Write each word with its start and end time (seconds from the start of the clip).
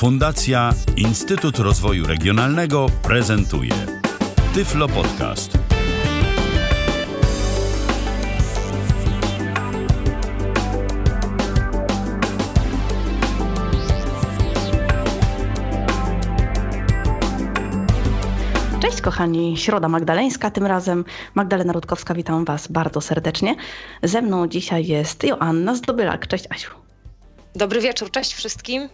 Fundacja 0.00 0.74
Instytut 0.96 1.58
Rozwoju 1.58 2.06
Regionalnego 2.06 2.86
prezentuje 3.02 3.72
Tyflo 4.54 4.88
Podcast. 4.88 5.58
Cześć 18.80 19.00
kochani, 19.00 19.56
Środa 19.56 19.88
Magdaleńska 19.88 20.50
tym 20.50 20.66
razem. 20.66 21.04
Magdalena 21.34 21.72
Rutkowska, 21.72 22.14
witam 22.14 22.44
Was 22.44 22.68
bardzo 22.68 23.00
serdecznie. 23.00 23.56
Ze 24.02 24.22
mną 24.22 24.48
dzisiaj 24.48 24.86
jest 24.86 25.24
Joanna 25.24 25.74
Zdobylak. 25.74 26.26
Cześć 26.26 26.44
Asiu. 26.50 26.70
Dobry 27.54 27.80
wieczór, 27.80 28.10
cześć 28.10 28.34
wszystkim. 28.34 28.88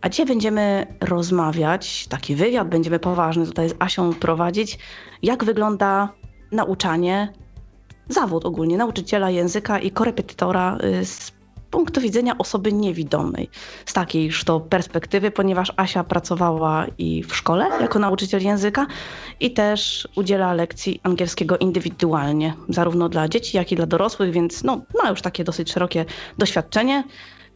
A 0.00 0.08
dzisiaj 0.08 0.26
będziemy 0.26 0.86
rozmawiać, 1.00 2.06
taki 2.06 2.34
wywiad 2.34 2.68
będziemy 2.68 2.98
poważny 2.98 3.46
tutaj 3.46 3.68
z 3.68 3.74
Asią 3.78 4.14
prowadzić, 4.14 4.78
jak 5.22 5.44
wygląda 5.44 6.12
nauczanie, 6.52 7.32
zawód 8.08 8.44
ogólnie 8.44 8.76
nauczyciela 8.76 9.30
języka 9.30 9.78
i 9.78 9.90
korepetytora 9.90 10.78
y, 10.84 11.04
z 11.04 11.32
punktu 11.70 12.00
widzenia 12.00 12.38
osoby 12.38 12.72
niewidomej. 12.72 13.50
Z 13.86 13.92
takiejż 13.92 14.44
to 14.44 14.60
perspektywy, 14.60 15.30
ponieważ 15.30 15.72
Asia 15.76 16.04
pracowała 16.04 16.86
i 16.98 17.22
w 17.22 17.36
szkole 17.36 17.68
jako 17.80 17.98
nauczyciel 17.98 18.42
języka 18.42 18.86
i 19.40 19.50
też 19.50 20.08
udziela 20.16 20.52
lekcji 20.52 21.00
angielskiego 21.02 21.58
indywidualnie, 21.58 22.54
zarówno 22.68 23.08
dla 23.08 23.28
dzieci, 23.28 23.56
jak 23.56 23.72
i 23.72 23.76
dla 23.76 23.86
dorosłych, 23.86 24.30
więc 24.30 24.64
no, 24.64 24.80
ma 25.02 25.10
już 25.10 25.22
takie 25.22 25.44
dosyć 25.44 25.72
szerokie 25.72 26.04
doświadczenie. 26.38 27.04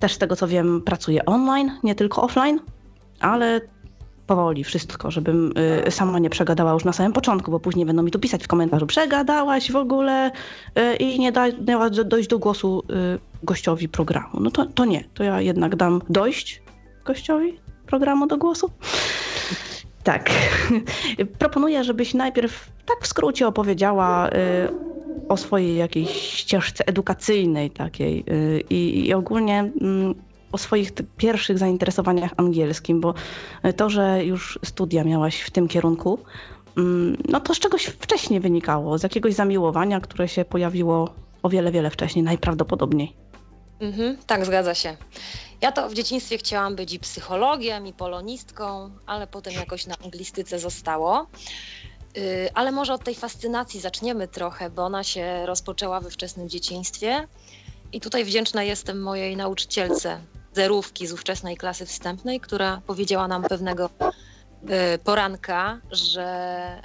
Też 0.03 0.15
z 0.15 0.19
tego 0.19 0.37
co 0.37 0.49
wiem, 0.49 0.83
pracuje 0.85 1.25
online, 1.25 1.71
nie 1.83 1.95
tylko 1.95 2.23
offline, 2.23 2.61
ale 3.21 3.61
powoli 4.27 4.65
wszystko, 4.65 5.11
żebym 5.11 5.53
y, 5.87 5.91
sama 5.91 6.19
nie 6.19 6.31
przegadała 6.31 6.73
już 6.73 6.85
na 6.85 6.93
samym 6.93 7.13
początku, 7.13 7.51
bo 7.51 7.61
później 7.61 7.87
będą 7.87 8.03
mi 8.03 8.11
tu 8.11 8.19
pisać 8.19 8.45
w 8.45 8.49
komentarzu, 8.49 8.87
przegadałaś 8.87 9.73
w 9.73 9.77
ogóle 9.77 10.31
y, 10.79 10.97
i 10.97 11.19
nie 11.19 11.33
da, 11.33 11.53
dała 11.53 11.91
dojść 11.91 12.29
do 12.29 12.39
głosu 12.39 12.83
y, 12.91 13.19
gościowi 13.43 13.89
programu. 13.89 14.41
No 14.41 14.51
to, 14.51 14.67
to 14.67 14.85
nie, 14.85 15.05
to 15.15 15.25
ja 15.25 15.41
jednak 15.41 15.77
dam 15.77 16.03
dojść 16.09 16.63
gościowi 17.05 17.61
programu 17.87 18.27
do 18.27 18.37
głosu. 18.37 18.71
Tak. 20.03 20.31
Proponuję, 21.39 21.85
żebyś 21.85 22.15
najpierw 22.15 22.71
tak 22.87 23.05
w 23.05 23.07
skrócie 23.07 23.47
opowiedziała 23.47 24.29
y, 24.29 24.92
o 25.29 25.37
swojej 25.37 25.77
jakiejś 25.77 26.11
ścieżce 26.11 26.87
edukacyjnej 26.87 27.71
takiej 27.71 28.25
y, 28.29 28.63
i, 28.71 29.07
i 29.07 29.15
ogólnie 29.15 29.59
mm, 29.81 30.15
o 30.53 30.59
swoich 30.59 30.93
pierwszych 31.17 31.59
zainteresowaniach 31.59 32.31
angielskim, 32.37 33.01
bo 33.01 33.15
to, 33.77 33.91
że 33.91 34.25
już 34.25 34.59
studia 34.65 35.05
miałaś 35.05 35.41
w 35.41 35.51
tym 35.51 35.69
kierunku, 35.69 36.19
mm, 36.77 37.17
no 37.29 37.41
to 37.41 37.55
z 37.55 37.59
czegoś 37.59 37.85
wcześniej 37.85 38.41
wynikało, 38.41 38.99
z 38.99 39.03
jakiegoś 39.03 39.35
zamiłowania, 39.35 40.01
które 40.01 40.29
się 40.29 40.45
pojawiło 40.45 41.15
o 41.43 41.49
wiele, 41.49 41.73
wiele 41.73 41.91
wcześniej, 41.91 42.23
najprawdopodobniej. 42.23 43.17
Mhm, 43.81 44.17
tak, 44.27 44.47
zgadza 44.47 44.75
się. 44.75 44.97
Ja 45.61 45.73
to 45.73 45.89
w 45.89 45.95
dzieciństwie 45.95 46.39
chciałam 46.39 46.77
być 46.77 46.93
i 46.93 46.99
psychologiem, 46.99 47.87
i 47.87 47.93
polonistką, 47.93 48.91
ale 49.07 49.27
potem 49.27 49.53
jakoś 49.53 49.87
na 49.87 49.95
anglistyce 50.05 50.59
zostało. 50.59 51.27
Yy, 52.17 52.51
ale 52.55 52.73
może 52.73 52.95
od 52.95 53.05
tej 53.05 53.15
fascynacji 53.15 53.81
zaczniemy 53.81 54.29
trochę, 54.29 54.71
bo 54.71 54.85
ona 54.85 55.05
się 55.05 55.47
rozpoczęła 55.47 56.01
we 56.01 56.11
wczesnym 56.11 56.49
dzieciństwie. 56.49 57.29
I 57.93 58.01
tutaj 58.01 58.25
wdzięczna 58.25 58.63
jestem 58.63 59.03
mojej 59.03 59.37
nauczycielce 59.37 60.21
zerówki 60.53 61.07
z 61.07 61.13
ówczesnej 61.13 61.57
klasy 61.57 61.87
wstępnej, 61.87 62.41
która 62.41 62.81
powiedziała 62.87 63.29
nam 63.29 63.43
pewnego 63.43 63.91
yy, 64.63 64.99
poranka, 65.05 65.81
że 65.91 66.83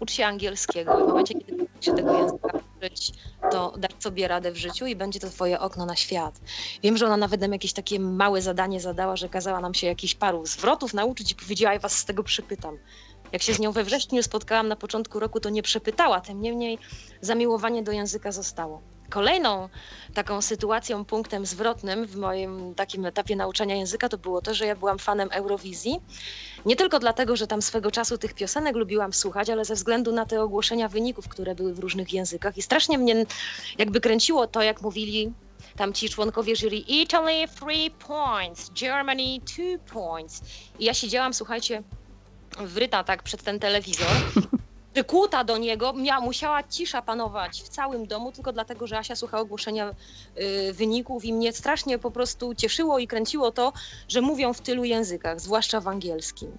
ucz 0.00 0.12
się 0.12 0.26
angielskiego 0.26 0.96
w 0.96 1.08
momencie, 1.08 1.34
kiedy 1.34 1.66
się 1.80 1.94
tego 1.94 2.18
języka 2.18 2.48
uczyć, 2.76 3.12
to 3.50 3.74
dasz 3.78 3.92
sobie 3.98 4.28
radę 4.28 4.52
w 4.52 4.56
życiu 4.56 4.86
i 4.86 4.96
będzie 4.96 5.20
to 5.20 5.30
twoje 5.30 5.60
okno 5.60 5.86
na 5.86 5.96
świat. 5.96 6.40
Wiem, 6.82 6.96
że 6.96 7.06
ona 7.06 7.16
nawet 7.16 7.40
nam 7.40 7.52
jakieś 7.52 7.72
takie 7.72 8.00
małe 8.00 8.42
zadanie 8.42 8.80
zadała, 8.80 9.16
że 9.16 9.28
kazała 9.28 9.60
nam 9.60 9.74
się 9.74 9.86
jakichś 9.86 10.14
paru 10.14 10.46
zwrotów 10.46 10.94
nauczyć 10.94 11.32
i 11.32 11.34
powiedziała, 11.34 11.74
ja 11.74 11.80
was 11.80 11.92
z 11.92 12.04
tego 12.04 12.22
przypytam. 12.22 12.78
Jak 13.32 13.42
się 13.42 13.54
z 13.54 13.58
nią 13.58 13.72
we 13.72 13.84
wrześniu 13.84 14.22
spotkałam 14.22 14.68
na 14.68 14.76
początku 14.76 15.20
roku, 15.20 15.40
to 15.40 15.50
nie 15.50 15.62
przepytała, 15.62 16.20
tym 16.20 16.40
niemniej 16.40 16.78
zamiłowanie 17.20 17.82
do 17.82 17.92
języka 17.92 18.32
zostało. 18.32 18.82
Kolejną 19.10 19.68
taką 20.14 20.42
sytuacją, 20.42 21.04
punktem 21.04 21.46
zwrotnym 21.46 22.06
w 22.06 22.16
moim 22.16 22.74
takim 22.74 23.06
etapie 23.06 23.36
nauczania 23.36 23.74
języka 23.74 24.08
to 24.08 24.18
było 24.18 24.42
to, 24.42 24.54
że 24.54 24.66
ja 24.66 24.76
byłam 24.76 24.98
fanem 24.98 25.28
Eurowizji. 25.32 26.00
Nie 26.66 26.76
tylko 26.76 26.98
dlatego, 26.98 27.36
że 27.36 27.46
tam 27.46 27.62
swego 27.62 27.90
czasu 27.90 28.18
tych 28.18 28.34
piosenek 28.34 28.76
lubiłam 28.76 29.12
słuchać, 29.12 29.50
ale 29.50 29.64
ze 29.64 29.74
względu 29.74 30.12
na 30.12 30.26
te 30.26 30.42
ogłoszenia 30.42 30.88
wyników, 30.88 31.28
które 31.28 31.54
były 31.54 31.74
w 31.74 31.78
różnych 31.78 32.12
językach. 32.12 32.56
I 32.56 32.62
strasznie 32.62 32.98
mnie 32.98 33.26
jakby 33.78 34.00
kręciło 34.00 34.46
to, 34.46 34.62
jak 34.62 34.82
mówili 34.82 35.32
tam 35.76 35.92
ci 35.92 36.08
członkowie 36.08 36.56
jury 36.56 36.76
Italy 36.76 37.48
three 37.60 37.90
points, 37.90 38.70
Germany 38.80 39.40
two 39.40 39.94
points. 39.94 40.42
I 40.78 40.84
ja 40.84 40.94
siedziałam, 40.94 41.34
słuchajcie, 41.34 41.82
wryta 42.58 43.04
tak 43.04 43.22
przed 43.22 43.42
ten 43.42 43.58
telewizor 43.58 44.08
przykuta 44.94 45.44
do 45.44 45.58
niego, 45.58 45.92
mia, 45.92 46.20
musiała 46.20 46.62
cisza 46.62 47.02
panować 47.02 47.62
w 47.62 47.68
całym 47.68 48.06
domu, 48.06 48.32
tylko 48.32 48.52
dlatego, 48.52 48.86
że 48.86 48.98
Asia 48.98 49.16
słuchała 49.16 49.42
ogłoszenia 49.42 49.94
y, 50.38 50.72
wyników 50.72 51.24
i 51.24 51.32
mnie 51.32 51.52
strasznie 51.52 51.98
po 51.98 52.10
prostu 52.10 52.54
cieszyło 52.54 52.98
i 52.98 53.06
kręciło 53.06 53.50
to, 53.50 53.72
że 54.08 54.20
mówią 54.20 54.52
w 54.52 54.60
tylu 54.60 54.84
językach, 54.84 55.40
zwłaszcza 55.40 55.80
w 55.80 55.88
angielskim. 55.88 56.58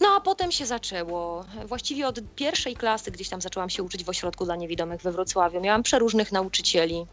No 0.00 0.08
a 0.16 0.20
potem 0.20 0.52
się 0.52 0.66
zaczęło. 0.66 1.44
Właściwie 1.66 2.08
od 2.08 2.20
pierwszej 2.36 2.76
klasy 2.76 3.10
gdzieś 3.10 3.28
tam 3.28 3.40
zaczęłam 3.40 3.70
się 3.70 3.82
uczyć 3.82 4.04
w 4.04 4.08
ośrodku 4.08 4.44
dla 4.44 4.56
niewidomych 4.56 5.02
we 5.02 5.12
Wrocławiu. 5.12 5.60
Miałam 5.60 5.82
przeróżnych 5.82 6.32
nauczycieli. 6.32 7.06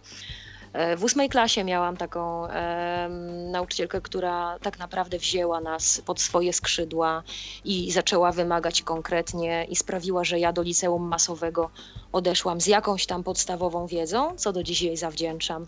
W 0.97 1.03
ósmej 1.03 1.29
klasie 1.29 1.63
miałam 1.63 1.97
taką 1.97 2.47
e, 2.47 3.09
nauczycielkę, 3.51 4.01
która 4.01 4.59
tak 4.61 4.79
naprawdę 4.79 5.17
wzięła 5.17 5.61
nas 5.61 6.01
pod 6.05 6.21
swoje 6.21 6.53
skrzydła 6.53 7.23
i 7.65 7.91
zaczęła 7.91 8.31
wymagać 8.31 8.81
konkretnie 8.81 9.65
i 9.69 9.75
sprawiła, 9.75 10.23
że 10.23 10.39
ja 10.39 10.53
do 10.53 10.61
liceum 10.61 11.07
masowego 11.07 11.69
odeszłam 12.11 12.61
z 12.61 12.67
jakąś 12.67 13.05
tam 13.05 13.23
podstawową 13.23 13.87
wiedzą, 13.87 14.35
co 14.35 14.53
do 14.53 14.63
dziś 14.63 14.81
jej 14.81 14.97
zawdzięczam. 14.97 15.67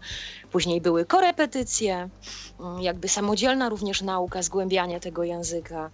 Później 0.52 0.82
były 0.82 1.06
korepetycje, 1.06 2.10
jakby 2.80 3.08
samodzielna 3.08 3.70
również 3.70 4.02
nauka, 4.02 4.42
zgłębianie 4.42 5.00
tego 5.00 5.24
języka. 5.24 5.90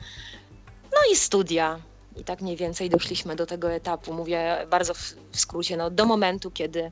No 0.92 0.98
i 1.14 1.16
studia. 1.16 1.80
I 2.18 2.24
tak 2.24 2.42
mniej 2.42 2.58
więcej 2.58 2.90
doszliśmy 2.90 3.36
do 3.36 3.46
tego 3.46 3.72
etapu, 3.72 4.14
mówię 4.14 4.68
bardzo 4.70 4.94
w, 4.94 5.16
w 5.31 5.40
skrócie, 5.40 5.78
no, 5.78 5.90
do 5.90 6.06
momentu, 6.06 6.52
kiedy 6.52 6.92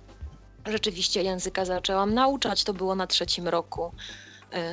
rzeczywiście 0.66 1.24
języka 1.24 1.66
zaczęłam 1.66 2.14
nauczać. 2.14 2.64
To 2.64 2.74
było 2.74 2.96
na 2.96 3.08
trzecim 3.08 3.48
roku 3.48 3.92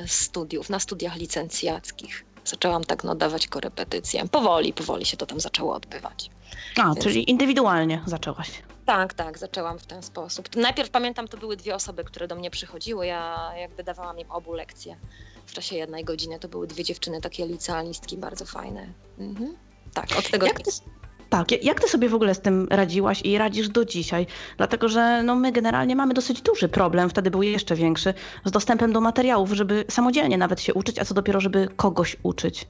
studiów, 0.07 0.69
na 0.69 0.79
studiach 0.79 1.15
licencjackich. 1.15 2.25
Zaczęłam 2.45 2.83
tak 2.83 3.03
no, 3.03 3.15
dawać 3.15 3.47
korepetycje. 3.47 4.27
Powoli, 4.27 4.73
powoli 4.73 5.05
się 5.05 5.17
to 5.17 5.25
tam 5.25 5.39
zaczęło 5.39 5.75
odbywać. 5.75 6.29
A, 6.77 6.85
Więc... 6.85 6.99
czyli 6.99 7.29
indywidualnie 7.31 8.01
zaczęłaś. 8.05 8.51
Tak, 8.85 9.13
tak, 9.13 9.37
zaczęłam 9.37 9.79
w 9.79 9.85
ten 9.85 10.03
sposób. 10.03 10.55
Najpierw 10.55 10.89
pamiętam, 10.89 11.27
to 11.27 11.37
były 11.37 11.57
dwie 11.57 11.75
osoby, 11.75 12.03
które 12.03 12.27
do 12.27 12.35
mnie 12.35 12.51
przychodziły. 12.51 13.07
Ja 13.07 13.51
jakby 13.57 13.83
dawałam 13.83 14.19
im 14.19 14.31
obu 14.31 14.53
lekcje 14.53 14.97
w 15.45 15.53
czasie 15.53 15.75
jednej 15.75 16.03
godziny. 16.03 16.39
To 16.39 16.47
były 16.47 16.67
dwie 16.67 16.83
dziewczyny, 16.83 17.21
takie 17.21 17.47
licealistki, 17.47 18.17
bardzo 18.17 18.45
fajne. 18.45 18.87
Mhm. 19.19 19.57
Tak, 19.93 20.09
od 20.19 20.31
tego. 20.31 20.45
Jak 20.45 20.61
ty, 20.61 20.71
tak, 21.31 21.63
jak 21.63 21.81
ty 21.81 21.87
sobie 21.87 22.09
w 22.09 22.15
ogóle 22.15 22.35
z 22.35 22.41
tym 22.41 22.67
radziłaś 22.71 23.21
i 23.21 23.37
radzisz 23.37 23.69
do 23.69 23.85
dzisiaj? 23.85 24.27
Dlatego, 24.57 24.89
że 24.89 25.23
no 25.23 25.35
my 25.35 25.51
generalnie 25.51 25.95
mamy 25.95 26.13
dosyć 26.13 26.41
duży 26.41 26.69
problem, 26.69 27.09
wtedy 27.09 27.31
był 27.31 27.43
jeszcze 27.43 27.75
większy, 27.75 28.13
z 28.45 28.51
dostępem 28.51 28.93
do 28.93 29.01
materiałów, 29.01 29.51
żeby 29.51 29.85
samodzielnie 29.89 30.37
nawet 30.37 30.61
się 30.61 30.73
uczyć, 30.73 30.99
a 30.99 31.05
co 31.05 31.13
dopiero, 31.13 31.41
żeby 31.41 31.67
kogoś 31.75 32.17
uczyć. 32.23 32.67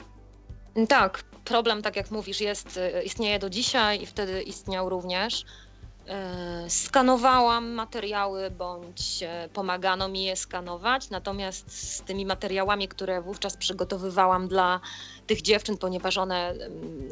Tak, 0.89 1.23
problem, 1.45 1.81
tak 1.81 1.95
jak 1.95 2.11
mówisz, 2.11 2.41
jest, 2.41 2.79
istnieje 3.05 3.39
do 3.39 3.49
dzisiaj 3.49 4.01
i 4.01 4.05
wtedy 4.05 4.41
istniał 4.41 4.89
również. 4.89 5.45
Skanowałam 6.67 7.69
materiały 7.69 8.51
bądź 8.51 9.23
pomagano 9.53 10.07
mi 10.07 10.23
je 10.23 10.35
skanować, 10.35 11.09
natomiast 11.09 11.71
z 11.71 12.01
tymi 12.01 12.25
materiałami, 12.25 12.87
które 12.87 13.21
wówczas 13.21 13.57
przygotowywałam 13.57 14.47
dla 14.47 14.79
tych 15.27 15.41
dziewczyn, 15.41 15.77
ponieważ 15.77 16.17
one 16.17 16.53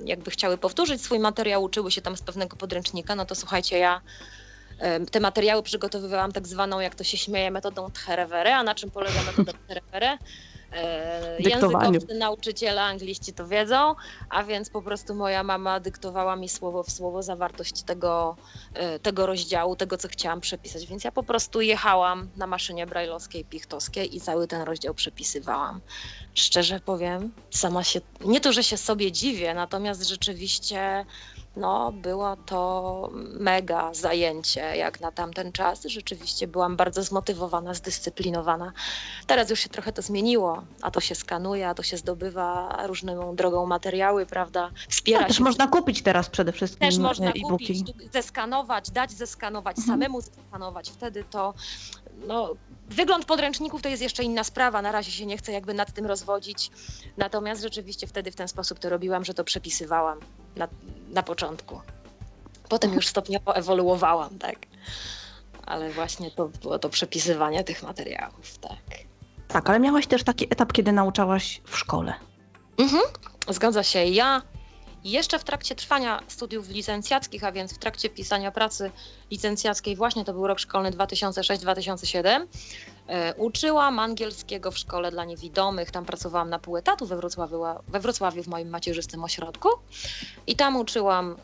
jakby 0.06 0.32
chciały 0.32 0.58
powtórzyć 0.58 1.02
swój 1.02 1.20
materiał, 1.20 1.64
uczyły 1.64 1.92
się 1.92 2.02
tam 2.02 2.18
z 2.18 2.22
pewnego 2.22 2.58
podręcznika, 2.58 3.16
no 3.16 3.26
to 3.26 3.36
słuchajcie, 3.36 3.78
ja 3.78 4.02
te 5.12 5.20
materiały 5.20 5.64
przygotowywałam 5.64 6.32
tak 6.32 6.48
zwaną, 6.48 6.80
jak 6.80 6.96
to 6.96 7.04
się 7.04 7.18
śmieje, 7.18 7.52
metodą 7.52 7.92
Therevere. 7.92 8.56
A 8.56 8.64
na 8.64 8.76
czym 8.76 8.92
polega 8.92 9.22
metoda 9.24 9.54
Therevere? 9.68 10.18
E, 10.72 11.38
Dyktowaniu. 11.44 11.94
Językowcy, 11.94 12.16
nauczyciele, 12.20 12.82
angliści 12.82 13.34
to 13.34 13.48
wiedzą, 13.48 13.96
a 14.30 14.44
więc 14.44 14.70
po 14.70 14.82
prostu 14.82 15.16
moja 15.16 15.44
mama 15.44 15.80
dyktowała 15.80 16.36
mi 16.36 16.50
słowo 16.50 16.84
w 16.84 16.92
słowo 16.92 17.24
zawartość 17.24 17.84
tego, 17.84 18.36
e, 18.74 19.00
tego 19.00 19.26
rozdziału, 19.26 19.76
tego 19.76 19.98
co 19.98 20.08
chciałam 20.08 20.42
przepisać, 20.42 20.86
więc 20.86 21.04
ja 21.04 21.12
po 21.12 21.24
prostu 21.24 21.62
jechałam 21.62 22.30
na 22.38 22.48
maszynie 22.48 22.88
brajlowskiej, 22.88 23.46
pichtowskiej 23.46 24.16
i 24.16 24.22
cały 24.22 24.48
ten 24.48 24.62
rozdział 24.62 24.94
przepisywałam. 24.94 25.82
Szczerze 26.34 26.80
powiem, 26.80 27.32
sama 27.52 27.84
się, 27.84 28.02
nie 28.26 28.42
to, 28.42 28.54
że 28.54 28.64
się 28.64 28.78
sobie 28.78 29.12
dziwię, 29.12 29.54
natomiast 29.54 30.08
rzeczywiście 30.08 31.06
no, 31.56 31.92
było 31.92 32.36
to 32.36 33.10
mega 33.40 33.94
zajęcie 33.94 34.62
jak 34.62 35.02
na 35.02 35.12
tamten 35.12 35.52
czas. 35.52 35.84
Rzeczywiście 35.86 36.48
byłam 36.48 36.76
bardzo 36.76 37.04
zmotywowana, 37.04 37.74
zdyscyplinowana. 37.74 38.72
Teraz 39.28 39.50
już 39.50 39.60
się 39.60 39.70
trochę 39.70 39.94
to 39.94 40.02
zmieniło, 40.02 40.64
a 40.82 40.92
to 40.92 41.00
się 41.00 41.16
skanuje, 41.16 41.70
a 41.70 41.74
to 41.74 41.84
się 41.84 41.98
zdobywa 41.98 42.78
różną 42.88 43.36
drogą 43.36 43.66
materiały, 43.66 44.26
prawda? 44.26 44.72
Wspiera 44.90 45.22
No, 45.22 45.28
też 45.28 45.40
można 45.40 45.68
kupić 45.68 46.02
teraz 46.02 46.30
przede 46.30 46.52
wszystkim 46.52 46.88
Też 46.88 46.98
można 46.98 47.30
e, 47.30 47.40
kupić, 47.40 47.92
zeskanować, 48.14 48.92
dać 48.92 49.12
zeskanować, 49.12 49.78
Mhm. 49.78 49.88
samemu 50.00 50.22
zeskanować. 50.22 50.90
Wtedy 50.92 51.24
to 51.24 51.54
no, 52.28 52.54
wygląd 52.90 53.26
podręczników 53.26 53.82
to 53.82 53.90
jest 53.90 54.02
jeszcze 54.02 54.24
inna 54.24 54.44
sprawa. 54.44 54.82
Na 54.82 54.92
razie 54.92 55.12
się 55.12 55.26
nie 55.26 55.38
chcę 55.38 55.52
jakby 55.52 55.74
nad 55.74 55.94
tym 55.94 56.06
rozwodzić. 56.06 56.72
Natomiast 57.18 57.62
rzeczywiście 57.62 58.08
wtedy 58.08 58.32
w 58.32 58.36
ten 58.36 58.48
sposób 58.48 58.80
to 58.80 58.90
robiłam, 58.90 59.26
że 59.26 59.34
to 59.34 59.44
przepisywałam 59.44 60.20
na, 60.56 60.68
na 61.10 61.24
początku. 61.24 61.82
Potem 62.70 62.94
już 62.94 63.08
stopniowo 63.08 63.56
ewoluowałam, 63.56 64.40
tak. 64.40 64.56
Ale 65.66 65.92
właśnie 65.92 66.32
to 66.32 66.48
było 66.48 66.80
to 66.80 66.90
przepisywanie 66.90 67.64
tych 67.64 67.84
materiałów, 67.84 68.58
tak. 68.58 69.00
Tak, 69.48 69.70
ale 69.70 69.80
miałaś 69.80 70.08
też 70.08 70.24
taki 70.24 70.46
etap, 70.46 70.74
kiedy 70.74 70.92
nauczałaś 70.92 71.62
w 71.66 71.78
szkole. 71.78 72.14
Mhm, 72.78 73.04
zgadza 73.50 73.84
się. 73.84 74.06
Ja 74.06 74.42
jeszcze 75.04 75.40
w 75.40 75.44
trakcie 75.44 75.76
trwania 75.76 76.20
studiów 76.28 76.70
licencjackich, 76.70 77.44
a 77.44 77.52
więc 77.52 77.74
w 77.74 77.78
trakcie 77.78 78.10
pisania 78.10 78.52
pracy 78.52 78.92
licencjackiej, 79.32 79.96
właśnie 79.96 80.26
to 80.26 80.34
był 80.34 80.48
rok 80.48 80.60
szkolny 80.60 80.92
2006-2007, 80.92 82.48
e, 83.08 83.36
uczyłam 83.36 84.00
angielskiego 84.00 84.72
w 84.72 84.78
szkole 84.78 85.12
dla 85.12 85.26
niewidomych. 85.26 85.92
Tam 85.92 86.06
pracowałam 86.06 86.50
na 86.50 86.60
pół 86.60 86.78
etatu 86.78 87.06
we 87.06 87.18
Wrocławiu, 87.18 87.64
we 87.88 88.00
Wrocławiu 88.00 88.44
w 88.44 88.48
moim 88.48 88.70
macierzystym 88.70 89.24
ośrodku. 89.24 89.70
I 90.48 90.56
tam 90.56 90.78
uczyłam 90.78 91.36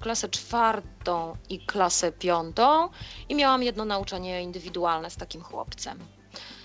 klasę 0.00 0.28
czwartą 0.30 1.36
i 1.48 1.66
klasę 1.66 2.12
piątą 2.12 2.88
i 3.28 3.34
miałam 3.34 3.62
jedno 3.62 3.84
nauczanie 3.84 4.42
indywidualne 4.42 5.10
z 5.10 5.16
takim 5.16 5.42
chłopcem. 5.42 5.98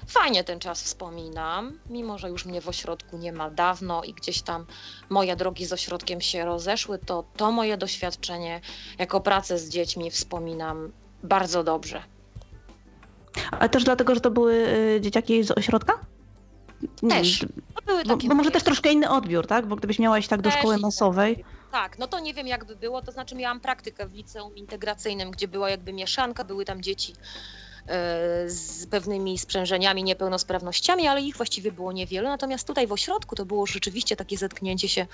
Fajnie 0.08 0.44
ten 0.44 0.60
czas 0.60 0.84
wspominam, 0.84 1.80
mimo 1.90 2.18
że 2.18 2.30
już 2.30 2.46
mnie 2.46 2.62
w 2.62 2.70
ośrodku 2.70 3.18
nie 3.18 3.32
ma 3.32 3.50
dawno 3.50 4.04
i 4.04 4.14
gdzieś 4.14 4.42
tam 4.42 4.66
moje 5.10 5.36
drogi 5.36 5.66
z 5.66 5.74
ośrodkiem 5.74 6.22
się 6.22 6.46
rozeszły, 6.46 7.00
to 7.00 7.24
to 7.38 7.52
moje 7.52 7.78
doświadczenie 7.78 8.62
jako 9.00 9.22
pracę 9.22 9.58
z 9.58 9.70
dziećmi 9.70 10.12
wspominam 10.12 10.92
bardzo 11.24 11.64
dobrze. 11.64 12.04
Ale 13.52 13.70
też 13.70 13.84
dlatego, 13.84 14.16
że 14.16 14.22
to 14.22 14.32
były 14.32 14.68
e, 14.96 15.02
dzieciaki 15.02 15.44
z 15.44 15.52
ośrodka? 15.52 15.94
Nie 17.02 17.10
Też. 17.10 17.46
Bo, 18.08 18.18
bo 18.18 18.36
może 18.36 18.52
też 18.52 18.64
troszkę 18.64 18.92
inny 18.92 19.10
odbiór, 19.10 19.48
tak? 19.48 19.66
Bo 19.66 19.76
gdybyś 19.76 20.00
miała 20.00 20.20
iść 20.20 20.28
tak 20.28 20.42
do 20.42 20.50
Też 20.50 20.60
szkoły 20.60 20.74
inny 20.74 20.82
masowej, 20.82 21.46
Tak, 21.72 22.00
no 22.00 22.08
to 22.08 22.20
nie 22.20 22.34
wiem 22.34 22.48
jakby 22.48 22.76
było, 22.76 23.02
to 23.02 23.12
znaczy 23.12 23.36
miałam 23.36 23.60
praktykę 23.60 24.08
w 24.08 24.14
liceum 24.14 24.56
integracyjnym, 24.56 25.32
gdzie 25.32 25.48
była 25.48 25.70
jakby 25.70 25.94
mieszanka, 25.94 26.44
były 26.44 26.66
tam 26.66 26.82
dzieci 26.82 27.14
z 28.46 28.88
pewnymi 28.90 29.38
sprzężeniami, 29.38 30.04
niepełnosprawnościami, 30.04 31.08
ale 31.08 31.22
ich 31.22 31.38
właściwie 31.38 31.72
było 31.72 31.92
niewiele. 31.92 32.30
Natomiast 32.30 32.68
tutaj 32.68 32.88
w 32.88 32.92
ośrodku 32.92 33.36
to 33.36 33.46
było 33.46 33.66
rzeczywiście 33.66 34.16
takie 34.16 34.38
zetknięcie 34.38 34.90
się 34.90 35.08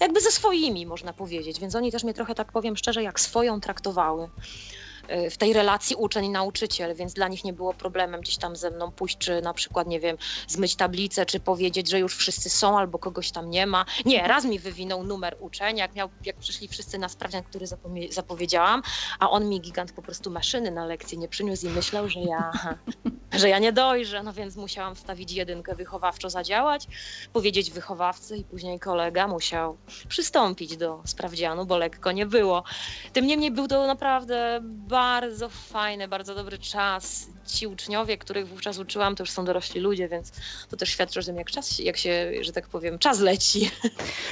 jakby 0.00 0.20
ze 0.20 0.30
swoimi, 0.30 0.86
można 0.86 1.12
powiedzieć. 1.12 1.60
Więc 1.60 1.74
oni 1.74 1.92
też 1.92 2.04
mnie 2.04 2.14
trochę, 2.14 2.34
tak 2.34 2.52
powiem 2.52 2.76
szczerze, 2.76 3.02
jak 3.02 3.20
swoją 3.20 3.60
traktowały 3.60 4.24
e, 4.24 4.91
w 5.30 5.36
tej 5.36 5.52
relacji 5.52 5.96
uczeń-nauczyciel, 5.96 6.94
więc 6.94 7.14
dla 7.14 7.28
nich 7.28 7.44
nie 7.44 7.52
było 7.52 7.74
problemem 7.74 8.20
gdzieś 8.20 8.36
tam 8.36 8.56
ze 8.56 8.70
mną 8.70 8.90
pójść, 8.90 9.18
czy 9.18 9.42
na 9.42 9.54
przykład, 9.54 9.86
nie 9.86 10.00
wiem, 10.00 10.16
zmyć 10.48 10.76
tablicę, 10.76 11.26
czy 11.26 11.40
powiedzieć, 11.40 11.90
że 11.90 11.98
już 11.98 12.16
wszyscy 12.16 12.50
są, 12.50 12.78
albo 12.78 12.98
kogoś 12.98 13.30
tam 13.30 13.50
nie 13.50 13.66
ma. 13.66 13.84
Nie, 14.04 14.28
raz 14.28 14.44
mi 14.44 14.58
wywinął 14.58 15.04
numer 15.04 15.36
uczeń, 15.40 15.76
jak, 15.76 15.94
miał, 15.94 16.08
jak 16.24 16.36
przyszli 16.36 16.68
wszyscy 16.68 16.98
na 16.98 17.08
sprawdzian, 17.08 17.42
który 17.42 17.66
zapowiedziałam, 18.10 18.82
a 19.18 19.30
on 19.30 19.48
mi 19.48 19.60
gigant 19.60 19.92
po 19.92 20.02
prostu 20.02 20.30
maszyny 20.30 20.70
na 20.70 20.86
lekcję 20.86 21.18
nie 21.18 21.28
przyniósł 21.28 21.66
i 21.66 21.70
myślał, 21.70 22.08
że 22.08 22.20
ja, 22.20 22.50
że 23.40 23.48
ja 23.48 23.58
nie 23.58 23.72
dojrzę, 23.72 24.22
no 24.22 24.32
więc 24.32 24.56
musiałam 24.56 24.94
wstawić 24.94 25.32
jedynkę 25.32 25.74
wychowawczo 25.74 26.30
zadziałać, 26.30 26.86
powiedzieć 27.32 27.70
wychowawcy 27.70 28.36
i 28.36 28.44
później 28.44 28.80
kolega 28.80 29.28
musiał 29.28 29.76
przystąpić 30.08 30.76
do 30.76 31.02
sprawdzianu, 31.04 31.66
bo 31.66 31.78
lekko 31.78 32.12
nie 32.12 32.26
było. 32.26 32.64
Tym 33.12 33.26
niemniej 33.26 33.50
był 33.50 33.68
to 33.68 33.86
naprawdę 33.86 34.60
bardzo 34.92 35.48
fajny, 35.48 36.08
bardzo 36.08 36.34
dobry 36.34 36.58
czas. 36.58 37.26
Ci 37.46 37.66
uczniowie, 37.66 38.18
których 38.18 38.48
wówczas 38.48 38.78
uczyłam, 38.78 39.16
to 39.16 39.22
już 39.22 39.30
są 39.30 39.44
dorośli 39.44 39.80
ludzie, 39.80 40.08
więc 40.08 40.32
to 40.70 40.76
też 40.76 40.88
świadczy 40.88 41.20
o 41.20 41.22
tym, 41.22 41.36
jak, 41.36 41.50
czas, 41.50 41.78
jak 41.78 41.96
się, 41.96 42.32
że 42.40 42.52
tak 42.52 42.68
powiem, 42.68 42.98
czas 42.98 43.20
leci. 43.20 43.70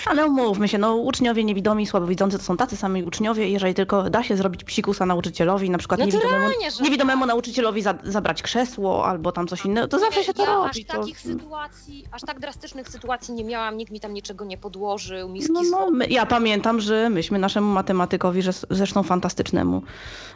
ale 0.07 0.27
umówmy 0.27 0.69
się, 0.69 0.79
no 0.79 0.97
uczniowie 0.97 1.45
niewidomi, 1.45 1.87
słabowidzący 1.87 2.39
to 2.39 2.45
są 2.45 2.57
tacy 2.57 2.77
sami 2.77 3.03
uczniowie 3.03 3.49
jeżeli 3.49 3.75
tylko 3.75 4.11
da 4.11 4.23
się 4.23 4.37
zrobić 4.37 4.65
psikusa 4.65 5.07
nauczycielowi, 5.07 5.71
na 5.71 5.79
przykład 5.79 6.01
niewidomemu, 6.01 6.33
Naturalnie, 6.33 6.71
że 6.71 6.83
niewidomemu 6.83 7.27
nauczycielowi 7.27 7.83
za, 7.83 7.95
zabrać 8.05 8.43
krzesło 8.43 9.07
albo 9.07 9.33
tam 9.33 9.47
coś 9.47 9.65
innego, 9.65 9.89
to 9.89 9.99
zawsze 9.99 10.25
się 10.25 10.35
to 10.35 10.43
ja 10.43 10.55
robi. 10.55 10.71
Aż 10.71 10.95
To... 10.95 11.01
takich 11.01 11.21
sytuacji, 11.21 12.05
aż 12.13 12.23
tak 12.23 12.41
drastycznych 12.41 12.89
sytuacji 12.89 13.35
nie 13.35 13.45
miałam, 13.45 13.77
nikt 13.77 13.93
mi 13.93 14.01
tam 14.01 14.15
niczego 14.15 14.45
nie 14.45 14.59
podłożył, 14.59 15.29
miski 15.29 15.53
No, 15.53 15.63
no, 15.63 15.91
my, 15.91 16.07
ja 16.07 16.27
pamiętam, 16.27 16.81
że 16.81 17.11
myśmy 17.11 17.39
naszemu 17.39 17.73
matematykowi, 17.73 18.43
że, 18.43 18.53
zresztą 18.71 19.03
fantastycznemu, 19.03 19.83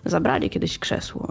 zabrali 0.04 0.50
kiedyś 0.50 0.78
krzesło. 0.78 1.28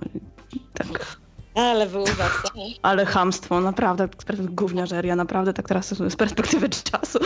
Tak. 0.74 1.18
Ale 1.55 1.88
bardzo. 1.88 2.50
Ale 2.81 3.05
chamstwo, 3.05 3.61
naprawdę, 3.61 4.09
gówniarzeria, 4.39 5.15
naprawdę 5.15 5.53
tak 5.53 5.67
teraz 5.67 5.94
z 5.94 6.15
perspektywy 6.15 6.69
czasu. 6.69 7.19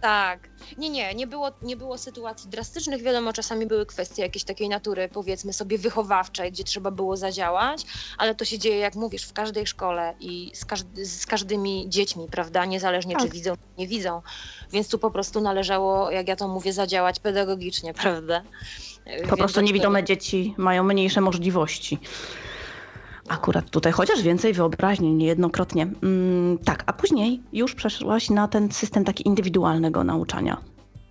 Tak. 0.00 0.48
Nie, 0.78 0.90
nie, 0.90 1.14
nie 1.14 1.26
było, 1.26 1.50
nie 1.62 1.76
było 1.76 1.98
sytuacji 1.98 2.50
drastycznych. 2.50 3.02
Wiadomo, 3.02 3.32
czasami 3.32 3.66
były 3.66 3.86
kwestie 3.86 4.22
jakiejś 4.22 4.44
takiej 4.44 4.68
natury, 4.68 5.08
powiedzmy 5.12 5.52
sobie, 5.52 5.78
wychowawczej, 5.78 6.52
gdzie 6.52 6.64
trzeba 6.64 6.90
było 6.90 7.16
zadziałać, 7.16 7.82
ale 8.18 8.34
to 8.34 8.44
się 8.44 8.58
dzieje, 8.58 8.78
jak 8.78 8.94
mówisz, 8.94 9.22
w 9.22 9.32
każdej 9.32 9.66
szkole 9.66 10.14
i 10.20 10.50
z, 10.54 10.64
każdy, 10.64 11.06
z 11.06 11.26
każdymi 11.26 11.84
dziećmi, 11.88 12.26
prawda? 12.30 12.64
Niezależnie 12.64 13.16
czy 13.16 13.22
Tak. 13.22 13.32
widzą, 13.32 13.54
czy 13.54 13.60
nie 13.78 13.88
widzą. 13.88 14.22
Więc 14.72 14.88
tu 14.88 14.98
po 14.98 15.10
prostu 15.10 15.40
należało, 15.40 16.10
jak 16.10 16.28
ja 16.28 16.36
to 16.36 16.48
mówię, 16.48 16.72
zadziałać 16.72 17.20
pedagogicznie, 17.20 17.94
prawda? 18.02 18.42
Po 19.28 19.36
prostu 19.36 19.60
niewidome 19.60 20.04
dzieci 20.04 20.54
mają 20.56 20.82
mniejsze 20.84 21.20
możliwości. 21.20 21.98
Akurat 23.28 23.70
tutaj, 23.70 23.92
chociaż 23.92 24.22
więcej 24.22 24.52
wyobraźni, 24.52 25.14
niejednokrotnie. 25.14 25.82
Mm, 25.82 26.58
tak, 26.58 26.82
a 26.86 26.92
później 26.92 27.42
już 27.52 27.74
przeszłaś 27.74 28.30
na 28.30 28.48
ten 28.48 28.72
system 28.72 29.04
taki 29.04 29.28
indywidualnego 29.28 30.04
nauczania. 30.04 30.60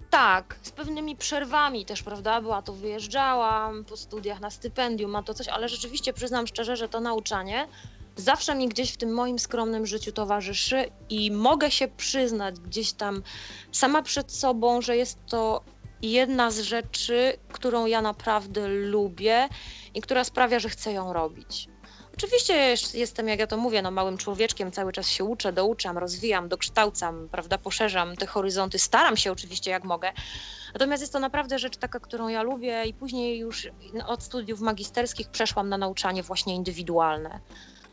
Tak, 0.09 0.55
z 0.61 0.71
pewnymi 0.71 1.15
przerwami 1.15 1.85
też, 1.85 2.03
prawda? 2.03 2.41
Była 2.41 2.61
to 2.61 2.73
wyjeżdżałam 2.73 3.85
po 3.85 3.97
studiach 3.97 4.39
na 4.39 4.49
stypendium, 4.49 5.15
a 5.15 5.23
to 5.23 5.33
coś, 5.33 5.47
ale 5.47 5.69
rzeczywiście 5.69 6.13
przyznam 6.13 6.47
szczerze, 6.47 6.77
że 6.77 6.89
to 6.89 6.99
nauczanie 6.99 7.67
zawsze 8.15 8.55
mi 8.55 8.69
gdzieś 8.69 8.91
w 8.91 8.97
tym 8.97 9.13
moim 9.13 9.39
skromnym 9.39 9.85
życiu 9.85 10.11
towarzyszy 10.11 10.85
i 11.09 11.31
mogę 11.31 11.71
się 11.71 11.87
przyznać 11.87 12.59
gdzieś 12.59 12.93
tam 12.93 13.23
sama 13.71 14.01
przed 14.01 14.31
sobą, 14.31 14.81
że 14.81 14.97
jest 14.97 15.19
to 15.25 15.61
jedna 16.01 16.51
z 16.51 16.59
rzeczy, 16.59 17.33
którą 17.51 17.85
ja 17.85 18.01
naprawdę 18.01 18.67
lubię 18.67 19.49
i 19.93 20.01
która 20.01 20.23
sprawia, 20.23 20.59
że 20.59 20.69
chcę 20.69 20.91
ją 20.91 21.13
robić. 21.13 21.69
Oczywiście 22.17 22.53
jest- 22.53 22.95
jestem, 22.95 23.27
jak 23.27 23.39
ja 23.39 23.47
to 23.47 23.57
mówię, 23.57 23.81
no, 23.81 23.91
małym 23.91 24.17
człowieczkiem, 24.17 24.71
cały 24.71 24.91
czas 24.93 25.07
się 25.09 25.23
uczę, 25.23 25.53
douczam, 25.53 25.97
rozwijam, 25.97 26.49
dokształcam, 26.49 27.29
prawda, 27.31 27.57
poszerzam 27.57 28.15
te 28.15 28.25
horyzonty, 28.25 28.79
staram 28.79 29.17
się 29.17 29.31
oczywiście 29.31 29.71
jak 29.71 29.83
mogę. 29.83 30.11
Natomiast 30.73 31.01
jest 31.03 31.13
to 31.13 31.19
naprawdę 31.19 31.59
rzecz 31.59 31.77
taka, 31.77 31.99
którą 31.99 32.27
ja 32.27 32.41
lubię 32.43 32.83
i 32.85 32.93
później 32.93 33.37
już 33.37 33.67
od 34.07 34.23
studiów 34.23 34.59
magisterskich 34.59 35.29
przeszłam 35.29 35.69
na 35.69 35.77
nauczanie 35.77 36.23
właśnie 36.23 36.55
indywidualne. 36.55 37.39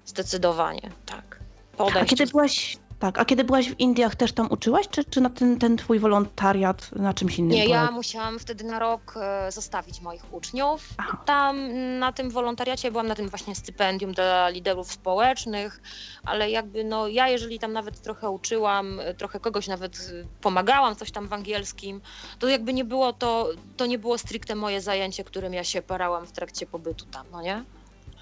Zdecydowanie, 0.07 0.91
tak. 1.07 1.41
A 1.73 1.76
Podejście. 1.76 2.17
kiedy 2.17 2.31
byłaś, 2.31 2.76
tak, 3.03 3.19
a 3.19 3.25
kiedy 3.25 3.45
byłaś 3.45 3.71
w 3.71 3.81
Indiach 3.81 4.17
też 4.17 4.33
tam 4.33 4.47
uczyłaś, 4.51 4.89
czy, 4.89 5.05
czy 5.05 5.21
na 5.21 5.31
ten, 5.31 5.59
ten 5.59 5.77
twój 5.77 5.99
wolontariat 5.99 6.93
na 6.93 7.15
czymś 7.15 7.39
innym 7.39 7.51
Nie, 7.51 7.67
ja 7.67 7.91
musiałam 7.91 8.39
wtedy 8.39 8.65
na 8.65 8.79
rok 8.79 9.15
e, 9.17 9.53
zostawić 9.53 10.01
moich 10.01 10.35
uczniów. 10.35 10.89
Tam 11.27 11.71
na 11.99 12.13
tym 12.13 12.31
wolontariacie 12.31 12.91
byłam 12.91 13.07
na 13.07 13.15
tym 13.15 13.29
właśnie 13.29 13.55
stypendium 13.55 14.13
dla 14.13 14.49
liderów 14.49 14.93
społecznych, 14.93 15.81
ale 16.25 16.51
jakby 16.51 16.85
no 16.85 17.09
ja 17.09 17.29
jeżeli 17.29 17.59
tam 17.59 17.73
nawet 17.73 18.03
trochę 18.03 18.31
uczyłam, 18.31 19.01
e, 19.01 19.15
trochę 19.15 19.41
kogoś 19.41 19.69
nawet 19.69 19.97
e, 19.97 20.25
pomagałam, 20.41 20.97
coś 20.97 21.11
tam 21.11 21.29
w 21.29 21.33
angielskim, 21.33 22.01
to 22.39 22.49
jakby 22.49 22.73
nie 22.73 22.85
było 22.85 23.13
to, 23.13 23.49
to 23.77 23.87
nie 23.87 23.99
było 23.99 24.19
stricte 24.19 24.55
moje 24.55 24.81
zajęcie, 24.81 25.25
którym 25.25 25.55
ja 25.55 25.65
się 25.65 25.83
parałam 25.83 26.27
w 26.27 26.33
trakcie 26.33 26.67
pobytu 26.67 27.05
tam, 27.05 27.27
no 27.33 27.43
nie? 27.43 27.65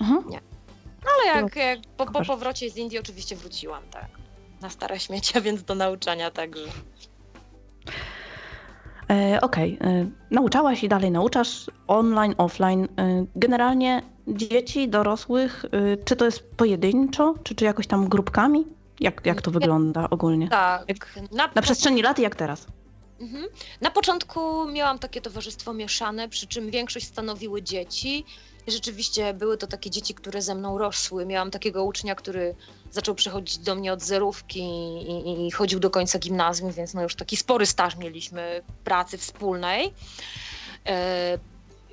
Mhm. 0.00 0.24
Ale 1.14 1.42
jak, 1.42 1.56
jak 1.56 1.78
po, 1.96 2.06
po 2.06 2.24
powrocie 2.24 2.70
z 2.70 2.76
Indii 2.76 2.98
oczywiście 2.98 3.36
wróciłam, 3.36 3.82
tak. 3.90 4.19
Na 4.60 4.70
stare 4.70 5.00
śmiecia, 5.00 5.40
więc 5.40 5.62
do 5.62 5.74
nauczania 5.74 6.30
także. 6.30 6.64
E, 9.10 9.40
Okej, 9.40 9.78
e, 9.80 10.06
nauczałaś 10.30 10.84
i 10.84 10.88
dalej 10.88 11.10
nauczasz 11.10 11.70
online, 11.86 12.34
offline. 12.38 12.84
E, 12.84 13.24
generalnie 13.36 14.02
dzieci, 14.28 14.88
dorosłych, 14.88 15.64
czy 16.04 16.16
to 16.16 16.24
jest 16.24 16.50
pojedynczo, 16.56 17.34
czy, 17.42 17.54
czy 17.54 17.64
jakoś 17.64 17.86
tam 17.86 18.08
grupkami? 18.08 18.64
Jak, 19.00 19.26
jak 19.26 19.42
to 19.42 19.50
wygląda 19.50 20.10
ogólnie? 20.10 20.48
Tak, 20.48 20.86
Na, 21.32 21.48
na 21.54 21.62
przestrzeni 21.62 22.02
lat 22.02 22.18
i 22.18 22.22
jak 22.22 22.36
teraz? 22.36 22.66
Mhm. 23.20 23.46
Na 23.80 23.90
początku 23.90 24.68
miałam 24.68 24.98
takie 24.98 25.20
towarzystwo 25.20 25.72
mieszane, 25.72 26.28
przy 26.28 26.46
czym 26.46 26.70
większość 26.70 27.06
stanowiły 27.06 27.62
dzieci. 27.62 28.24
Rzeczywiście 28.68 29.34
były 29.34 29.58
to 29.58 29.66
takie 29.66 29.90
dzieci, 29.90 30.14
które 30.14 30.42
ze 30.42 30.54
mną 30.54 30.78
rosły. 30.78 31.26
Miałam 31.26 31.50
takiego 31.50 31.84
ucznia, 31.84 32.14
który 32.14 32.54
zaczął 32.90 33.14
przychodzić 33.14 33.58
do 33.58 33.74
mnie 33.74 33.92
od 33.92 34.02
zerówki 34.02 34.60
i, 34.60 35.46
i 35.46 35.50
chodził 35.50 35.80
do 35.80 35.90
końca 35.90 36.18
gimnazjum, 36.18 36.72
więc 36.72 36.94
no 36.94 37.02
już 37.02 37.14
taki 37.14 37.36
spory 37.36 37.66
staż 37.66 37.96
mieliśmy 37.96 38.62
pracy 38.84 39.18
wspólnej. 39.18 39.94
E, 40.86 41.38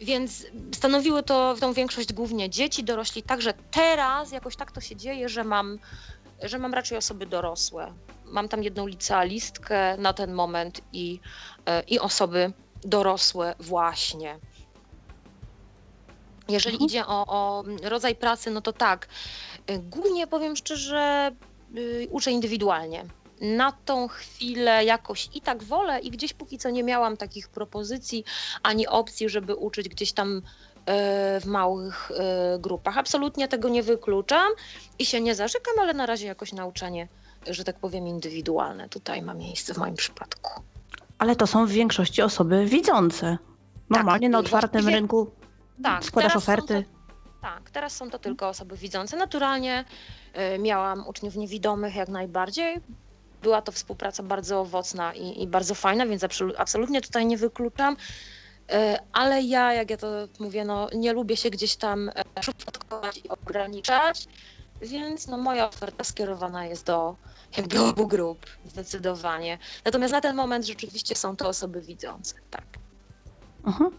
więc 0.01 0.45
stanowiły 0.75 1.23
to 1.23 1.55
tą 1.59 1.73
większość 1.73 2.13
głównie 2.13 2.49
dzieci, 2.49 2.83
dorośli. 2.83 3.23
Także 3.23 3.53
teraz 3.71 4.31
jakoś 4.31 4.55
tak 4.55 4.71
to 4.71 4.81
się 4.81 4.95
dzieje, 4.95 5.29
że 5.29 5.43
mam, 5.43 5.79
że 6.43 6.59
mam 6.59 6.73
raczej 6.73 6.97
osoby 6.97 7.25
dorosłe. 7.25 7.93
Mam 8.31 8.49
tam 8.49 8.63
jedną 8.63 8.87
licealistkę 8.87 9.97
na 9.97 10.13
ten 10.13 10.33
moment 10.33 10.81
i, 10.93 11.19
e, 11.65 11.83
i 11.87 11.99
osoby 11.99 12.53
dorosłe 12.83 13.55
właśnie. 13.59 14.39
Jeżeli 16.49 16.75
Mhm. 16.75 16.87
idzie 16.87 17.05
o, 17.05 17.25
o 17.27 17.63
rodzaj 17.83 18.15
pracy, 18.15 18.51
no 18.51 18.61
to 18.61 18.73
tak. 18.73 19.07
Y, 19.71 19.79
Głównie 19.79 20.27
powiem 20.27 20.55
szczerze, 20.55 21.31
y, 21.77 22.07
uczę 22.11 22.31
indywidualnie. 22.31 23.05
Na 23.41 23.71
tą 23.71 24.07
chwilę 24.07 24.85
jakoś 24.85 25.29
i 25.33 25.41
tak 25.41 25.63
wolę, 25.63 25.99
i 25.99 26.11
gdzieś 26.11 26.33
póki 26.33 26.57
co 26.57 26.69
nie 26.69 26.83
miałam 26.83 27.17
takich 27.17 27.49
propozycji 27.49 28.23
ani 28.63 28.87
opcji, 28.87 29.29
żeby 29.29 29.55
uczyć 29.55 29.89
gdzieś 29.89 30.13
tam 30.13 30.41
w 31.41 31.45
małych 31.45 32.11
grupach. 32.59 32.97
Absolutnie 32.97 33.47
tego 33.47 33.69
nie 33.69 33.83
wykluczam 33.83 34.47
i 34.99 35.05
się 35.05 35.21
nie 35.21 35.35
zarzekam, 35.35 35.79
ale 35.79 35.93
na 35.93 36.05
razie 36.05 36.27
jakoś 36.27 36.53
nauczanie, 36.53 37.07
że 37.49 37.63
tak 37.63 37.79
powiem, 37.79 38.07
indywidualne 38.07 38.89
tutaj 38.89 39.21
ma 39.21 39.33
miejsce 39.33 39.73
w 39.73 39.77
moim 39.77 39.95
przypadku. 39.95 40.61
Ale 41.17 41.35
to 41.35 41.47
są 41.47 41.65
w 41.65 41.69
większości 41.69 42.21
osoby 42.21 42.65
widzące. 42.65 43.37
Normalnie 43.89 44.29
na 44.29 44.39
otwartym 44.39 44.71
właściwie- 44.81 44.95
rynku 44.99 45.31
Tak, 45.83 46.03
składasz 46.05 46.35
oferty. 46.35 46.83
To, 46.83 47.41
tak, 47.41 47.69
teraz 47.69 47.93
są 47.95 48.09
to 48.09 48.19
tylko 48.19 48.47
osoby 48.47 48.77
widzące. 48.77 49.17
Naturalnie 49.17 49.85
y, 50.55 50.59
miałam 50.59 51.07
uczniów 51.07 51.35
niewidomych 51.35 51.95
jak 51.95 52.09
najbardziej. 52.09 52.77
Była 53.43 53.61
to 53.61 53.71
współpraca 53.71 54.23
bardzo 54.23 54.59
owocna 54.59 55.13
i, 55.13 55.43
i 55.43 55.47
bardzo 55.47 55.75
fajna, 55.75 56.05
więc 56.05 56.23
absolu- 56.23 56.53
absolutnie 56.57 57.01
tutaj 57.01 57.25
nie 57.25 57.37
wykluczam. 57.37 57.93
Y, 58.71 58.75
Ale 59.13 59.41
ja, 59.41 59.73
jak 59.73 59.89
ja 59.89 59.97
to 59.97 60.07
mówię, 60.39 60.65
no, 60.65 60.87
nie 60.95 61.13
lubię 61.13 61.37
się 61.37 61.49
gdzieś 61.49 61.75
tam 61.75 62.09
e, 62.09 62.43
szufladkować 62.43 63.17
i 63.17 63.29
ograniczać, 63.29 64.27
więc 64.81 65.27
no, 65.27 65.37
moja 65.37 65.67
oferta 65.67 66.03
skierowana 66.03 66.65
jest 66.65 66.85
do 66.85 67.15
jakby 67.57 67.79
obu 67.81 68.07
grup, 68.07 68.45
zdecydowanie. 68.65 69.57
Natomiast 69.85 70.13
na 70.13 70.21
ten 70.21 70.35
moment 70.35 70.65
rzeczywiście 70.65 71.15
są 71.15 71.35
to 71.35 71.47
osoby 71.47 71.81
widzące, 71.81 72.35
tak. 72.51 72.63
Mhm. 73.65 73.91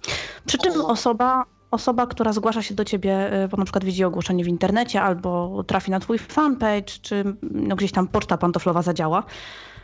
Przy 0.47 0.59
czym 0.59 0.81
osoba, 0.85 1.45
osoba, 1.71 2.07
która 2.07 2.33
zgłasza 2.33 2.63
się 2.63 2.75
do 2.75 2.85
ciebie, 2.85 3.43
y, 3.45 3.49
bo 3.49 3.57
na 3.57 3.65
przykład 3.65 3.85
widzi 3.85 4.05
ogłoszenie 4.05 4.45
w 4.45 4.49
internecie 4.49 5.03
albo 5.03 5.63
trafi 5.67 5.91
na 5.91 6.01
twój 6.01 6.19
fanpage, 6.19 6.93
czy 7.03 7.25
no 7.43 7.77
gdzieś 7.77 7.93
tam 7.93 8.09
poczta 8.09 8.39
pantoflowa 8.39 8.83
zadziała, 8.83 9.23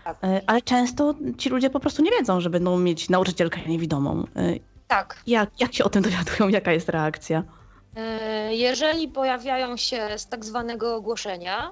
Tak. 0.05 0.25
y, 0.25 0.41
ale 0.47 0.63
często 0.63 1.15
ci 1.39 1.49
ludzie 1.49 1.71
po 1.71 1.81
prostu 1.81 2.03
nie 2.03 2.11
wiedzą, 2.11 2.41
że 2.41 2.51
będą 2.51 2.79
mieć 2.79 3.09
nauczycielkę 3.09 3.61
niewidomą. 3.67 4.25
Y, 4.37 4.61
Tak, 4.89 5.23
Jak, 5.27 5.61
jak 5.61 5.75
się 5.75 5.85
o 5.85 5.89
tym 5.91 6.03
dowiadują? 6.03 6.49
Jaka 6.49 6.73
jest 6.73 6.89
reakcja? 6.89 7.43
E, 7.97 8.55
Jeżeli 8.55 9.09
pojawiają 9.09 9.77
się 9.77 10.09
z 10.17 10.27
tak 10.29 10.45
zwanego 10.45 10.97
ogłoszenia, 10.97 11.71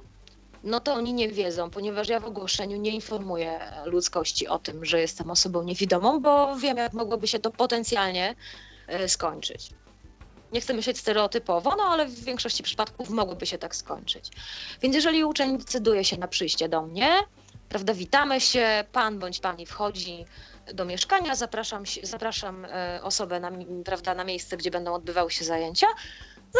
no 0.64 0.80
to 0.80 0.94
oni 0.94 1.14
nie 1.14 1.28
wiedzą, 1.28 1.70
ponieważ 1.70 2.08
ja 2.08 2.20
w 2.20 2.24
ogłoszeniu 2.24 2.76
nie 2.76 2.90
informuję 2.90 3.60
ludzkości 3.84 4.48
o 4.48 4.58
tym, 4.58 4.84
że 4.84 5.00
jestem 5.00 5.30
osobą 5.30 5.62
niewidomą, 5.62 6.20
bo 6.20 6.56
wiem, 6.56 6.76
jak 6.76 6.92
mogłoby 6.92 7.28
się 7.28 7.38
to 7.38 7.50
potencjalnie 7.50 8.34
e, 8.86 9.08
skończyć. 9.08 9.70
Nie 10.52 10.60
chcę 10.60 10.74
myśleć 10.74 10.98
stereotypowo, 10.98 11.74
no 11.78 11.84
ale 11.84 12.06
w 12.06 12.24
większości 12.24 12.62
przypadków 12.62 13.10
mogłoby 13.10 13.46
się 13.46 13.58
tak 13.58 13.76
skończyć. 13.76 14.30
Więc 14.82 14.94
jeżeli 14.94 15.24
uczeń 15.24 15.58
decyduje 15.58 16.04
się 16.04 16.18
na 16.18 16.28
przyjście 16.28 16.68
do 16.68 16.82
mnie, 16.82 17.12
prawda, 17.68 17.94
witamy 17.94 18.40
się, 18.40 18.84
pan 18.92 19.18
bądź 19.18 19.40
pani 19.40 19.66
wchodzi 19.66 20.24
do 20.74 20.84
mieszkania, 20.84 21.36
zapraszam, 21.36 21.84
zapraszam 22.02 22.64
e, 22.64 23.00
osobę 23.02 23.40
na, 23.40 23.52
prawda, 23.84 24.14
na 24.14 24.24
miejsce, 24.24 24.56
gdzie 24.56 24.70
będą 24.70 24.94
odbywały 24.94 25.30
się 25.30 25.44
zajęcia, 25.44 25.86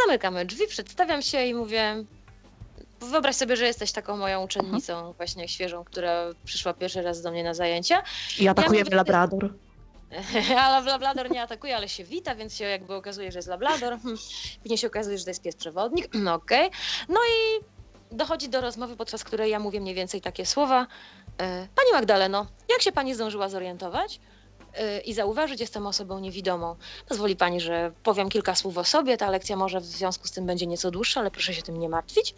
zamykamy 0.07 0.45
drzwi, 0.45 0.67
przedstawiam 0.67 1.23
się 1.23 1.45
i 1.45 1.55
mówię, 1.55 2.05
wyobraź 3.07 3.37
sobie, 3.37 3.57
że 3.57 3.67
jesteś 3.67 3.93
taką 3.93 4.17
moją 4.17 4.45
uczennicą 4.45 5.13
właśnie 5.13 5.49
świeżą, 5.49 5.85
która 5.85 6.25
przyszła 6.45 6.75
pierwszy 6.75 7.03
raz 7.03 7.23
do 7.23 7.31
mnie 7.31 7.45
na 7.45 7.55
zajęcia, 7.55 8.03
I 8.39 8.49
atakujemy 8.49 8.85
mówię- 8.85 8.97
Labrador. 8.97 9.55
ale 10.59 10.87
Labrador 10.87 11.31
nie 11.31 11.43
atakuje, 11.43 11.77
ale 11.77 11.89
się 11.89 12.05
wita, 12.05 12.35
więc 12.35 12.55
się 12.57 12.65
jakby 12.65 12.95
okazuje, 12.95 13.33
że 13.33 13.39
jest 13.39 13.49
Labrador. 13.49 13.99
Hmm. 13.99 14.17
Później 14.63 14.79
się 14.79 14.87
okazuje, 14.87 15.19
że 15.19 15.25
to 15.25 15.31
jest 15.31 15.43
pies 15.43 15.57
przewodnik. 15.57 16.09
No 16.15 16.35
okej. 16.35 16.71
No 17.09 17.21
i 17.21 17.65
dochodzi 18.17 18.49
do 18.49 18.61
rozmowy, 18.61 18.97
podczas 18.97 19.25
której 19.25 19.51
ja 19.51 19.59
mówię 19.59 19.81
mniej 19.81 19.95
więcej 19.95 20.21
takie 20.21 20.47
słowa. 20.47 20.87
E, 21.39 21.69
Pani 21.75 21.93
Magdaleno, 21.93 22.47
jak 22.71 22.83
się 22.83 22.93
pani 22.93 23.15
zdążyła 23.15 23.49
zorientować? 23.49 24.21
E, 24.75 25.01
I 25.01 25.15
zauważyć, 25.15 25.61
jestem 25.61 25.87
osobą 25.87 26.19
niewidomą. 26.19 26.77
Pozwoli 27.09 27.37
pani, 27.37 27.61
że 27.61 27.93
powiem 28.03 28.29
kilka 28.29 28.55
słów 28.55 28.79
o 28.79 28.85
sobie. 28.85 29.17
Ta 29.17 29.31
lekcja 29.31 29.57
może 29.57 29.81
w 29.81 29.85
związku 29.85 30.29
z 30.29 30.31
tym 30.31 30.47
będzie 30.47 30.67
nieco 30.67 30.91
dłuższa, 30.91 31.21
ale 31.21 31.31
proszę 31.31 31.55
się 31.55 31.63
tym 31.63 31.77
nie 31.77 31.89
martwić. 31.89 32.35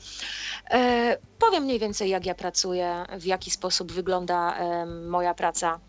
E, 0.71 1.19
Powiem 1.38 1.64
mniej 1.64 1.79
więcej, 1.79 2.11
jak 2.11 2.26
ja 2.26 2.35
pracuję, 2.35 3.05
w 3.19 3.25
jaki 3.25 3.50
sposób 3.50 3.93
wygląda 3.93 4.59
moja 4.87 5.35
praca 5.35 5.81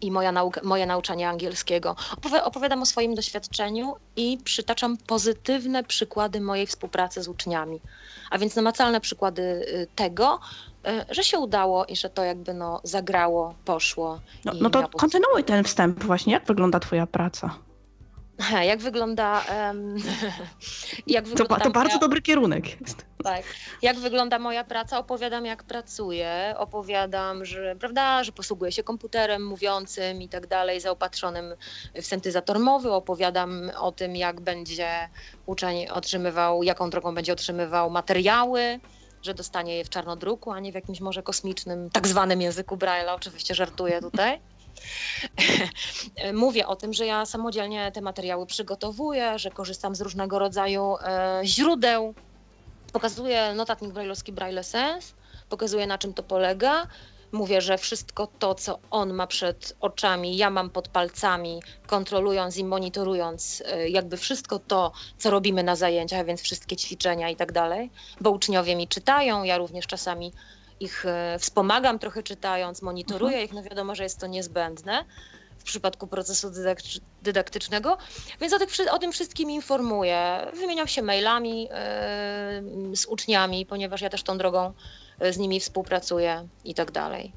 i 0.00 0.10
moja 0.10 0.32
nauka, 0.32 0.60
moje 0.64 0.86
nauczanie 0.86 1.28
angielskiego. 1.28 1.96
Opowi- 2.16 2.42
opowiadam 2.44 2.82
o 2.82 2.86
swoim 2.86 3.14
doświadczeniu 3.14 3.94
i 4.16 4.38
przytaczam 4.44 4.96
pozytywne 4.96 5.84
przykłady 5.84 6.40
mojej 6.40 6.66
współpracy 6.66 7.22
z 7.22 7.28
uczniami. 7.28 7.80
A 8.30 8.38
więc 8.38 8.56
namacalne 8.56 9.00
przykłady 9.00 9.42
y, 9.42 9.86
tego, 9.94 10.40
y, 10.68 10.71
że 11.10 11.24
się 11.24 11.38
udało 11.38 11.84
i 11.84 11.96
że 11.96 12.10
to 12.10 12.24
jakby 12.24 12.54
no 12.54 12.80
zagrało, 12.84 13.54
poszło. 13.64 14.20
No, 14.44 14.52
no 14.60 14.70
to 14.70 14.88
kontynuuj 14.88 15.44
ten 15.44 15.64
wstęp 15.64 16.04
właśnie. 16.04 16.32
Jak 16.32 16.46
wygląda 16.46 16.80
twoja 16.80 17.06
praca? 17.06 17.50
Jak 18.62 18.80
wygląda. 18.80 19.44
jak 21.06 21.24
To, 21.24 21.30
wygląda 21.30 21.56
ba- 21.56 21.64
to 21.64 21.70
bardzo 21.70 21.94
moja- 21.94 22.00
dobry 22.00 22.22
kierunek 22.22 22.80
jest. 22.80 23.06
Tak. 23.24 23.42
Jak 23.82 23.98
wygląda 23.98 24.38
moja 24.38 24.64
praca? 24.64 24.98
Opowiadam, 24.98 25.46
jak 25.46 25.62
pracuję, 25.64 26.54
opowiadam, 26.58 27.44
że, 27.44 27.76
prawda, 27.76 28.24
że 28.24 28.32
posługuję 28.32 28.72
się 28.72 28.82
komputerem 28.82 29.46
mówiącym 29.46 30.22
i 30.22 30.28
tak 30.28 30.46
dalej, 30.46 30.80
zaopatrzonym 30.80 31.54
w 31.94 32.04
syntezator 32.06 32.58
mowy. 32.58 32.92
Opowiadam 32.92 33.70
o 33.78 33.92
tym, 33.92 34.16
jak 34.16 34.40
będzie 34.40 35.08
uczeń 35.46 35.88
otrzymywał, 35.88 36.62
jaką 36.62 36.90
drogą 36.90 37.14
będzie 37.14 37.32
otrzymywał 37.32 37.90
materiały, 37.90 38.80
że 39.22 39.34
dostanie 39.34 39.76
je 39.76 39.84
w 39.84 39.88
czarnodruku, 39.88 40.50
a 40.50 40.60
nie 40.60 40.72
w 40.72 40.74
jakimś 40.74 41.00
może 41.00 41.22
kosmicznym, 41.22 41.90
tak 41.90 42.08
zwanym 42.08 42.40
języku 42.40 42.76
Braille'a. 42.76 43.14
Oczywiście 43.14 43.54
żartuję 43.54 44.00
tutaj. 44.00 44.40
Mówię 46.34 46.66
o 46.66 46.76
tym, 46.76 46.92
że 46.92 47.06
ja 47.06 47.26
samodzielnie 47.26 47.92
te 47.92 48.00
materiały 48.00 48.46
przygotowuję, 48.46 49.38
że 49.38 49.50
korzystam 49.50 49.94
z 49.94 50.00
różnego 50.00 50.38
rodzaju 50.38 50.96
e, 51.04 51.40
źródeł, 51.44 52.14
Pokazuję 52.92 53.54
notatnik 53.54 53.92
brajlowski 53.92 54.32
Braille 54.32 54.64
Sense, 54.64 55.14
pokazuję 55.48 55.86
na 55.86 55.98
czym 55.98 56.14
to 56.14 56.22
polega. 56.22 56.86
Mówię, 57.32 57.60
że 57.60 57.78
wszystko 57.78 58.28
to, 58.38 58.54
co 58.54 58.78
on 58.90 59.12
ma 59.12 59.26
przed 59.26 59.76
oczami, 59.80 60.36
ja 60.36 60.50
mam 60.50 60.70
pod 60.70 60.88
palcami, 60.88 61.62
kontrolując 61.86 62.56
i 62.56 62.64
monitorując 62.64 63.60
y, 63.60 63.88
jakby 63.88 64.16
wszystko 64.16 64.58
to, 64.58 64.92
co 65.18 65.30
robimy 65.30 65.62
na 65.62 65.76
zajęciach, 65.76 66.26
więc 66.26 66.40
wszystkie 66.40 66.76
ćwiczenia 66.76 67.30
i 67.30 67.36
tak 67.36 67.52
dalej, 67.52 67.90
bo 68.20 68.30
uczniowie 68.30 68.76
mi 68.76 68.88
czytają, 68.88 69.42
ja 69.42 69.58
również 69.58 69.86
czasami 69.86 70.32
ich 70.80 71.04
y, 71.04 71.38
wspomagam 71.38 71.98
trochę 71.98 72.22
czytając, 72.22 72.82
monitoruję 72.82 73.44
ich, 73.44 73.52
no 73.52 73.62
wiadomo, 73.62 73.94
że 73.94 74.02
jest 74.02 74.20
to 74.20 74.26
niezbędne 74.26 75.04
w 75.58 75.64
przypadku 75.64 76.06
procesu 76.06 76.48
dydakty- 76.50 77.00
dydaktycznego, 77.22 77.98
więc 78.40 78.52
o, 78.52 78.58
tych, 78.58 78.68
o 78.90 78.98
tym 78.98 79.12
wszystkim 79.12 79.50
informuję. 79.50 80.46
Wymieniam 80.54 80.88
się 80.88 81.02
mailami 81.02 81.62
yy, 81.62 82.96
z 82.96 83.06
uczniami, 83.06 83.66
ponieważ 83.66 84.00
ja 84.00 84.10
też 84.10 84.22
tą 84.22 84.38
drogą 84.38 84.72
z 85.30 85.38
nimi 85.38 85.60
współpracuję 85.60 86.48
i 86.64 86.74
tak 86.74 86.90
dalej. 86.90 87.32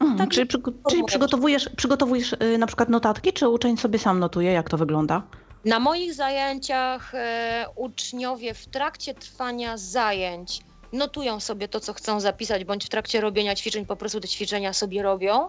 Mhm, 0.00 0.18
Tak, 0.18 0.28
czyli, 0.30 0.48
czyli 0.90 1.04
przygotowujesz, 1.04 1.70
przygotowujesz 1.76 2.32
y, 2.32 2.58
na 2.58 2.66
przykład 2.66 2.88
notatki, 2.88 3.32
czy 3.32 3.48
uczeń 3.48 3.76
sobie 3.76 3.98
sam 3.98 4.18
notuje? 4.18 4.52
Jak 4.52 4.70
to 4.70 4.76
wygląda? 4.76 5.22
Na 5.64 5.78
moich 5.80 6.14
zajęciach 6.14 7.12
yy, 7.12 7.20
uczniowie 7.76 8.54
w 8.54 8.66
trakcie 8.66 9.14
trwania 9.14 9.76
zajęć 9.76 10.60
notują 10.92 11.40
sobie 11.40 11.68
to, 11.68 11.80
co 11.80 11.92
chcą 11.92 12.20
zapisać, 12.20 12.64
bądź 12.64 12.84
w 12.84 12.88
trakcie 12.88 13.20
robienia 13.20 13.54
ćwiczeń 13.54 13.86
po 13.86 13.96
prostu 13.96 14.20
te 14.20 14.28
ćwiczenia 14.28 14.72
sobie 14.72 15.02
robią. 15.02 15.48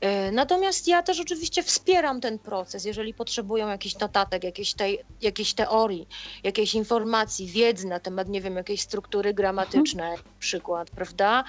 E, 0.00 0.32
natomiast 0.32 0.88
ja 0.88 1.02
też 1.02 1.20
oczywiście 1.20 1.62
wspieram 1.62 2.20
ten 2.20 2.38
proces, 2.38 2.84
jeżeli 2.84 3.14
potrzebują 3.14 3.68
jakichś 3.68 3.98
notatek, 3.98 4.44
jakiejś, 4.44 4.74
tej, 4.74 5.00
jakiejś 5.22 5.54
teorii, 5.54 6.08
jakiejś 6.42 6.74
informacji, 6.74 7.46
wiedzy 7.46 7.86
na 7.86 8.00
temat, 8.00 8.28
nie 8.28 8.40
wiem, 8.40 8.56
jakiejś 8.56 8.80
struktury 8.80 9.34
gramatycznej, 9.34 10.10
mhm. 10.10 10.28
przykład, 10.38 10.90
prawda? 10.90 11.44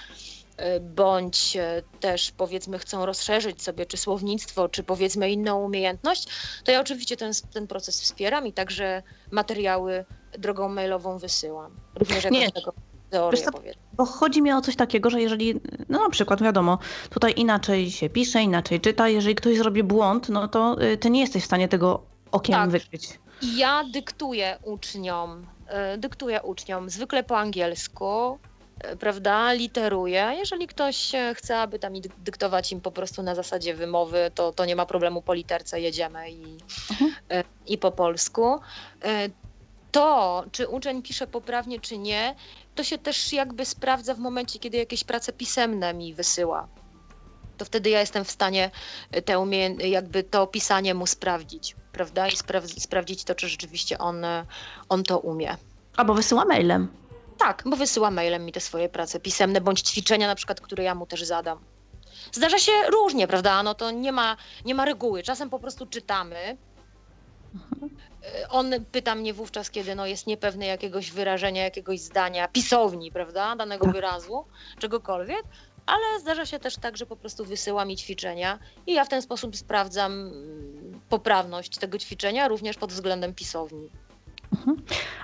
E, 0.57 0.79
bądź 0.79 1.57
e, 1.57 1.81
też 1.99 2.31
powiedzmy 2.31 2.79
chcą 2.79 3.05
rozszerzyć 3.05 3.61
sobie 3.61 3.85
czy 3.85 3.97
słownictwo, 3.97 4.69
czy 4.69 4.83
powiedzmy 4.83 5.31
inną 5.31 5.63
umiejętność, 5.63 6.27
to 6.63 6.71
ja 6.71 6.81
oczywiście 6.81 7.17
ten, 7.17 7.31
ten 7.53 7.67
proces 7.67 8.01
wspieram 8.01 8.47
i 8.47 8.53
także 8.53 9.03
materiały 9.31 10.05
drogą 10.37 10.69
mailową 10.69 11.17
wysyłam. 11.17 11.75
Również 11.95 12.23
jako 12.23 12.51
tego 12.51 12.73
teorię, 13.09 13.43
co, 13.43 13.51
Bo 13.93 14.05
chodzi 14.05 14.41
mi 14.41 14.51
o 14.51 14.61
coś 14.61 14.75
takiego, 14.75 15.09
że 15.09 15.21
jeżeli, 15.21 15.59
no 15.89 15.99
na 15.99 16.09
przykład 16.09 16.43
wiadomo, 16.43 16.77
tutaj 17.09 17.33
inaczej 17.37 17.91
się 17.91 18.09
pisze, 18.09 18.41
inaczej 18.41 18.81
czyta, 18.81 19.09
jeżeli 19.09 19.35
ktoś 19.35 19.57
zrobi 19.57 19.83
błąd, 19.83 20.29
no 20.29 20.47
to 20.47 20.81
y, 20.81 20.97
ty 20.97 21.09
nie 21.09 21.21
jesteś 21.21 21.43
w 21.43 21.45
stanie 21.45 21.67
tego 21.67 22.01
okiem 22.31 22.55
tak. 22.55 22.69
wykryć. 22.69 23.19
Ja 23.55 23.83
dyktuję 23.93 24.57
uczniom, 24.63 25.45
y, 25.93 25.97
dyktuję 25.97 26.41
uczniom 26.41 26.89
zwykle 26.89 27.23
po 27.23 27.37
angielsku, 27.37 28.39
y, 28.93 28.97
prawda, 28.97 29.53
literuję. 29.53 30.33
Jeżeli 30.37 30.67
ktoś 30.67 31.11
chce, 31.33 31.59
aby 31.59 31.79
tam 31.79 31.93
dyktować 32.17 32.71
im 32.71 32.81
po 32.81 32.91
prostu 32.91 33.23
na 33.23 33.35
zasadzie 33.35 33.73
wymowy, 33.73 34.31
to, 34.35 34.51
to 34.51 34.65
nie 34.65 34.75
ma 34.75 34.85
problemu, 34.85 35.21
po 35.21 35.33
literce 35.33 35.81
jedziemy 35.81 36.31
i, 36.31 36.57
mhm. 36.91 37.43
i 37.67 37.77
po 37.77 37.91
polsku. 37.91 38.59
To, 39.91 40.43
czy 40.51 40.67
uczeń 40.67 41.01
pisze 41.01 41.27
poprawnie, 41.27 41.79
czy 41.79 41.97
nie, 41.97 42.35
to 42.75 42.83
się 42.83 42.97
też 42.97 43.33
jakby 43.33 43.65
sprawdza 43.65 44.13
w 44.13 44.19
momencie, 44.19 44.59
kiedy 44.59 44.77
jakieś 44.77 45.03
prace 45.03 45.33
pisemne 45.33 45.93
mi 45.93 46.13
wysyła. 46.13 46.67
To 47.57 47.65
wtedy 47.65 47.89
ja 47.89 47.99
jestem 47.99 48.25
w 48.25 48.31
stanie 48.31 48.71
te 49.25 49.33
umie- 49.39 49.85
jakby 49.85 50.23
to 50.23 50.47
pisanie 50.47 50.93
mu 50.93 51.07
sprawdzić, 51.07 51.75
prawda? 51.91 52.27
I 52.27 52.31
spra- 52.31 52.79
sprawdzić 52.79 53.23
to, 53.23 53.35
czy 53.35 53.49
rzeczywiście 53.49 53.97
on, 53.97 54.25
on 54.89 55.03
to 55.03 55.19
umie. 55.19 55.57
Albo 55.97 56.13
wysyła 56.13 56.45
mailem. 56.45 56.87
Tak, 57.37 57.63
bo 57.65 57.75
wysyła 57.75 58.11
mailem 58.11 58.45
mi 58.45 58.51
te 58.51 58.59
swoje 58.59 58.89
prace 58.89 59.19
pisemne, 59.19 59.61
bądź 59.61 59.81
ćwiczenia 59.81 60.27
na 60.27 60.35
przykład, 60.35 60.61
które 60.61 60.83
ja 60.83 60.95
mu 60.95 61.05
też 61.05 61.23
zadam. 61.23 61.59
Zdarza 62.31 62.59
się 62.59 62.71
różnie, 62.91 63.27
prawda? 63.27 63.63
No 63.63 63.75
to 63.75 63.91
nie 63.91 64.11
ma, 64.11 64.37
nie 64.65 64.75
ma 64.75 64.85
reguły. 64.85 65.23
Czasem 65.23 65.49
po 65.49 65.59
prostu 65.59 65.85
czytamy, 65.85 66.57
on 68.55 68.71
pyta 68.91 69.15
mnie 69.15 69.33
wówczas, 69.33 69.69
kiedy 69.69 69.95
no, 69.95 70.05
jest 70.05 70.27
niepewny 70.27 70.65
jakiegoś 70.65 71.11
wyrażenia, 71.11 71.63
jakiegoś 71.63 71.99
zdania, 71.99 72.47
pisowni, 72.47 73.11
prawda, 73.11 73.55
danego 73.55 73.85
tak. 73.85 73.95
wyrazu, 73.95 74.45
czegokolwiek, 74.79 75.43
ale 75.85 76.19
zdarza 76.19 76.45
się 76.45 76.59
też 76.59 76.75
tak, 76.75 76.97
że 76.97 77.05
po 77.05 77.15
prostu 77.15 77.45
wysyła 77.45 77.85
mi 77.85 77.97
ćwiczenia 77.97 78.59
i 78.87 78.93
ja 78.93 79.05
w 79.05 79.09
ten 79.09 79.21
sposób 79.21 79.55
sprawdzam 79.55 80.11
mm, 80.11 81.01
poprawność 81.09 81.77
tego 81.77 81.97
ćwiczenia 81.97 82.47
również 82.47 82.77
pod 82.77 82.93
względem 82.93 83.33
pisowni. 83.33 83.89
Mhm. 84.53 84.77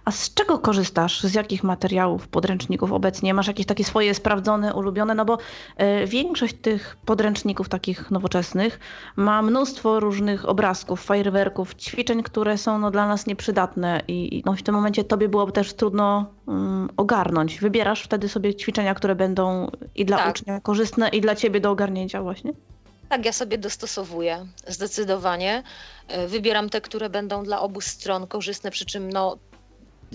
A 0.06 0.12
z 0.12 0.34
czego 0.34 0.60
korzystasz? 0.60 1.24
Z 1.24 1.34
jakich 1.34 1.64
materiałów, 1.64 2.28
podręczników 2.28 2.92
obecnie? 2.92 3.34
Masz 3.34 3.48
jakieś 3.48 3.66
takie 3.66 3.84
swoje 3.84 4.14
sprawdzone, 4.14 4.74
ulubione? 4.74 5.16
No 5.16 5.26
bo 5.26 5.38
e, 5.78 6.08
większość 6.08 6.56
tych 6.62 6.98
podręczników 7.06 7.70
takich 7.70 8.12
nowoczesnych 8.12 8.80
ma 9.16 9.42
mnóstwo 9.42 10.00
różnych 10.00 10.50
obrazków, 10.50 11.04
fajerwerków, 11.04 11.76
ćwiczeń, 11.76 12.24
które 12.24 12.58
są 12.58 12.80
no, 12.80 12.92
dla 12.92 13.08
nas 13.08 13.28
nieprzydatne 13.28 14.02
i 14.08 14.44
no, 14.46 14.54
w 14.54 14.64
tym 14.64 14.76
momencie 14.76 15.04
tobie 15.04 15.30
byłoby 15.30 15.52
też 15.52 15.74
trudno 15.74 16.26
um, 16.46 16.90
ogarnąć. 16.98 17.60
Wybierasz 17.60 18.04
wtedy 18.04 18.30
sobie 18.30 18.56
ćwiczenia, 18.56 18.96
które 18.96 19.16
będą 19.16 19.72
i 19.96 20.06
dla 20.06 20.18
tak. 20.18 20.30
ucznia 20.30 20.62
korzystne, 20.62 21.10
i 21.10 21.22
dla 21.22 21.36
ciebie 21.36 21.60
do 21.60 21.72
ogarnięcia 21.72 22.22
właśnie? 22.22 22.54
Tak, 23.12 23.26
ja 23.26 23.34
sobie 23.34 23.58
dostosowuję 23.58 24.48
zdecydowanie. 24.68 25.64
E, 26.08 26.28
wybieram 26.28 26.70
te, 26.70 26.82
które 26.82 27.10
będą 27.10 27.44
dla 27.44 27.62
obu 27.62 27.82
stron 27.82 28.28
korzystne, 28.28 28.72
przy 28.72 28.86
czym 28.86 29.10
no, 29.10 29.38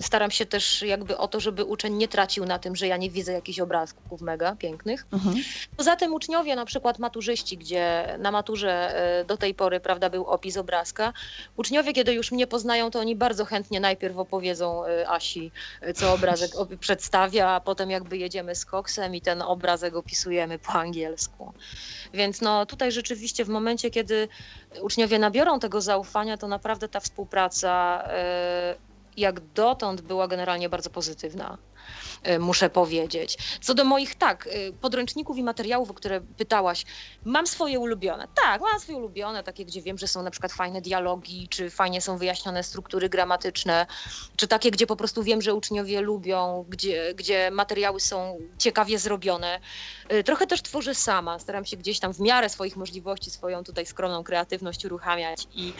staram 0.01 0.31
się 0.31 0.45
też 0.45 0.81
jakby 0.81 1.17
o 1.17 1.27
to, 1.27 1.39
żeby 1.39 1.65
uczeń 1.65 1.93
nie 1.93 2.07
tracił 2.07 2.45
na 2.45 2.59
tym, 2.59 2.75
że 2.75 2.87
ja 2.87 2.97
nie 2.97 3.09
widzę 3.09 3.33
jakichś 3.33 3.59
obrazków 3.59 4.21
mega 4.21 4.55
pięknych. 4.55 5.05
Mhm. 5.13 5.35
Poza 5.77 5.95
tym 5.95 6.13
uczniowie, 6.13 6.55
na 6.55 6.65
przykład 6.65 6.99
maturzyści, 6.99 7.57
gdzie 7.57 8.15
na 8.19 8.31
maturze 8.31 8.95
e, 9.19 9.25
do 9.25 9.37
tej 9.37 9.53
pory 9.53 9.79
prawda, 9.79 10.09
był 10.09 10.25
opis 10.25 10.57
obrazka, 10.57 11.13
uczniowie, 11.57 11.93
kiedy 11.93 12.13
już 12.13 12.31
mnie 12.31 12.47
poznają, 12.47 12.91
to 12.91 12.99
oni 12.99 13.15
bardzo 13.15 13.45
chętnie 13.45 13.79
najpierw 13.79 14.17
opowiedzą 14.17 14.85
e, 14.85 15.09
Asi, 15.09 15.51
e, 15.81 15.93
co 15.93 16.13
obrazek 16.13 16.51
przedstawia, 16.79 17.49
a 17.49 17.59
potem 17.59 17.91
jakby 17.91 18.17
jedziemy 18.17 18.55
z 18.55 18.65
koksem 18.65 19.15
i 19.15 19.21
ten 19.21 19.41
obrazek 19.41 19.95
opisujemy 19.95 20.59
po 20.59 20.71
angielsku. 20.71 21.53
Więc 22.13 22.41
no 22.41 22.65
tutaj 22.65 22.91
rzeczywiście 22.91 23.45
w 23.45 23.49
momencie, 23.49 23.89
kiedy 23.89 24.27
uczniowie 24.81 25.19
nabiorą 25.19 25.59
tego 25.59 25.81
zaufania, 25.81 26.37
to 26.37 26.47
naprawdę 26.47 26.89
ta 26.89 26.99
współpraca 26.99 28.03
jak 29.17 29.39
dotąd 29.39 30.01
była 30.01 30.27
generalnie 30.27 30.69
bardzo 30.69 30.89
pozytywna. 30.89 31.57
Y, 32.27 32.39
muszę 32.39 32.69
powiedzieć. 32.69 33.37
Co 33.61 33.73
do 33.73 33.83
moich, 33.83 34.15
tak, 34.15 34.47
y, 34.47 34.73
podręczników 34.81 35.37
i 35.37 35.43
materiałów, 35.43 35.91
o 35.91 35.93
które 35.93 36.21
pytałaś, 36.21 36.85
mam 37.25 37.47
swoje 37.47 37.79
ulubione. 37.79 38.27
Tak, 38.43 38.61
mam 38.61 38.79
swoje 38.79 38.97
ulubione, 38.97 39.43
takie, 39.43 39.65
gdzie 39.65 39.81
wiem, 39.81 39.97
że 39.97 40.07
są 40.07 40.23
na 40.23 40.31
przykład 40.31 40.51
fajne 40.51 40.81
dialogi, 40.81 41.47
czy 41.47 41.69
fajnie 41.69 42.01
są 42.01 42.17
wyjaśnione 42.17 42.63
struktury 42.63 43.09
gramatyczne, 43.09 43.85
czy 44.35 44.47
takie, 44.47 44.71
gdzie 44.71 44.87
po 44.87 44.95
prostu 44.95 45.23
wiem, 45.23 45.41
że 45.41 45.53
uczniowie 45.53 46.01
lubią, 46.01 46.65
gdzie, 46.69 47.13
gdzie 47.15 47.51
materiały 47.51 47.99
są 47.99 48.37
ciekawie 48.57 48.99
zrobione. 48.99 49.59
Y, 50.13 50.23
trochę 50.23 50.47
też 50.47 50.61
tworzę 50.61 50.95
sama, 50.95 51.39
staram 51.39 51.65
się 51.65 51.77
gdzieś 51.77 51.99
tam 51.99 52.13
w 52.13 52.19
miarę 52.19 52.49
swoich 52.49 52.77
możliwości 52.77 53.31
swoją 53.31 53.63
tutaj 53.63 53.85
skromną 53.85 54.23
kreatywność 54.23 54.85
uruchamiać 54.85 55.47
i, 55.53 55.73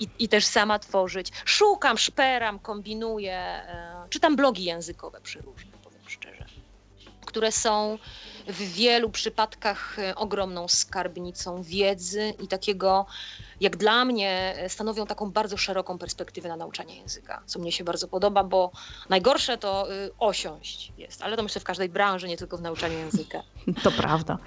i, 0.00 0.08
i 0.18 0.28
też 0.28 0.44
sama 0.46 0.78
tworzyć. 0.78 1.32
Szukam, 1.44 1.98
szperam, 1.98 2.58
kombinuję, 2.58 3.62
czytam 4.10 4.36
blogi 4.36 4.64
językowe 4.64 5.20
przeróżne 5.20 5.74
szczerze, 5.74 5.83
które 7.24 7.52
są 7.52 7.98
w 8.46 8.72
wielu 8.72 9.10
przypadkach 9.10 9.98
e, 9.98 10.14
ogromną 10.14 10.68
skarbnicą 10.68 11.62
wiedzy 11.62 12.34
i 12.42 12.48
takiego, 12.48 13.06
jak 13.60 13.76
dla 13.76 14.04
mnie, 14.04 14.54
e, 14.56 14.68
stanowią 14.68 15.06
taką 15.06 15.30
bardzo 15.30 15.56
szeroką 15.56 15.98
perspektywę 15.98 16.48
na 16.48 16.56
nauczanie 16.56 16.96
języka, 16.96 17.42
co 17.46 17.58
mnie 17.58 17.72
się 17.72 17.84
bardzo 17.84 18.08
podoba, 18.08 18.44
bo 18.44 18.70
najgorsze 19.08 19.58
to 19.58 19.92
e, 19.92 20.08
osiąść 20.18 20.92
jest, 20.98 21.22
ale 21.22 21.36
to 21.36 21.42
myślę 21.42 21.60
w 21.60 21.64
każdej 21.64 21.88
branży, 21.88 22.28
nie 22.28 22.36
tylko 22.36 22.56
w 22.56 22.62
nauczaniu 22.62 22.98
języka. 22.98 23.42
To 23.82 23.90
prawda. 23.90 24.38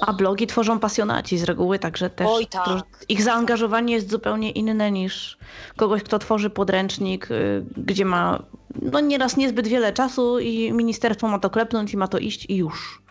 A 0.00 0.12
blogi 0.12 0.46
tworzą 0.46 0.78
pasjonaci 0.78 1.38
z 1.38 1.44
reguły, 1.44 1.78
także 1.78 2.10
też 2.10 2.26
Oj, 2.30 2.46
tak. 2.46 3.04
ich 3.08 3.22
zaangażowanie 3.22 3.94
jest 3.94 4.10
zupełnie 4.10 4.50
inne 4.50 4.90
niż 4.90 5.38
kogoś, 5.76 6.02
kto 6.02 6.18
tworzy 6.18 6.50
podręcznik, 6.50 7.28
gdzie 7.76 8.04
ma 8.04 8.42
no 8.82 9.00
nieraz 9.00 9.36
niezbyt 9.36 9.68
wiele 9.68 9.92
czasu 9.92 10.38
i 10.38 10.72
ministerstwo 10.72 11.28
ma 11.28 11.38
to 11.38 11.50
klepnąć 11.50 11.92
i 11.92 11.96
ma 11.96 12.08
to 12.08 12.18
iść 12.18 12.46
i 12.48 12.56
już. 12.56 13.02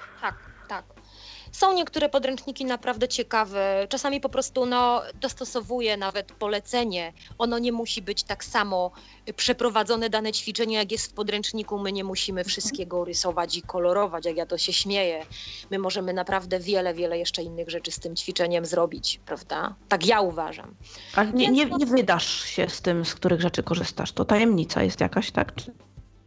Są 1.56 1.74
niektóre 1.74 2.10
podręczniki 2.10 2.66
naprawdę 2.66 3.08
ciekawe. 3.08 3.88
Czasami 3.90 4.22
po 4.22 4.30
prostu 4.30 4.66
no, 4.66 5.02
dostosowuję 5.22 5.98
nawet 5.98 6.32
polecenie. 6.32 7.14
Ono 7.38 7.60
nie 7.60 7.72
musi 7.72 8.02
być 8.02 8.24
tak 8.24 8.44
samo 8.44 8.92
przeprowadzone 9.36 10.10
dane 10.10 10.32
ćwiczenie, 10.32 10.76
jak 10.76 10.92
jest 10.92 11.12
w 11.12 11.14
podręczniku. 11.14 11.80
My 11.80 11.92
nie 11.92 12.04
musimy 12.04 12.42
mhm. 12.42 12.50
wszystkiego 12.50 13.06
rysować 13.06 13.58
i 13.58 13.62
kolorować, 13.62 14.26
jak 14.26 14.38
ja 14.38 14.46
to 14.46 14.58
się 14.58 14.74
śmieję. 14.74 15.26
My 15.72 15.80
możemy 15.80 16.14
naprawdę 16.14 16.60
wiele, 16.60 16.94
wiele 16.94 17.18
jeszcze 17.18 17.44
innych 17.44 17.70
rzeczy 17.70 17.92
z 17.92 18.00
tym 18.00 18.16
ćwiczeniem 18.16 18.66
zrobić, 18.66 19.20
prawda? 19.26 19.76
Tak 19.90 20.06
ja 20.06 20.22
uważam. 20.22 20.76
A 21.16 21.24
nie, 21.24 21.48
nie, 21.48 21.66
nie 21.66 21.86
wydasz 21.86 22.44
się 22.44 22.70
z 22.70 22.82
tym, 22.82 23.06
z 23.06 23.16
których 23.16 23.42
rzeczy 23.42 23.64
korzystasz. 23.64 24.12
To 24.12 24.26
tajemnica 24.26 24.84
jest 24.84 25.00
jakaś, 25.00 25.32
tak? 25.32 25.52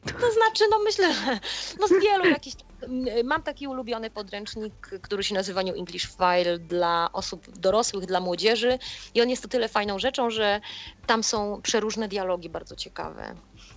To 0.04 0.32
znaczy, 0.32 0.64
no 0.70 0.78
myślę, 0.84 1.14
że 1.14 1.38
no 1.80 1.88
z 1.88 2.02
wielu 2.02 2.24
jakichś 2.24 2.56
Mam 3.24 3.42
taki 3.42 3.68
ulubiony 3.68 4.10
podręcznik, 4.10 4.90
który 5.02 5.24
się 5.24 5.34
nazywa 5.34 5.62
New 5.62 5.76
English 5.76 6.08
File 6.16 6.58
dla 6.58 7.08
osób 7.12 7.58
dorosłych, 7.58 8.06
dla 8.06 8.20
młodzieży 8.20 8.78
i 9.14 9.22
on 9.22 9.30
jest 9.30 9.44
o 9.44 9.48
tyle 9.48 9.68
fajną 9.68 9.98
rzeczą, 9.98 10.30
że 10.30 10.60
tam 11.06 11.24
są 11.24 11.62
przeróżne 11.62 12.08
dialogi 12.08 12.48
bardzo 12.48 12.76
ciekawe. 12.76 13.34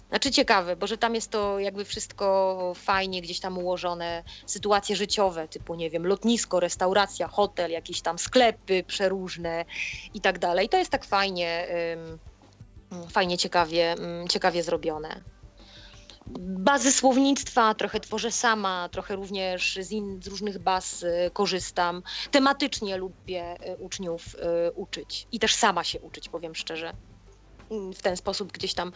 Znaczy 0.09 0.31
ciekawe, 0.31 0.75
bo 0.75 0.87
że 0.87 0.97
tam 0.97 1.15
jest 1.15 1.31
to 1.31 1.59
jakby 1.59 1.85
wszystko 1.85 2.73
fajnie 2.75 3.21
gdzieś 3.21 3.39
tam 3.39 3.57
ułożone, 3.57 4.23
sytuacje 4.45 4.95
życiowe, 4.95 5.47
typu 5.47 5.75
nie 5.75 5.89
wiem, 5.89 6.07
lotnisko, 6.07 6.59
restauracja, 6.59 7.27
hotel, 7.27 7.71
jakieś 7.71 8.01
tam 8.01 8.19
sklepy 8.19 8.83
przeróżne 8.87 9.65
i 10.13 10.21
tak 10.21 10.39
dalej. 10.39 10.69
To 10.69 10.77
jest 10.77 10.91
tak 10.91 11.05
fajnie, 11.05 11.67
fajnie, 13.09 13.37
ciekawie, 13.37 13.95
ciekawie 14.29 14.63
zrobione 14.63 15.21
bazy 16.59 16.91
słownictwa 16.91 17.75
trochę 17.75 17.99
tworzę 17.99 18.31
sama, 18.31 18.89
trochę 18.91 19.15
również 19.15 19.77
z, 19.81 19.91
in, 19.91 20.19
z 20.23 20.27
różnych 20.27 20.59
baz 20.59 21.03
y, 21.03 21.31
korzystam. 21.33 22.03
Tematycznie 22.31 22.97
lubię 22.97 23.55
y, 23.73 23.77
uczniów 23.77 24.35
y, 24.35 24.71
uczyć 24.73 25.27
i 25.31 25.39
też 25.39 25.55
sama 25.55 25.83
się 25.83 25.99
uczyć, 26.01 26.29
powiem 26.29 26.55
szczerze. 26.55 26.93
W 27.95 28.01
ten 28.01 28.17
sposób 28.17 28.51
gdzieś 28.51 28.73
tam 28.73 28.91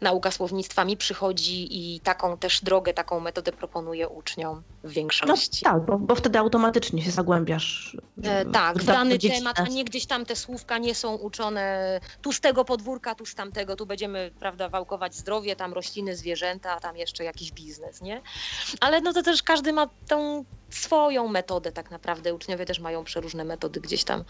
nauka 0.00 0.30
słownictwa 0.30 0.84
mi 0.84 0.96
przychodzi 0.96 1.68
i 1.70 2.00
taką 2.00 2.38
też 2.38 2.64
drogę, 2.64 2.94
taką 2.94 3.20
metodę 3.20 3.52
proponuję 3.52 4.08
uczniom 4.08 4.62
w 4.84 4.90
większości. 4.90 5.64
No, 5.64 5.70
tak, 5.72 5.86
bo, 5.86 5.98
bo 5.98 6.14
wtedy 6.14 6.38
automatycznie 6.38 7.02
się 7.02 7.10
zagłębiasz. 7.10 7.96
E, 8.22 8.44
tak, 8.44 8.78
w 8.78 8.84
dany 8.84 9.18
temat, 9.18 9.60
a 9.60 9.62
nie 9.62 9.84
gdzieś 9.84 10.06
tam 10.06 10.26
te 10.26 10.36
słówka 10.36 10.78
nie 10.78 10.94
są 10.94 11.14
uczone 11.14 12.00
tu 12.22 12.32
z 12.32 12.40
tego 12.40 12.64
podwórka, 12.64 13.14
tu 13.14 13.26
z 13.26 13.34
tamtego, 13.34 13.76
tu 13.76 13.86
będziemy, 13.86 14.30
prawda, 14.38 14.68
wałkować 14.68 15.14
zdrowie, 15.14 15.56
tam 15.56 15.72
rośliny, 15.72 16.16
zwierzęta, 16.16 16.80
tam 16.80 16.96
jeszcze 16.96 17.24
jakiś 17.24 17.52
biznes, 17.52 18.00
nie? 18.00 18.22
Ale 18.80 19.00
no 19.00 19.12
to 19.12 19.22
też 19.22 19.42
każdy 19.42 19.72
ma 19.72 19.86
tą 20.08 20.44
swoją 20.70 21.28
metodę 21.28 21.72
tak 21.72 21.90
naprawdę. 21.90 22.34
Uczniowie 22.34 22.66
też 22.66 22.78
mają 22.78 23.04
przeróżne 23.04 23.44
metody 23.44 23.80
gdzieś 23.80 24.04
tam 24.04 24.24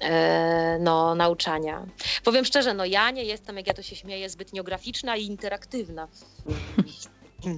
e, 0.00 0.78
no, 0.80 1.14
nauczania. 1.14 1.86
Powiem 2.24 2.44
szczerze, 2.44 2.74
no 2.74 2.84
ja 2.84 3.10
nie 3.10 3.24
jestem, 3.24 3.56
jak 3.56 3.66
ja 3.66 3.74
to 3.74 3.82
się 3.82 3.96
śmieję, 3.96 4.30
zbytnio 4.30 4.64
graficzna 4.64 5.16
i 5.16 5.24
interaktywna 5.24 6.08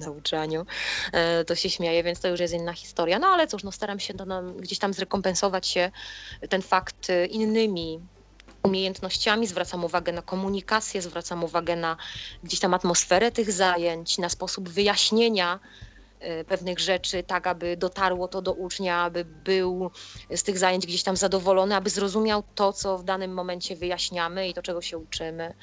nauczaniu. 0.05 0.65
E, 1.11 1.45
to 1.45 1.55
się 1.55 1.69
śmieje, 1.69 2.03
więc 2.03 2.19
to 2.19 2.27
już 2.27 2.39
jest 2.39 2.53
inna 2.53 2.73
historia. 2.73 3.19
No 3.19 3.27
ale 3.27 3.47
cóż, 3.47 3.63
no 3.63 3.71
staram 3.71 3.99
się 3.99 4.13
no, 4.13 4.25
no, 4.25 4.41
gdzieś 4.53 4.79
tam 4.79 4.93
zrekompensować 4.93 5.67
się 5.67 5.91
ten 6.49 6.61
fakt 6.61 7.07
innymi 7.29 7.99
umiejętnościami, 8.63 9.47
zwracam 9.47 9.85
uwagę 9.85 10.11
na 10.11 10.21
komunikację, 10.21 11.01
zwracam 11.01 11.43
uwagę 11.43 11.75
na 11.75 11.97
gdzieś 12.43 12.59
tam 12.59 12.73
atmosferę 12.73 13.31
tych 13.31 13.51
zajęć, 13.51 14.17
na 14.17 14.29
sposób 14.29 14.69
wyjaśnienia 14.69 15.59
E, 15.59 15.92
pewnych 16.47 16.79
rzeczy, 16.79 17.23
tak 17.23 17.47
aby 17.47 17.77
dotarło 17.77 18.27
to 18.27 18.41
do 18.41 18.53
ucznia, 18.53 19.01
aby 19.01 19.25
był 19.25 19.91
z 20.35 20.43
tych 20.43 20.57
zajęć 20.57 20.85
gdzieś 20.85 21.03
tam 21.03 21.17
zadowolony, 21.17 21.75
aby 21.75 21.89
zrozumiał 21.89 22.43
to, 22.55 22.73
co 22.73 22.97
w 22.97 23.03
danym 23.03 23.33
momencie 23.33 23.75
wyjaśniamy 23.75 24.47
i 24.47 24.53
to, 24.53 24.61
czego 24.61 24.81
się 24.81 24.97
uczymy. 24.97 25.53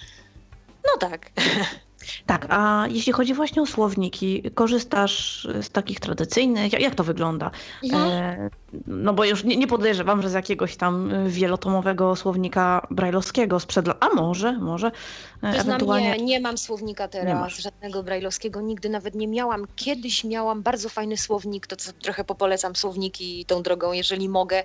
No 0.85 1.09
tak. 1.09 1.31
Tak, 2.27 2.47
a 2.49 2.85
jeśli 2.91 3.13
chodzi 3.13 3.35
właśnie 3.35 3.63
o 3.63 3.67
słowniki, 3.67 4.43
korzystasz 4.55 5.49
z 5.63 5.71
takich 5.71 6.01
tradycyjnych? 6.01 6.81
Jak, 6.81 6.95
to 6.95 7.05
wygląda? 7.05 7.51
Mhm. 7.85 8.13
E, 8.13 8.51
no 8.87 9.13
bo 9.13 9.25
już 9.25 9.45
nie, 9.45 9.57
nie, 9.57 9.67
podejrzewam, 9.67 10.23
że 10.23 10.31
z 10.31 10.33
jakiegoś 10.33 10.77
tam 10.77 11.13
wielotomowego 11.27 12.17
słownika 12.17 12.87
brajlowskiego 12.91 13.61
sprzed 13.61 13.87
lat, 13.87 14.05
a 14.05 14.09
może, 14.15 14.53
może 14.53 14.91
e, 15.43 15.49
ewentualnie... 15.49 16.11
Nie, 16.11 16.25
nie 16.25 16.41
mam 16.41 16.59
słownika 16.59 17.09
teraz, 17.09 17.59
żadnego 17.59 18.03
brajlowskiego, 18.03 18.61
nigdy 18.61 18.89
nawet 18.89 19.15
nie 19.15 19.29
miałam. 19.29 19.67
Kiedyś 19.77 20.25
miałam 20.25 20.63
bardzo 20.63 20.89
fajny 20.89 21.17
słownik, 21.17 21.67
to 21.67 21.77
co 21.77 21.93
trochę 21.93 22.25
popolecam 22.25 22.77
słowniki 22.77 23.45
tą 23.45 23.63
drogą, 23.63 23.93
jeżeli 23.93 24.29
mogę. 24.29 24.65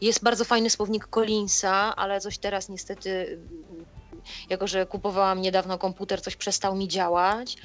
Jest 0.00 0.24
bardzo 0.24 0.44
fajny 0.44 0.70
słownik 0.70 1.06
Collinsa, 1.06 1.96
ale 1.96 2.20
coś 2.20 2.38
teraz 2.38 2.68
niestety 2.68 3.38
jako 4.50 4.66
że 4.66 4.86
kupowałam 4.86 5.40
niedawno 5.40 5.78
komputer, 5.78 6.22
coś 6.22 6.36
przestał 6.36 6.76
mi 6.76 6.88
działać. 6.88 7.56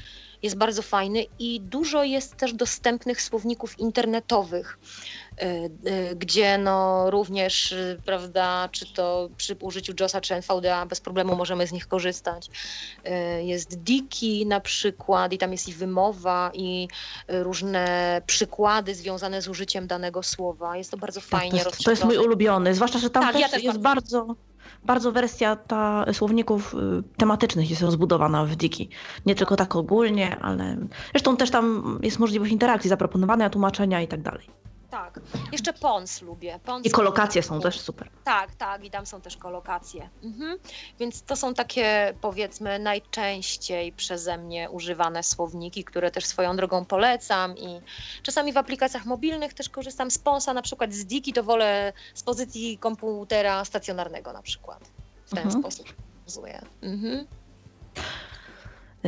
Jest 0.41 0.57
bardzo 0.57 0.81
fajny 0.81 1.25
i 1.39 1.61
dużo 1.61 2.03
jest 2.03 2.35
też 2.35 2.53
dostępnych 2.53 3.21
słowników 3.21 3.79
internetowych, 3.79 4.79
gdzie 6.15 6.57
no 6.57 7.05
również, 7.11 7.73
e, 7.73 7.97
prawda, 8.05 8.69
czy 8.71 8.93
to 8.93 9.29
przy 9.37 9.55
użyciu 9.61 9.93
JOSa 9.99 10.21
czy 10.21 10.35
NVDA 10.35 10.85
bez 10.85 11.01
problemu 11.01 11.35
możemy 11.35 11.67
z 11.67 11.71
nich 11.71 11.87
korzystać. 11.87 12.49
Jest 13.43 13.83
Diki 13.83 14.45
na 14.45 14.59
przykład 14.59 15.33
i 15.33 15.37
tam 15.37 15.51
jest 15.51 15.69
i 15.69 15.73
wymowa 15.73 16.51
i 16.53 16.87
różne 17.27 18.21
przykłady 18.25 18.95
związane 18.95 19.41
z 19.41 19.47
użyciem 19.47 19.87
danego 19.87 20.23
słowa. 20.23 20.77
Jest 20.77 20.91
to 20.91 20.97
bardzo 20.97 21.21
fajnie 21.21 21.59
tak, 21.59 21.63
to, 21.63 21.69
jest, 21.69 21.83
to 21.83 21.91
jest 21.91 22.03
mój 22.03 22.17
ulubiony, 22.17 22.73
zwłaszcza, 22.73 22.99
że 22.99 23.09
tam 23.09 23.23
tak, 23.23 23.33
też, 23.33 23.41
ja 23.41 23.49
też 23.49 23.63
jest 23.63 23.79
bardzo... 23.79 24.25
bardzo 24.25 24.53
bardzo 24.85 25.11
wersja 25.11 25.55
ta 25.55 26.05
słowników 26.13 26.73
y, 26.73 26.77
tematycznych 27.17 27.69
jest 27.69 27.81
rozbudowana 27.81 28.45
w 28.45 28.55
Diki. 28.55 28.89
Nie 29.25 29.35
tylko 29.35 29.55
tak 29.55 29.75
ogólnie, 29.75 30.39
ale 30.39 30.77
zresztą 31.11 31.37
też 31.37 31.51
tam 31.51 31.99
jest 32.03 32.19
możliwość 32.19 32.51
interakcji, 32.51 32.89
zaproponowania 32.89 33.49
tłumaczenia 33.49 34.01
i 34.01 34.07
tak 34.07 34.21
dalej. 34.21 34.47
Tak. 34.93 35.19
Jeszcze 35.51 35.73
Pons 35.73 36.21
lubię. 36.21 36.59
Pons 36.65 36.85
I 36.85 36.91
kolokacje 36.91 37.43
są 37.43 37.61
też 37.61 37.79
super. 37.79 38.09
Tak, 38.23 38.55
tak, 38.55 38.85
i 38.85 38.91
tam 38.91 39.05
są 39.05 39.21
też 39.21 39.37
kolokacje. 39.37 40.09
Mhm. 40.23 40.57
Więc 40.99 41.21
to 41.21 41.35
są 41.35 41.53
takie, 41.53 42.13
powiedzmy, 42.21 42.79
najczęściej 42.79 43.91
przeze 43.91 44.37
mnie 44.37 44.69
używane 44.69 45.23
słowniki, 45.23 45.83
które 45.83 46.11
też 46.11 46.25
swoją 46.25 46.55
drogą 46.55 46.85
polecam 46.85 47.57
i 47.57 47.81
czasami 48.23 48.53
w 48.53 48.57
aplikacjach 48.57 49.05
mobilnych 49.05 49.53
też 49.53 49.69
korzystam 49.69 50.11
z 50.11 50.17
Ponsa, 50.17 50.53
na 50.53 50.61
przykład 50.61 50.93
z 50.93 51.05
Diki, 51.05 51.33
to 51.33 51.43
wolę 51.43 51.93
z 52.13 52.23
pozycji 52.23 52.77
komputera 52.77 53.65
stacjonarnego 53.65 54.33
na 54.33 54.41
przykład. 54.41 54.91
W 55.25 55.29
ten 55.29 55.43
mhm. 55.43 55.61
sposób 55.61 55.93
użyję. 56.27 56.61
Mhm 56.81 57.27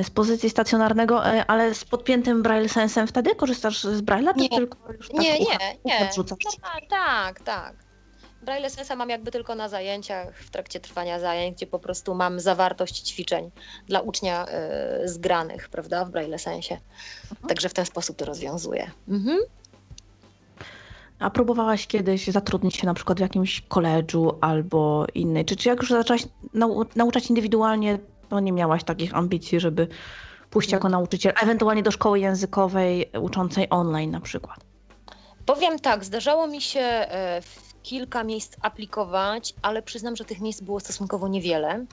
z 0.04 0.10
pozycji 0.10 0.50
stacjonarnego, 0.50 1.28
e, 1.28 1.46
ale 1.46 1.74
z 1.74 1.86
podpiętym 1.86 2.44
braille 2.44 2.70
sensem 2.70 3.08
wtedy 3.08 3.36
korzystasz 3.36 3.84
z 3.84 4.02
braille'a? 4.02 4.38
Nie, 4.38 4.50
tylko 4.50 4.94
już 4.94 5.10
tak 5.10 5.20
nie, 5.20 5.40
nie, 5.40 5.58
nie. 5.86 6.10
No, 6.18 6.24
tak, 6.62 6.90
tak, 6.90 7.40
tak. 7.40 7.86
Braille 8.42 8.70
sensa 8.70 8.96
mam 8.96 9.10
jakby 9.10 9.32
tylko 9.32 9.56
na 9.56 9.70
zajęciach, 9.70 10.38
w 10.38 10.50
trakcie 10.50 10.80
trwania 10.80 11.20
zajęć, 11.20 11.56
gdzie 11.56 11.68
po 11.68 11.80
prostu 11.80 12.16
mam 12.16 12.40
zawartość 12.40 13.00
ćwiczeń 13.00 13.52
dla 13.88 14.00
ucznia 14.00 14.46
y, 15.04 15.08
zgranych, 15.08 15.70
prawda, 15.70 16.06
w 16.06 16.12
braille 16.12 16.40
sensie. 16.40 16.78
Mhm. 17.32 17.48
Także 17.48 17.70
w 17.70 17.74
ten 17.74 17.86
sposób 17.86 18.18
to 18.18 18.26
rozwiązuję. 18.26 18.92
Mhm. 19.08 19.40
A 21.20 21.30
próbowałaś 21.30 21.88
kiedyś 21.88 22.28
zatrudnić 22.28 22.76
się 22.76 22.86
na 22.86 22.94
przykład 22.94 23.18
w 23.18 23.22
jakimś 23.22 23.62
koledżu 23.62 24.38
albo 24.42 25.06
innej? 25.14 25.46
Czy, 25.46 25.56
czy 25.56 25.70
jak 25.70 25.82
już 25.82 25.90
zaczęłaś 25.90 26.24
nau 26.54 26.86
nauczać 26.96 27.30
indywidualnie, 27.30 28.00
to 28.30 28.40
nie 28.40 28.52
miałaś 28.52 28.84
takich 28.84 29.16
ambicji, 29.16 29.60
żeby 29.60 29.88
pójść 30.50 30.72
jako 30.72 30.90
nauczyciel, 30.90 31.34
ewentualnie 31.44 31.84
do 31.84 31.92
szkoły 31.92 32.20
językowej 32.20 33.12
uczącej 33.22 33.68
online 33.70 34.12
na 34.12 34.22
przykład? 34.22 34.60
Powiem 35.46 35.80
tak, 35.80 36.06
zdarzało 36.06 36.48
mi 36.48 36.62
się 36.62 36.80
e, 36.80 37.42
w 37.42 37.84
kilka 37.84 38.24
miejsc 38.24 38.56
aplikować, 38.62 39.54
ale 39.62 39.82
przyznam, 39.82 40.16
że 40.16 40.26
tych 40.26 40.42
miejsc 40.42 40.62
było 40.62 40.80
stosunkowo 40.80 41.28
niewiele. 41.28 41.86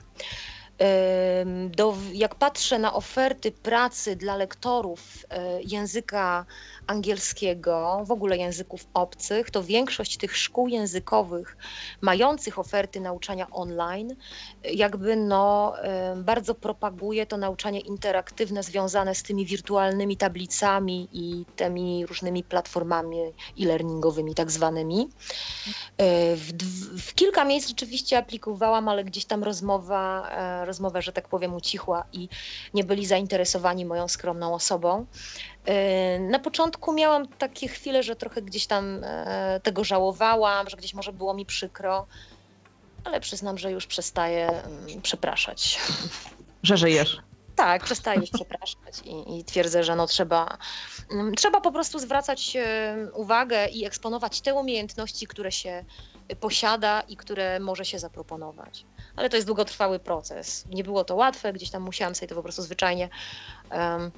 Do, 1.69 1.97
jak 2.13 2.35
patrzę 2.35 2.79
na 2.79 2.93
oferty 2.93 3.51
pracy 3.51 4.15
dla 4.15 4.35
lektorów 4.35 5.25
e, 5.29 5.61
języka 5.61 6.45
angielskiego, 6.87 8.03
w 8.05 8.11
ogóle 8.11 8.37
języków 8.37 8.87
obcych, 8.93 9.51
to 9.51 9.63
większość 9.63 10.17
tych 10.17 10.37
szkół 10.37 10.67
językowych 10.67 11.57
mających 12.01 12.59
oferty 12.59 12.99
nauczania 12.99 13.47
online, 13.51 14.15
jakby 14.63 15.15
no, 15.15 15.73
bardzo 16.15 16.55
propaguje 16.55 17.25
to 17.25 17.37
nauczanie 17.37 17.79
interaktywne 17.79 18.63
związane 18.63 19.15
z 19.15 19.23
tymi 19.23 19.45
wirtualnymi 19.45 20.17
tablicami 20.17 21.09
i 21.13 21.45
tymi 21.55 22.05
różnymi 22.05 22.43
platformami 22.43 23.17
e-learningowymi 23.59 24.35
tak 24.35 24.51
zwanymi. 24.51 25.09
E, 25.97 26.35
w, 26.35 26.51
w 27.01 27.13
kilka 27.13 27.45
miejsc 27.45 27.67
rzeczywiście 27.67 28.17
aplikowałam, 28.17 28.87
ale 28.87 29.03
gdzieś 29.03 29.25
tam 29.25 29.43
rozmowa, 29.43 30.29
rozmowa, 30.65 31.01
że 31.01 31.13
tak 31.13 31.27
powiem, 31.27 31.53
ucichła 31.53 32.03
i 32.13 32.29
nie 32.73 32.83
byli 32.83 33.05
zainteresowani 33.05 33.85
moją 33.85 34.07
skromną 34.07 34.53
osobą. 34.53 35.05
E, 35.65 36.19
na 36.19 36.39
początku 36.39 36.93
miałam 36.93 37.27
takie 37.27 37.67
chwile, 37.67 38.03
że 38.03 38.15
trochę 38.15 38.41
gdzieś 38.41 38.67
tam 38.67 39.03
e, 39.03 39.59
tego 39.63 39.83
żałowałam, 39.83 40.69
że 40.69 40.77
gdzieś 40.77 40.93
może 40.93 41.13
było 41.13 41.33
mi 41.33 41.45
przykro, 41.45 42.07
ale 43.03 43.19
przyznam, 43.19 43.57
że 43.57 43.71
już 43.71 43.87
przestaję 43.87 44.49
mm, 44.49 45.01
przepraszać. 45.01 45.79
Że 46.63 46.77
żyjesz. 46.77 47.21
Tak, 47.55 47.83
przestaję 47.83 48.19
już 48.19 48.29
przepraszać 48.29 49.01
i, 49.05 49.39
i, 49.39 49.43
twierdzę, 49.43 49.83
że 49.83 49.95
no 49.95 50.07
trzeba, 50.07 50.57
mm, 51.11 51.35
trzeba 51.35 51.61
po 51.61 51.71
prostu 51.71 51.99
zwracać 51.99 52.55
e, 52.55 52.95
uwagę 53.13 53.67
i 53.67 53.85
eksponować 53.85 54.41
te 54.41 54.53
umiejętności, 54.53 55.27
które 55.27 55.51
się 55.51 55.85
posiada 56.35 57.01
i 57.01 57.17
które 57.17 57.59
może 57.59 57.85
się 57.85 57.99
zaproponować. 57.99 58.85
Ale 59.15 59.29
to 59.29 59.35
jest 59.35 59.47
długotrwały 59.47 59.99
proces. 59.99 60.65
Nie 60.69 60.83
było 60.83 61.03
to 61.03 61.15
łatwe, 61.15 61.53
gdzieś 61.53 61.69
tam 61.69 61.81
musiałam 61.81 62.15
sobie 62.15 62.27
to 62.27 62.35
po 62.35 62.43
prostu 62.43 62.61
zwyczajnie 62.61 63.09
um, 63.71 64.11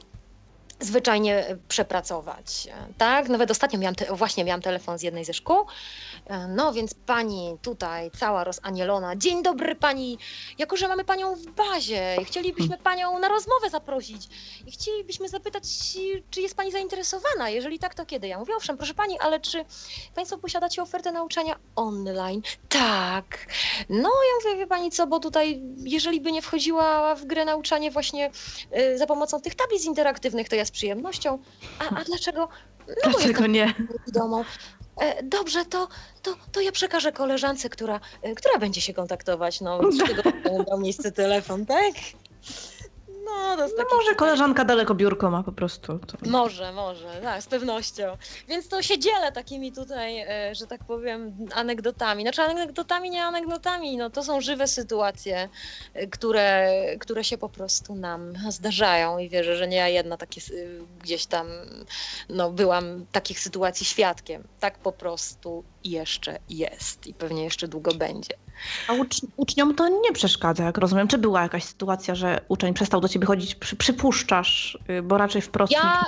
zwyczajnie 0.79 1.57
przepracować. 1.67 2.67
Tak? 2.97 3.29
Nawet 3.29 3.51
ostatnio 3.51 3.79
miałam, 3.79 3.95
te, 3.95 4.15
właśnie 4.15 4.43
miałam 4.43 4.61
telefon 4.61 4.97
z 4.97 5.01
jednej 5.01 5.25
ze 5.25 5.33
szkół. 5.33 5.57
No 6.49 6.73
więc 6.73 6.93
pani 6.93 7.57
tutaj, 7.61 8.11
cała 8.19 8.43
rozanielona. 8.43 9.15
Dzień 9.15 9.43
dobry 9.43 9.75
pani, 9.75 10.17
jako 10.57 10.77
że 10.77 10.87
mamy 10.87 11.03
panią 11.03 11.35
w 11.35 11.45
bazie 11.45 12.17
i 12.21 12.25
chcielibyśmy 12.25 12.77
panią 12.77 13.19
na 13.19 13.27
rozmowę 13.27 13.69
zaprosić 13.69 14.27
i 14.67 14.71
chcielibyśmy 14.71 15.29
zapytać, 15.29 15.63
czy 16.29 16.41
jest 16.41 16.55
pani 16.55 16.71
zainteresowana. 16.71 17.49
Jeżeli 17.49 17.79
tak, 17.79 17.95
to 17.95 18.05
kiedy? 18.05 18.27
Ja 18.27 18.39
mówię, 18.39 18.55
owszem, 18.55 18.77
proszę 18.77 18.93
pani, 18.93 19.19
ale 19.19 19.39
czy 19.39 19.65
państwo 20.15 20.37
posiadacie 20.37 20.81
ofertę 20.81 21.11
nauczania 21.11 21.55
online? 21.75 22.41
Tak. 22.69 23.47
No 23.89 24.09
ja 24.09 24.49
mówię, 24.49 24.59
wie 24.59 24.67
pani 24.67 24.91
co, 24.91 25.07
bo 25.07 25.19
tutaj, 25.19 25.61
jeżeli 25.77 26.21
by 26.21 26.31
nie 26.31 26.41
wchodziła 26.41 27.15
w 27.15 27.25
grę 27.25 27.45
nauczanie 27.45 27.91
właśnie 27.91 28.31
y, 28.77 28.97
za 28.97 29.07
pomocą 29.07 29.41
tych 29.41 29.55
tablic 29.55 29.85
interaktywnych, 29.85 30.49
to 30.49 30.55
ja 30.55 30.64
z 30.65 30.71
przyjemnością. 30.71 31.39
A, 31.79 31.95
a 31.95 32.03
dlaczego? 32.03 32.49
No, 32.87 33.11
dlaczego 33.11 33.47
nie? 33.47 33.73
Domą. 34.07 34.43
E, 34.97 35.23
dobrze, 35.23 35.65
to, 35.65 35.87
to, 36.21 36.35
to 36.51 36.61
ja 36.61 36.71
przekażę 36.71 37.11
koleżance, 37.11 37.69
która, 37.69 37.99
e, 38.21 38.35
która 38.35 38.59
będzie 38.59 38.81
się 38.81 38.93
kontaktować. 38.93 39.61
No, 39.61 39.79
z 39.91 39.97
tego 39.97 40.23
miał 40.69 40.79
miejsce 40.79 41.11
telefon, 41.11 41.65
tak? 41.65 41.93
No, 43.25 43.55
to 43.55 43.63
jest 43.63 43.75
no 43.77 43.97
może 43.97 44.15
koleżanka 44.15 44.65
daleko 44.65 44.95
biurko 44.95 45.31
ma 45.31 45.43
po 45.43 45.51
prostu. 45.51 45.99
To... 45.99 46.17
Może, 46.29 46.71
może, 46.71 47.19
tak, 47.23 47.43
z 47.43 47.47
pewnością. 47.47 48.17
Więc 48.47 48.67
to 48.67 48.81
się 48.81 48.99
dzielę 48.99 49.31
takimi 49.31 49.71
tutaj, 49.71 50.19
e, 50.19 50.55
że 50.55 50.67
tak 50.67 50.83
powiem, 50.83 51.33
anegdotami. 51.53 52.23
Znaczy 52.23 52.41
anegdotami, 52.41 53.09
nie 53.09 53.23
anegdotami, 53.23 53.97
no 53.97 54.09
to 54.09 54.23
są 54.23 54.41
żywe 54.41 54.67
sytuacje, 54.67 55.49
e, 55.93 56.07
które, 56.07 56.71
które 56.99 57.23
się 57.23 57.37
po 57.37 57.49
prostu 57.49 57.95
nam 57.95 58.33
zdarzają 58.49 59.17
i 59.17 59.29
wierzę, 59.29 59.55
że 59.55 59.67
nie 59.67 59.77
ja 59.77 59.87
jedna 59.87 60.17
takie 60.17 60.41
gdzieś 61.03 61.25
tam, 61.25 61.47
no 62.29 62.51
byłam 62.51 63.05
takich 63.11 63.39
sytuacji 63.39 63.85
świadkiem. 63.85 64.43
Tak 64.59 64.77
po 64.77 64.91
prostu 64.91 65.63
jeszcze 65.83 66.39
jest 66.49 67.07
i 67.07 67.13
pewnie 67.13 67.43
jeszcze 67.43 67.67
długo 67.67 67.93
będzie. 67.93 68.44
A 68.87 68.93
ucz 68.93 69.15
uczniom 69.37 69.75
to 69.75 69.87
nie 69.87 70.11
przeszkadza, 70.13 70.63
jak 70.63 70.77
rozumiem. 70.77 71.07
Czy 71.07 71.17
była 71.17 71.41
jakaś 71.41 71.63
sytuacja, 71.63 72.15
że 72.15 72.41
uczeń 72.47 72.73
przestał 72.73 73.01
do 73.01 73.07
ciebie 73.07 73.27
chodzić? 73.27 73.55
Przy, 73.55 73.75
przypuszczasz, 73.75 74.77
y, 74.89 75.01
bo 75.01 75.17
raczej 75.17 75.41
wprost 75.41 75.73
ja, 75.73 76.03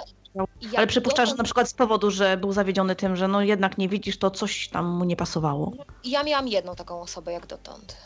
nie 0.71 0.77
ale 0.77 0.87
przypuszczasz, 0.87 1.29
że 1.29 1.35
na 1.35 1.43
przykład 1.43 1.69
z 1.69 1.73
powodu, 1.73 2.11
że 2.11 2.37
był 2.37 2.53
zawiedziony 2.53 2.95
tym, 2.95 3.15
że 3.15 3.27
no 3.27 3.41
jednak 3.41 3.77
nie 3.77 3.89
widzisz, 3.89 4.17
to 4.17 4.31
coś 4.31 4.69
tam 4.69 4.85
mu 4.85 5.05
nie 5.05 5.15
pasowało. 5.15 5.73
Ja 6.03 6.23
miałam 6.23 6.47
jedną 6.47 6.75
taką 6.75 7.01
osobę 7.01 7.31
jak 7.31 7.47
dotąd. 7.47 7.97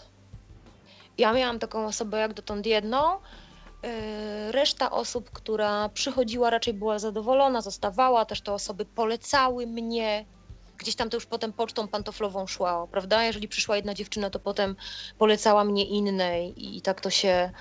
Ja 1.17 1.33
miałam 1.33 1.59
taką 1.59 1.85
osobę 1.85 2.19
jak 2.19 2.33
dotąd 2.33 2.65
jedną. 2.65 3.15
Y, 3.15 4.51
reszta 4.51 4.91
osób, 4.91 5.31
która 5.31 5.89
przychodziła, 5.89 6.49
raczej 6.49 6.73
była 6.73 6.99
zadowolona, 6.99 7.61
zostawała. 7.61 8.25
Też 8.25 8.41
te 8.41 8.53
osoby 8.53 8.85
polecały 8.85 9.67
mnie 9.67 10.25
gdzieś 10.81 10.95
tam 10.95 11.09
to 11.09 11.17
już 11.17 11.25
potem 11.25 11.53
pocztą 11.53 11.87
pantoflową 11.87 12.47
szła, 12.47 12.87
prawda? 12.91 13.23
Jeżeli 13.23 13.47
przyszła 13.47 13.75
jedna 13.75 13.93
dziewczyna, 13.93 14.29
to 14.29 14.39
potem 14.39 14.75
polecała 15.17 15.63
mnie 15.63 15.85
innej 15.85 16.53
i 16.75 16.81
tak 16.81 17.01
to 17.01 17.09
się 17.09 17.51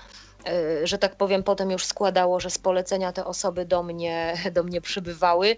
e, 0.47 0.87
że 0.87 0.97
tak 0.97 1.15
powiem, 1.15 1.43
potem 1.43 1.71
już 1.71 1.85
składało, 1.85 2.39
że 2.39 2.49
z 2.49 2.57
polecenia 2.57 3.11
te 3.11 3.25
osoby 3.25 3.65
do 3.65 3.83
mnie, 3.83 4.33
do 4.55 4.63
mnie 4.63 4.81
przybywały, 4.81 5.55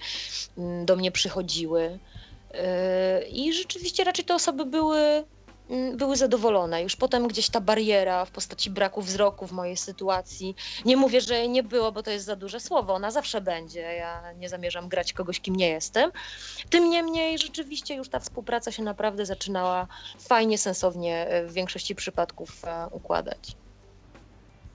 mm, 0.57 0.85
do 0.85 0.95
mnie 0.95 1.11
przychodziły. 1.11 1.99
E, 2.53 3.23
I 3.23 3.53
rzeczywiście 3.53 4.03
raczej 4.03 4.25
te 4.25 4.35
osoby 4.35 4.65
były 4.65 5.23
były 5.95 6.17
zadowolone. 6.17 6.83
Już 6.83 6.95
potem 6.95 7.27
gdzieś 7.27 7.49
ta 7.49 7.61
bariera 7.61 8.25
w 8.25 8.31
postaci 8.31 8.69
braku 8.69 9.01
wzroku 9.01 9.47
w 9.47 9.51
mojej 9.51 9.77
sytuacji. 9.77 10.55
Nie 10.85 10.97
mówię, 10.97 11.21
że 11.21 11.35
jej 11.35 11.49
nie 11.49 11.63
było, 11.63 11.91
bo 11.91 12.03
to 12.03 12.11
jest 12.11 12.25
za 12.25 12.35
duże 12.35 12.59
słowo. 12.59 12.93
Ona 12.93 13.11
zawsze 13.11 13.41
będzie. 13.41 13.81
Ja 13.81 14.33
nie 14.33 14.49
zamierzam 14.49 14.89
grać 14.89 15.13
kogoś, 15.13 15.39
kim 15.39 15.55
nie 15.55 15.69
jestem. 15.69 16.11
Tym 16.69 16.89
niemniej 16.89 17.37
rzeczywiście 17.37 17.95
już 17.95 18.09
ta 18.09 18.19
współpraca 18.19 18.71
się 18.71 18.83
naprawdę 18.83 19.25
zaczynała 19.25 19.87
fajnie, 20.19 20.57
sensownie 20.57 21.27
e, 21.27 21.45
w 21.47 21.53
większości 21.53 21.95
przypadków 21.95 22.65
e, 22.65 22.87
układać. 22.91 23.55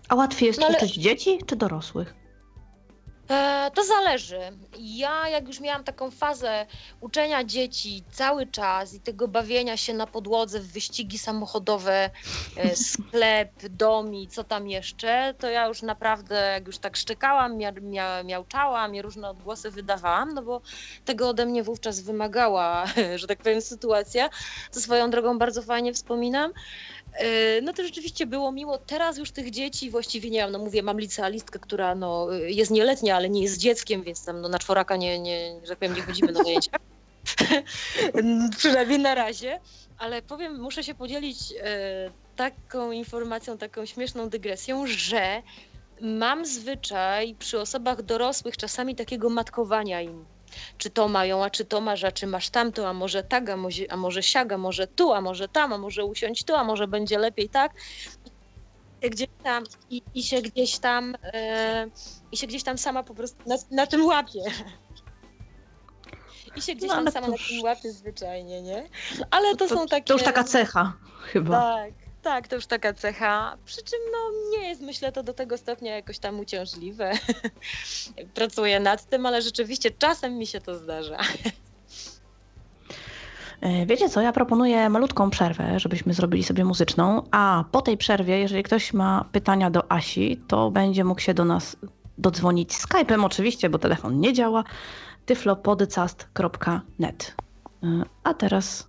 A 0.09 0.15
łatwiej 0.15 0.47
jest 0.47 0.61
no, 0.61 0.67
ale... 0.67 0.77
uczyć 0.77 0.95
dzieci 0.95 1.39
czy 1.47 1.57
dorosłych? 1.57 2.15
E, 3.31 3.71
to 3.75 3.85
zależy. 3.85 4.41
Ja, 4.79 5.29
jak 5.29 5.49
już 5.49 5.61
miałam 5.61 5.85
taką 5.85 6.11
fazę 6.11 6.67
uczenia 7.01 7.45
dzieci 7.45 8.05
cały 8.13 8.47
czas 8.47 8.95
i 8.95 9.01
tego 9.01 9.29
bawienia 9.29 9.77
się 9.77 9.95
na 9.95 10.07
podłodze 10.07 10.61
w 10.61 10.73
wyścigi 10.73 11.19
samochodowe, 11.19 12.11
e, 12.57 12.77
sklep, 12.93 13.51
dom 13.71 14.15
i 14.15 14.29
co 14.29 14.45
tam 14.45 14.69
jeszcze, 14.69 15.35
to 15.39 15.51
ja 15.51 15.67
już 15.67 15.83
naprawdę, 15.83 16.35
jak 16.35 16.67
już 16.67 16.79
tak 16.79 16.97
szczekałam, 16.97 17.57
mia, 17.57 17.73
mia, 17.73 18.23
miałczałam 18.23 18.95
i 18.95 19.03
różne 19.03 19.31
odgłosy 19.31 19.71
wydawałam, 19.71 20.35
no 20.35 20.43
bo 20.43 20.61
tego 21.05 21.29
ode 21.29 21.47
mnie 21.47 21.63
wówczas 21.63 22.01
wymagała, 22.01 22.85
że 23.21 23.27
tak 23.27 23.39
powiem, 23.39 23.61
sytuacja, 23.61 24.31
co 24.71 24.81
swoją 24.81 25.11
drogą 25.11 25.39
bardzo 25.39 25.63
fajnie 25.63 25.93
wspominam. 25.93 26.53
E, 27.19 27.61
no 27.61 27.73
to 27.73 27.83
rzeczywiście 27.83 28.27
było 28.27 28.53
miło. 28.53 28.79
Teraz 28.79 29.19
już 29.19 29.31
tych 29.31 29.51
dzieci 29.51 29.91
właściwie 29.91 30.31
nie 30.31 30.43
mam. 30.43 30.53
No 30.53 30.59
mówię, 30.59 30.83
mam 30.83 31.01
licealistkę, 31.01 31.59
która 31.59 31.95
no, 31.95 32.33
jest 32.33 32.71
nieletnia, 32.71 33.17
ale 33.17 33.29
nie 33.29 33.43
jest 33.43 33.59
dzieckiem, 33.59 34.03
więc 34.03 34.25
tam 34.25 34.41
no, 34.41 34.49
na 34.49 34.59
czworaka 34.59 34.97
nie, 34.97 35.19
nie, 35.19 35.61
że 35.65 35.77
powiem, 35.77 35.95
nie 35.95 36.03
chodzimy 36.03 36.33
na 36.33 36.45
zajęcia. 36.45 36.71
Przynajmniej 38.59 38.99
na 38.99 39.15
razie. 39.15 39.61
Ale 39.99 40.23
powiem, 40.23 40.61
muszę 40.61 40.85
się 40.85 40.95
podzielić 40.95 41.39
e, 41.61 42.11
taką 42.37 42.93
informacją, 42.93 43.59
taką 43.59 43.87
śmieszną 43.87 44.29
dygresją, 44.29 44.87
że 44.87 45.43
mam 46.01 46.47
zwyczaj 46.47 47.35
przy 47.35 47.61
osobach 47.61 48.03
dorosłych 48.03 48.57
czasami 48.57 48.95
takiego 48.95 49.31
matkowania 49.31 50.01
im 50.01 50.25
czy 50.79 50.91
to 50.91 51.09
mają, 51.09 51.45
a 51.45 51.51
czy 51.51 51.65
to 51.65 51.81
masz, 51.81 52.05
a 52.05 52.13
czy 52.13 52.27
masz 52.27 52.51
tamto, 52.51 52.89
a 52.89 52.93
może 52.93 53.23
tak, 53.23 53.51
a 53.51 53.57
może, 53.57 53.83
a 53.91 53.97
może 53.97 54.23
siaga, 54.23 54.59
może 54.59 54.87
tu, 54.87 55.13
a 55.13 55.21
może 55.21 55.49
tam, 55.49 55.73
a 55.73 55.79
może 55.79 56.05
usiąść 56.05 56.45
tu, 56.45 56.55
a 56.55 56.65
może 56.65 56.89
będzie 56.89 57.19
lepiej 57.19 57.49
tak. 57.49 57.73
I 59.03 59.11
gdzieś 59.11 59.29
tam, 59.43 59.65
i, 59.91 60.03
i 60.15 60.23
się 60.23 60.43
gdzieś 60.43 60.79
tam, 60.79 61.17
e, 61.23 61.87
i 62.33 62.37
się 62.37 62.47
gdzieś 62.47 62.63
tam 62.63 62.79
sama 62.79 63.03
po 63.03 63.15
prostu 63.15 63.37
na, 63.47 63.57
na 63.71 63.87
tym 63.87 64.07
łapie. 64.07 64.41
I 66.57 66.63
się 66.63 66.75
gdzieś 66.75 66.89
no, 66.89 66.95
tam 66.95 67.13
sama 67.13 67.29
na 67.29 67.37
tym 67.49 67.63
łapie 67.63 67.93
zwyczajnie, 67.93 68.63
nie? 68.63 68.89
Ale 69.31 69.51
to, 69.51 69.57
to 69.57 69.69
są 69.69 69.87
takie... 69.87 70.05
To 70.05 70.13
już 70.13 70.23
taka 70.23 70.45
cecha 70.45 70.93
chyba. 71.23 71.61
Tak, 71.61 72.08
tak, 72.23 72.49
to 72.49 72.57
już 72.57 72.67
taka 72.67 72.93
cecha. 72.93 73.57
Przy 73.65 73.83
czym 73.83 73.99
no, 74.13 74.19
nie 74.59 74.69
jest, 74.69 74.81
myślę, 74.81 75.13
to 75.13 75.23
do 75.23 75.35
tego 75.35 75.59
stopnia 75.59 75.97
jakoś 75.97 76.19
tam 76.19 76.41
uciążliwe. 76.41 77.13
Pracuję 78.35 78.81
nad 78.81 79.05
tym, 79.05 79.27
ale 79.27 79.43
rzeczywiście 79.43 79.91
czasem 79.91 80.39
mi 80.39 80.47
się 80.47 80.61
to 80.61 80.79
zdarza. 80.79 81.19
E, 83.61 83.87
wiecie 83.87 84.09
co, 84.09 84.21
ja 84.21 84.33
proponuję 84.33 84.89
malutką 84.89 85.31
przerwę, 85.31 85.81
żebyśmy 85.81 86.15
zrobili 86.15 86.45
sobie 86.45 86.65
muzyczną, 86.65 87.23
a 87.31 87.65
po 87.73 87.83
tej 87.83 87.97
przerwie, 87.97 88.39
jeżeli 88.39 88.63
ktoś 88.63 88.93
ma 88.93 89.25
pytania 89.33 89.71
do 89.71 89.93
Asi, 89.93 90.41
to 90.49 90.71
będzie 90.71 91.05
mógł 91.05 91.21
się 91.21 91.35
do 91.35 91.45
nas 91.45 91.77
dodzwonić 92.19 92.73
Skype'em 92.73 93.25
oczywiście, 93.25 93.71
bo 93.71 93.79
telefon 93.79 94.21
nie 94.21 94.33
działa, 94.33 94.65
tyflopodcast.net. 95.27 97.35
E, 97.83 98.03
a 98.25 98.35
teraz 98.35 98.89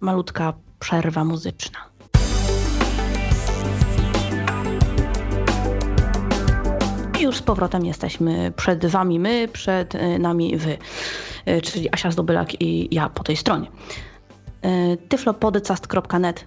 malutka 0.00 0.52
przerwa 0.78 1.24
muzyczna. 1.24 1.93
Już 7.24 7.36
z 7.36 7.42
powrotem 7.42 7.86
jesteśmy 7.86 8.52
przed 8.56 8.86
wami 8.86 9.20
my, 9.20 9.48
przed 9.52 9.94
y, 9.94 10.18
nami 10.18 10.56
wy, 10.56 10.78
y, 11.48 11.62
czyli 11.62 11.92
Asia 11.92 12.10
Zdobylak 12.10 12.62
i 12.62 12.94
ja 12.94 13.08
po 13.08 13.22
tej 13.22 13.36
stronie. 13.36 13.66
Y, 14.64 14.96
tyflopodcast.net 15.08 16.44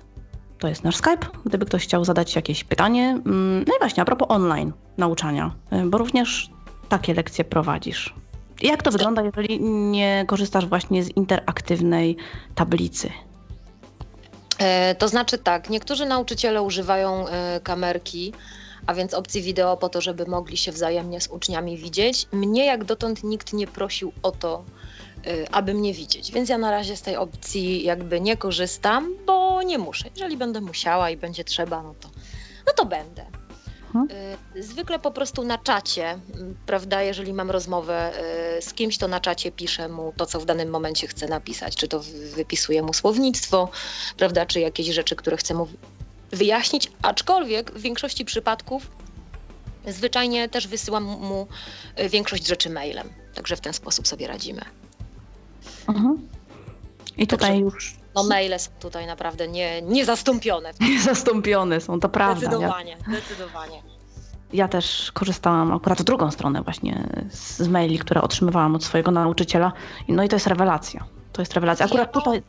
to 0.60 0.68
jest 0.68 0.84
nasz 0.84 0.96
Skype, 0.96 1.28
gdyby 1.46 1.66
ktoś 1.66 1.84
chciał 1.84 2.06
zadać 2.06 2.36
jakieś 2.36 2.64
pytanie. 2.64 3.10
Mm, 3.26 3.66
no 3.68 3.76
i 3.76 3.80
właśnie, 3.80 4.04
a 4.04 4.06
propos 4.06 4.28
online 4.32 4.74
nauczania, 4.98 5.52
bo 5.86 5.98
również 5.98 6.50
takie 6.90 7.14
lekcje 7.14 7.44
prowadzisz. 7.44 8.14
Jak 8.62 8.84
to 8.84 8.92
wygląda, 8.92 9.22
jeżeli 9.22 9.60
nie 9.62 10.26
korzystasz 10.28 10.66
właśnie 10.66 11.04
z 11.04 11.18
interaktywnej 11.18 12.18
tablicy? 12.56 13.10
E, 14.60 14.96
to 14.96 15.08
znaczy 15.08 15.38
tak, 15.38 15.70
niektórzy 15.70 16.06
nauczyciele 16.06 16.62
używają 16.62 17.28
e, 17.28 17.60
kamerki, 17.64 18.34
a 18.88 18.94
więc 18.94 19.14
opcji 19.14 19.42
wideo 19.42 19.78
po 19.78 19.90
to, 19.90 20.02
żeby 20.02 20.26
mogli 20.26 20.58
się 20.58 20.72
wzajemnie 20.72 21.22
z 21.22 21.28
uczniami 21.28 21.78
widzieć. 21.78 22.28
Mnie 22.32 22.66
jak 22.66 22.84
dotąd 22.84 23.24
nikt 23.24 23.54
nie 23.54 23.68
prosił 23.68 24.14
o 24.24 24.32
to, 24.32 24.64
y, 25.28 25.46
aby 25.52 25.74
mnie 25.74 25.94
widzieć, 25.94 26.32
więc 26.32 26.50
ja 26.50 26.58
na 26.58 26.72
razie 26.72 26.96
z 26.98 27.02
tej 27.02 27.16
opcji 27.16 27.84
jakby 27.84 28.22
nie 28.22 28.38
korzystam, 28.38 29.16
bo 29.26 29.62
nie 29.62 29.78
muszę. 29.78 30.10
Jeżeli 30.16 30.38
będę 30.38 30.62
musiała 30.62 31.10
i 31.10 31.18
będzie 31.18 31.44
trzeba, 31.44 31.84
no 31.84 31.96
to, 32.00 32.10
no 32.68 32.74
to 32.74 32.86
będę. 32.86 33.26
Hmm? 33.94 34.08
Zwykle 34.60 35.00
po 35.00 35.12
prostu 35.12 35.44
na 35.44 35.58
czacie, 35.58 36.20
prawda, 36.66 37.02
jeżeli 37.02 37.34
mam 37.34 37.52
rozmowę 37.52 38.12
y, 38.58 38.62
z 38.62 38.74
kimś, 38.74 38.98
to 38.98 39.08
na 39.08 39.20
czacie 39.20 39.52
piszę 39.52 39.90
mu 39.90 40.14
to, 40.18 40.26
co 40.26 40.40
w 40.40 40.46
danym 40.46 40.70
momencie 40.70 41.08
chcę 41.08 41.28
napisać. 41.28 41.76
Czy 41.76 41.88
to 41.88 42.00
wypisuję 42.36 42.82
mu 42.82 42.94
słownictwo, 42.94 43.70
prawda, 44.18 44.46
czy 44.46 44.60
jakieś 44.60 44.88
rzeczy, 44.88 45.16
które 45.16 45.38
chcę 45.38 45.54
mu 45.54 45.68
wyjaśnić, 46.32 46.92
aczkolwiek 47.02 47.72
w 47.72 47.82
większości 47.82 48.26
przypadków 48.26 48.92
zwyczajnie 49.88 50.50
też 50.50 50.68
wysyłam 50.68 51.04
mu 51.04 51.48
y, 52.00 52.10
większość 52.10 52.48
rzeczy 52.48 52.70
mailem. 52.70 53.10
Także 53.34 53.56
w 53.56 53.62
ten 53.62 53.74
sposób 53.74 54.08
sobie 54.08 54.28
radzimy. 54.28 54.62
Mhm. 55.88 56.28
I 57.18 57.28
tutaj 57.28 57.50
Także, 57.50 57.64
już. 57.64 57.96
No 58.16 58.24
maile 58.24 58.60
są 58.60 58.72
tutaj 58.80 59.08
naprawdę 59.08 59.48
nie, 59.48 59.82
niezastąpione. 59.82 60.72
Niezastąpione 60.90 61.82
są, 61.82 62.00
to 62.00 62.10
prawda. 62.10 62.48
Zdecydowanie, 62.48 62.92
ja... 62.92 63.20
zdecydowanie. 63.20 63.82
Ja 64.54 64.68
też 64.68 65.12
korzystałam 65.12 65.74
akurat 65.74 66.02
w 66.02 66.04
drugą 66.04 66.32
stronę 66.32 66.62
właśnie 66.62 67.08
z 67.32 67.68
maili, 67.68 68.00
które 68.00 68.22
otrzymywałam 68.22 68.76
od 68.76 68.84
swojego 68.84 69.12
nauczyciela. 69.12 69.72
No 70.08 70.24
i 70.24 70.30
to 70.30 70.36
jest 70.36 70.48
rewelacja. 70.48 71.06
To 71.34 71.42
jest 71.42 71.54
rewelacja. 71.54 71.86
Akurat 71.86 72.12
tutaj 72.12 72.44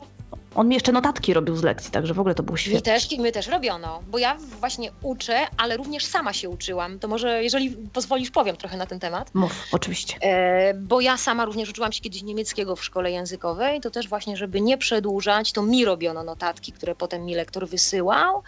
On 0.55 0.67
mi 0.67 0.73
jeszcze 0.73 0.91
notatki 0.91 1.33
robił 1.33 1.55
z 1.55 1.63
lekcji, 1.63 1.91
także 1.91 2.13
w 2.13 2.19
ogóle 2.19 2.35
to 2.35 2.43
było 2.43 2.57
świetne. 2.57 2.77
My 2.77 2.81
też, 2.81 3.17
my 3.17 3.31
też 3.31 3.47
robiono, 3.47 4.01
bo 4.07 4.17
ja 4.17 4.37
właśnie 4.59 4.91
uczę, 5.01 5.47
ale 5.57 5.77
również 5.77 6.05
sama 6.05 6.33
się 6.33 6.49
uczyłam. 6.49 6.99
To 6.99 7.07
może, 7.07 7.43
jeżeli 7.43 7.69
pozwolisz, 7.93 8.31
powiem 8.31 8.57
trochę 8.57 8.77
na 8.77 8.85
ten 8.85 8.99
temat. 8.99 9.35
Mów, 9.35 9.67
oczywiście. 9.71 10.17
E, 10.21 10.73
bo 10.73 11.01
ja 11.01 11.17
sama 11.17 11.45
również 11.45 11.69
uczyłam 11.69 11.91
się 11.91 12.01
kiedyś 12.01 12.23
niemieckiego 12.23 12.75
w 12.75 12.83
szkole 12.83 13.11
językowej, 13.11 13.81
to 13.81 13.91
też 13.91 14.07
właśnie, 14.07 14.37
żeby 14.37 14.61
nie 14.61 14.77
przedłużać, 14.77 15.51
to 15.53 15.63
mi 15.63 15.85
robiono 15.85 16.23
notatki, 16.23 16.71
które 16.71 16.95
potem 16.95 17.25
mi 17.25 17.35
lektor 17.35 17.67
wysyłał. 17.67 18.43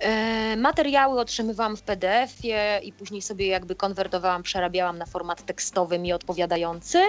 E, 0.00 0.56
materiały 0.56 1.20
otrzymywałam 1.20 1.76
w 1.76 1.82
PDF-ie 1.82 2.80
i 2.82 2.92
później 2.92 3.22
sobie 3.22 3.46
jakby 3.46 3.74
konwertowałam, 3.74 4.42
przerabiałam 4.42 4.98
na 4.98 5.06
format 5.06 5.46
tekstowy 5.46 5.98
mi 5.98 6.12
odpowiadający, 6.12 7.02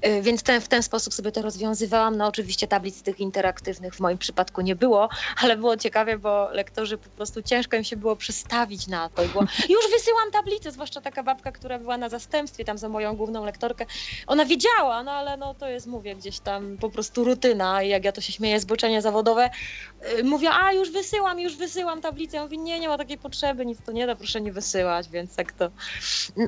e, 0.00 0.22
więc 0.22 0.42
ten, 0.42 0.60
w 0.60 0.68
ten 0.68 0.82
sposób 0.82 1.14
sobie 1.14 1.32
to 1.32 1.42
rozwiązywałam. 1.42 2.16
No 2.16 2.26
oczywiście 2.26 2.66
tablic 2.66 3.02
tych 3.02 3.20
interaktywnych 3.20 3.94
w 3.94 4.00
moim 4.00 4.18
przypadku 4.18 4.60
nie 4.60 4.76
było, 4.76 5.08
ale 5.42 5.56
było 5.56 5.76
ciekawie, 5.76 6.18
bo 6.18 6.48
lektorzy 6.50 6.98
po 6.98 7.08
prostu 7.08 7.42
ciężko 7.42 7.76
im 7.76 7.84
się 7.84 7.96
było 7.96 8.16
przestawić 8.16 8.86
na 8.86 9.08
to. 9.08 9.22
I 9.24 9.28
było, 9.28 9.42
już 9.68 9.90
wysyłam 9.90 10.30
tablicę, 10.32 10.72
zwłaszcza 10.72 11.00
taka 11.00 11.22
babka, 11.22 11.52
która 11.52 11.78
była 11.78 11.98
na 11.98 12.08
zastępstwie 12.08 12.64
tam 12.64 12.78
za 12.78 12.88
moją 12.88 13.16
główną 13.16 13.44
lektorkę. 13.44 13.86
Ona 14.26 14.44
wiedziała, 14.44 15.02
no 15.02 15.12
ale 15.12 15.36
no 15.36 15.54
to 15.54 15.68
jest, 15.68 15.86
mówię, 15.86 16.16
gdzieś 16.16 16.40
tam 16.40 16.78
po 16.80 16.90
prostu 16.90 17.24
rutyna 17.24 17.82
i 17.82 17.88
jak 17.88 18.04
ja 18.04 18.12
to 18.12 18.20
się 18.20 18.32
śmieję, 18.32 18.60
zboczenie 18.60 19.02
zawodowe. 19.02 19.50
E, 20.00 20.22
mówię, 20.22 20.50
a 20.52 20.72
już 20.72 20.90
wysyłam, 20.90 21.40
już 21.40 21.56
wysyłam 21.56 21.91
wysyłam 21.94 22.12
tablicę. 22.12 22.36
Ja 22.36 22.42
mówię, 22.42 22.56
nie, 22.56 22.80
nie 22.80 22.88
ma 22.88 22.98
takiej 22.98 23.18
potrzeby, 23.18 23.66
nic 23.66 23.78
to 23.86 23.92
nie 23.92 24.06
da, 24.06 24.16
proszę 24.16 24.40
nie 24.40 24.52
wysyłać, 24.52 25.08
więc 25.08 25.36
tak 25.36 25.52
to. 25.52 25.70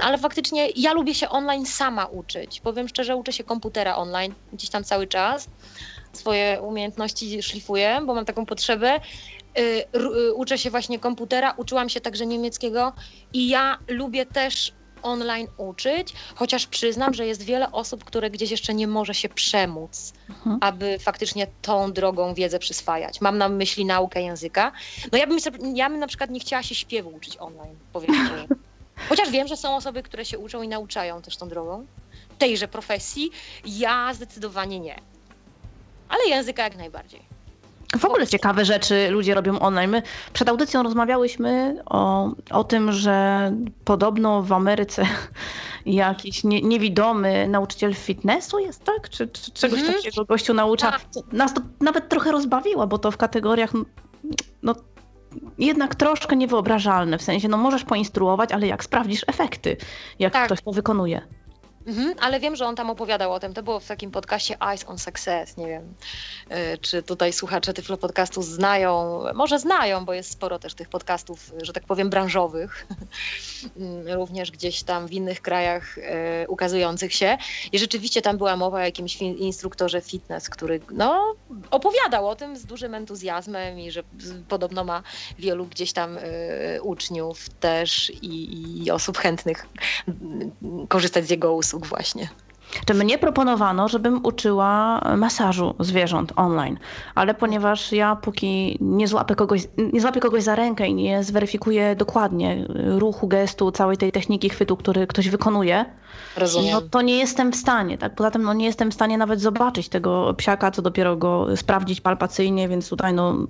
Ale 0.00 0.18
faktycznie 0.18 0.68
ja 0.76 0.92
lubię 0.92 1.14
się 1.14 1.28
online 1.28 1.66
sama 1.66 2.06
uczyć. 2.06 2.60
Powiem 2.60 2.88
szczerze, 2.88 3.16
uczę 3.16 3.32
się 3.32 3.44
komputera 3.44 3.96
online 3.96 4.34
gdzieś 4.52 4.70
tam 4.70 4.84
cały 4.84 5.06
czas. 5.06 5.48
Swoje 6.12 6.60
umiejętności 6.62 7.42
szlifuję, 7.42 8.00
bo 8.06 8.14
mam 8.14 8.24
taką 8.24 8.46
potrzebę. 8.46 9.00
Y, 9.58 9.84
y, 9.96 10.34
uczę 10.34 10.58
się 10.58 10.70
właśnie 10.70 10.98
komputera, 10.98 11.54
uczyłam 11.56 11.88
się 11.88 12.00
także 12.00 12.26
niemieckiego 12.26 12.92
i 13.32 13.48
ja 13.48 13.78
lubię 13.88 14.26
też 14.26 14.72
online 15.04 15.46
uczyć, 15.56 16.12
chociaż 16.34 16.66
przyznam, 16.66 17.14
że 17.14 17.26
jest 17.26 17.42
wiele 17.42 17.72
osób, 17.72 18.04
które 18.04 18.30
gdzieś 18.30 18.50
jeszcze 18.50 18.74
nie 18.74 18.86
może 18.86 19.14
się 19.14 19.28
przemóc, 19.28 20.12
mhm. 20.28 20.58
aby 20.60 20.98
faktycznie 20.98 21.46
tą 21.62 21.92
drogą 21.92 22.34
wiedzę 22.34 22.58
przyswajać. 22.58 23.20
Mam 23.20 23.38
na 23.38 23.48
myśli 23.48 23.84
naukę 23.84 24.22
języka. 24.22 24.72
No 25.12 25.18
ja 25.18 25.26
bym, 25.26 25.38
ja 25.74 25.90
bym 25.90 25.98
na 25.98 26.06
przykład 26.06 26.30
nie 26.30 26.40
chciała 26.40 26.62
się 26.62 26.74
śpiewu 26.74 27.10
uczyć 27.10 27.36
online, 27.40 27.76
szczerze. 28.02 28.46
Chociaż 29.08 29.30
wiem, 29.30 29.48
że 29.48 29.56
są 29.56 29.76
osoby, 29.76 30.02
które 30.02 30.24
się 30.24 30.38
uczą 30.38 30.62
i 30.62 30.68
nauczają 30.68 31.22
też 31.22 31.36
tą 31.36 31.48
drogą, 31.48 31.86
tejże 32.38 32.68
profesji. 32.68 33.30
Ja 33.66 34.14
zdecydowanie 34.14 34.80
nie. 34.80 34.96
Ale 36.08 36.24
języka 36.28 36.62
jak 36.62 36.76
najbardziej. 36.76 37.33
W 37.98 38.04
ogóle 38.04 38.26
ciekawe 38.26 38.64
rzeczy 38.64 39.10
ludzie 39.10 39.34
robią 39.34 39.58
online. 39.58 39.90
My 39.90 40.02
przed 40.32 40.48
audycją 40.48 40.82
rozmawiałyśmy 40.82 41.82
o, 41.86 42.30
o 42.50 42.64
tym, 42.64 42.92
że 42.92 43.52
podobno 43.84 44.42
w 44.42 44.52
Ameryce 44.52 45.06
jakiś 45.86 46.44
nie, 46.44 46.62
niewidomy 46.62 47.48
nauczyciel 47.48 47.94
fitnessu 47.94 48.58
jest, 48.58 48.84
tak? 48.84 49.10
Czy, 49.10 49.28
czy 49.28 49.50
czegoś 49.50 49.80
mm 49.80 49.94
takiego 49.94 50.24
gościu 50.24 50.54
naucza. 50.54 50.90
Tak. 50.90 51.02
Nas 51.32 51.54
to 51.54 51.60
nawet 51.80 52.08
trochę 52.08 52.32
rozbawiło, 52.32 52.86
bo 52.86 52.98
to 52.98 53.10
w 53.10 53.16
kategoriach 53.16 53.70
no, 54.62 54.74
jednak 55.58 55.94
troszkę 55.94 56.36
niewyobrażalne. 56.36 57.18
W 57.18 57.22
sensie, 57.22 57.48
no 57.48 57.56
możesz 57.56 57.84
poinstruować, 57.84 58.52
ale 58.52 58.66
jak 58.66 58.84
sprawdzisz 58.84 59.24
efekty, 59.26 59.76
jak 60.18 60.32
tak. 60.32 60.46
ktoś 60.46 60.62
to 60.62 60.72
wykonuje. 60.72 61.22
Mhm, 61.86 62.14
ale 62.20 62.40
wiem, 62.40 62.56
że 62.56 62.66
on 62.66 62.76
tam 62.76 62.90
opowiadał 62.90 63.32
o 63.32 63.40
tym. 63.40 63.54
To 63.54 63.62
było 63.62 63.80
w 63.80 63.86
takim 63.86 64.10
podcaście 64.10 64.56
Eyes 64.60 64.84
on 64.88 64.98
Success. 64.98 65.56
Nie 65.56 65.66
wiem, 65.66 65.94
y, 66.74 66.78
czy 66.78 67.02
tutaj 67.02 67.32
słuchacze 67.32 67.72
Tyflo 67.72 67.96
Podcastu 67.96 68.42
znają. 68.42 69.22
Może 69.34 69.58
znają, 69.58 70.04
bo 70.04 70.12
jest 70.12 70.30
sporo 70.30 70.58
też 70.58 70.74
tych 70.74 70.88
podcastów, 70.88 71.52
że 71.62 71.72
tak 71.72 71.84
powiem, 71.84 72.10
branżowych. 72.10 72.86
Również 74.16 74.50
gdzieś 74.50 74.82
tam 74.82 75.06
w 75.06 75.12
innych 75.12 75.40
krajach 75.40 75.98
y, 75.98 76.02
ukazujących 76.48 77.14
się. 77.14 77.38
I 77.72 77.78
rzeczywiście 77.78 78.22
tam 78.22 78.38
była 78.38 78.56
mowa 78.56 78.76
o 78.76 78.80
jakimś 78.80 79.22
instruktorze 79.22 80.00
fitness, 80.00 80.48
który 80.48 80.80
no, 80.90 81.34
opowiadał 81.70 82.28
o 82.28 82.36
tym 82.36 82.56
z 82.56 82.64
dużym 82.64 82.94
entuzjazmem 82.94 83.80
i 83.80 83.90
że 83.90 84.02
podobno 84.48 84.84
ma 84.84 85.02
wielu 85.38 85.66
gdzieś 85.66 85.92
tam 85.92 86.18
y, 86.18 86.82
uczniów 86.82 87.48
też 87.48 88.10
i, 88.10 88.84
i 88.84 88.90
osób 88.90 89.18
chętnych 89.18 89.66
korzystać 90.88 91.26
z 91.26 91.30
jego 91.30 91.54
usług 91.54 91.73
usług 91.74 91.86
właśnie. 91.86 92.28
Czy 92.86 92.94
mnie 92.94 93.18
proponowano, 93.18 93.88
żebym 93.88 94.24
uczyła 94.24 95.00
masażu 95.16 95.74
zwierząt 95.80 96.32
online, 96.36 96.78
ale 97.14 97.34
ponieważ 97.34 97.92
ja 97.92 98.16
póki 98.16 98.78
nie 98.80 99.08
złapię 99.08 99.34
kogoś, 99.34 99.62
nie 99.92 100.00
złapię 100.00 100.20
kogoś 100.20 100.42
za 100.42 100.54
rękę 100.54 100.88
i 100.88 100.94
nie 100.94 101.24
zweryfikuję 101.24 101.96
dokładnie 101.96 102.66
ruchu, 102.98 103.28
gestu, 103.28 103.70
całej 103.70 103.96
tej 103.96 104.12
techniki 104.12 104.48
chwytu, 104.48 104.76
który 104.76 105.06
ktoś 105.06 105.28
wykonuje, 105.28 105.84
Rozumiem. 106.36 106.72
no 106.72 106.80
to 106.80 107.02
nie 107.02 107.18
jestem 107.18 107.52
w 107.52 107.56
stanie. 107.56 107.98
Tak? 107.98 108.14
Poza 108.14 108.30
tym 108.30 108.42
no, 108.42 108.54
nie 108.54 108.66
jestem 108.66 108.90
w 108.90 108.94
stanie 108.94 109.18
nawet 109.18 109.40
zobaczyć 109.40 109.88
tego 109.88 110.34
psiaka, 110.36 110.70
co 110.70 110.82
dopiero 110.82 111.16
go 111.16 111.56
sprawdzić 111.56 112.00
palpacyjnie, 112.00 112.68
więc 112.68 112.88
tutaj 112.88 113.14
no 113.14 113.46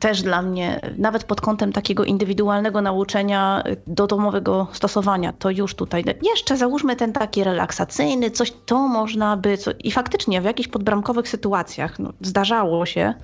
też 0.00 0.22
dla 0.22 0.42
mnie, 0.42 0.80
nawet 0.98 1.24
pod 1.24 1.40
kątem 1.40 1.72
takiego 1.72 2.04
indywidualnego 2.04 2.80
nauczenia 2.82 3.62
do 3.86 4.06
domowego 4.06 4.68
stosowania, 4.72 5.32
to 5.32 5.50
już 5.50 5.74
tutaj 5.74 6.04
jeszcze 6.22 6.56
załóżmy 6.56 6.96
ten 6.96 7.12
taki 7.12 7.44
relaksacyjny, 7.44 8.30
coś 8.30 8.52
to 8.66 8.88
można 8.88 9.36
by. 9.36 9.58
Co, 9.58 9.70
I 9.78 9.90
faktycznie 9.90 10.40
w 10.40 10.44
jakichś 10.44 10.68
podbramkowych 10.68 11.28
sytuacjach 11.28 11.98
no, 11.98 12.12
zdarzało 12.20 12.86
się, 12.86 13.14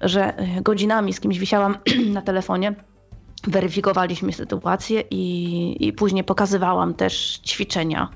że 0.00 0.34
godzinami 0.62 1.12
z 1.12 1.20
kimś 1.20 1.38
wisiałam 1.38 1.76
na 2.16 2.22
telefonie 2.22 2.74
weryfikowaliśmy 3.46 4.32
sytuację 4.32 5.02
i, 5.10 5.86
i 5.88 5.92
później 5.92 6.24
pokazywałam 6.24 6.94
też 6.94 7.40
ćwiczenia 7.46 8.08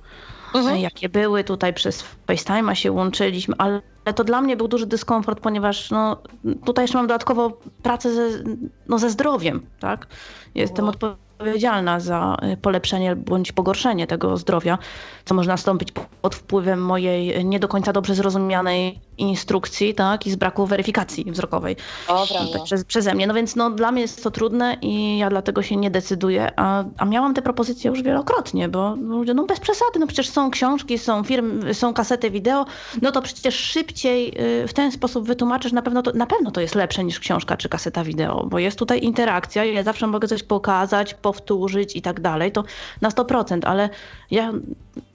mhm. 0.65 0.81
jakie 0.81 1.09
były. 1.09 1.45
Tutaj 1.45 1.75
przez 1.75 2.05
FaceTime'a 2.27 2.75
się 2.75 2.93
łączyliśmy, 2.93 3.55
ale 3.59 3.83
to 4.15 4.25
dla 4.25 4.41
mnie 4.41 4.57
był 4.57 4.69
duży 4.69 4.87
dyskomfort, 4.87 5.41
ponieważ 5.41 5.91
no, 5.91 6.17
tutaj 6.65 6.83
jeszcze 6.83 6.99
mam 6.99 7.07
dodatkowo 7.07 7.53
pracę 7.83 8.15
ze, 8.15 8.45
no, 8.89 8.99
ze 8.99 9.11
zdrowiem, 9.11 9.67
tak? 9.81 10.07
Jestem 10.55 10.85
mhm. 10.85 11.13
odpowiedzialna 11.39 12.01
za 12.01 12.37
y, 12.53 12.57
polepszenie 12.57 13.17
bądź 13.17 13.53
pogorszenie 13.53 14.07
tego 14.07 14.37
zdrowia, 14.37 14.79
co 15.25 15.35
może 15.35 15.49
nastąpić 15.49 15.93
pod 16.23 16.35
wpływem 16.35 16.85
mojej 16.85 17.45
nie 17.45 17.61
do 17.61 17.69
końca 17.69 17.93
dobrze 17.93 18.15
zrozumianej 18.15 19.01
instrukcji, 19.19 19.95
tak, 19.95 20.27
i 20.27 20.31
z 20.31 20.37
braku 20.37 20.67
weryfikacji 20.67 21.33
wzrokowej 21.33 21.77
o, 22.09 22.27
przez, 22.65 22.85
przeze 22.85 23.15
mnie. 23.15 23.27
No 23.27 23.35
więc 23.35 23.57
no, 23.57 23.71
dla 23.71 23.93
mnie 23.93 24.03
jest 24.03 24.23
to 24.23 24.31
trudne 24.31 24.77
i 24.83 25.19
ja 25.19 25.31
dlatego 25.31 25.63
się 25.63 25.77
nie 25.77 25.91
decyduję, 25.91 26.51
a, 26.57 26.85
a 26.99 27.05
miałam 27.05 27.35
te 27.35 27.43
propozycje 27.43 27.91
już 27.91 28.03
wielokrotnie, 28.03 28.69
bo 28.69 28.95
ludzie, 28.95 29.35
no 29.35 29.45
bez 29.45 29.61
przesady, 29.61 29.99
no 29.99 30.07
przecież 30.07 30.29
są 30.29 30.51
książki, 30.51 30.99
są 30.99 31.25
firmy, 31.25 31.75
są 31.75 31.95
kasety 31.95 32.31
wideo, 32.31 32.67
no 33.03 33.13
to 33.13 33.23
przecież 33.23 33.55
szybciej 33.55 34.29
y, 34.63 34.69
w 34.69 34.73
ten 34.73 34.93
sposób 34.93 35.27
wytłumaczysz, 35.27 35.73
na 35.73 35.83
pewno 35.83 36.03
to, 36.03 36.13
na 36.13 36.27
pewno 36.27 36.51
to 36.51 36.61
jest 36.61 36.75
lepsze 36.75 37.05
niż 37.05 37.21
książka 37.21 37.57
czy 37.57 37.69
kaseta 37.69 38.05
wideo, 38.05 38.47
bo 38.47 38.59
jest 38.59 38.79
tutaj 38.79 39.03
interakcja, 39.03 39.65
ja 39.65 39.83
zawsze 39.83 40.07
mogę 40.07 40.29
coś 40.29 40.43
pokazać, 40.43 41.15
powtórzyć 41.15 41.97
i 41.97 42.03
tak 42.03 42.21
dalej, 42.21 42.53
to 42.53 42.65
na 43.01 43.09
100%, 43.09 43.61
ale 43.65 43.89
ja, 44.31 44.53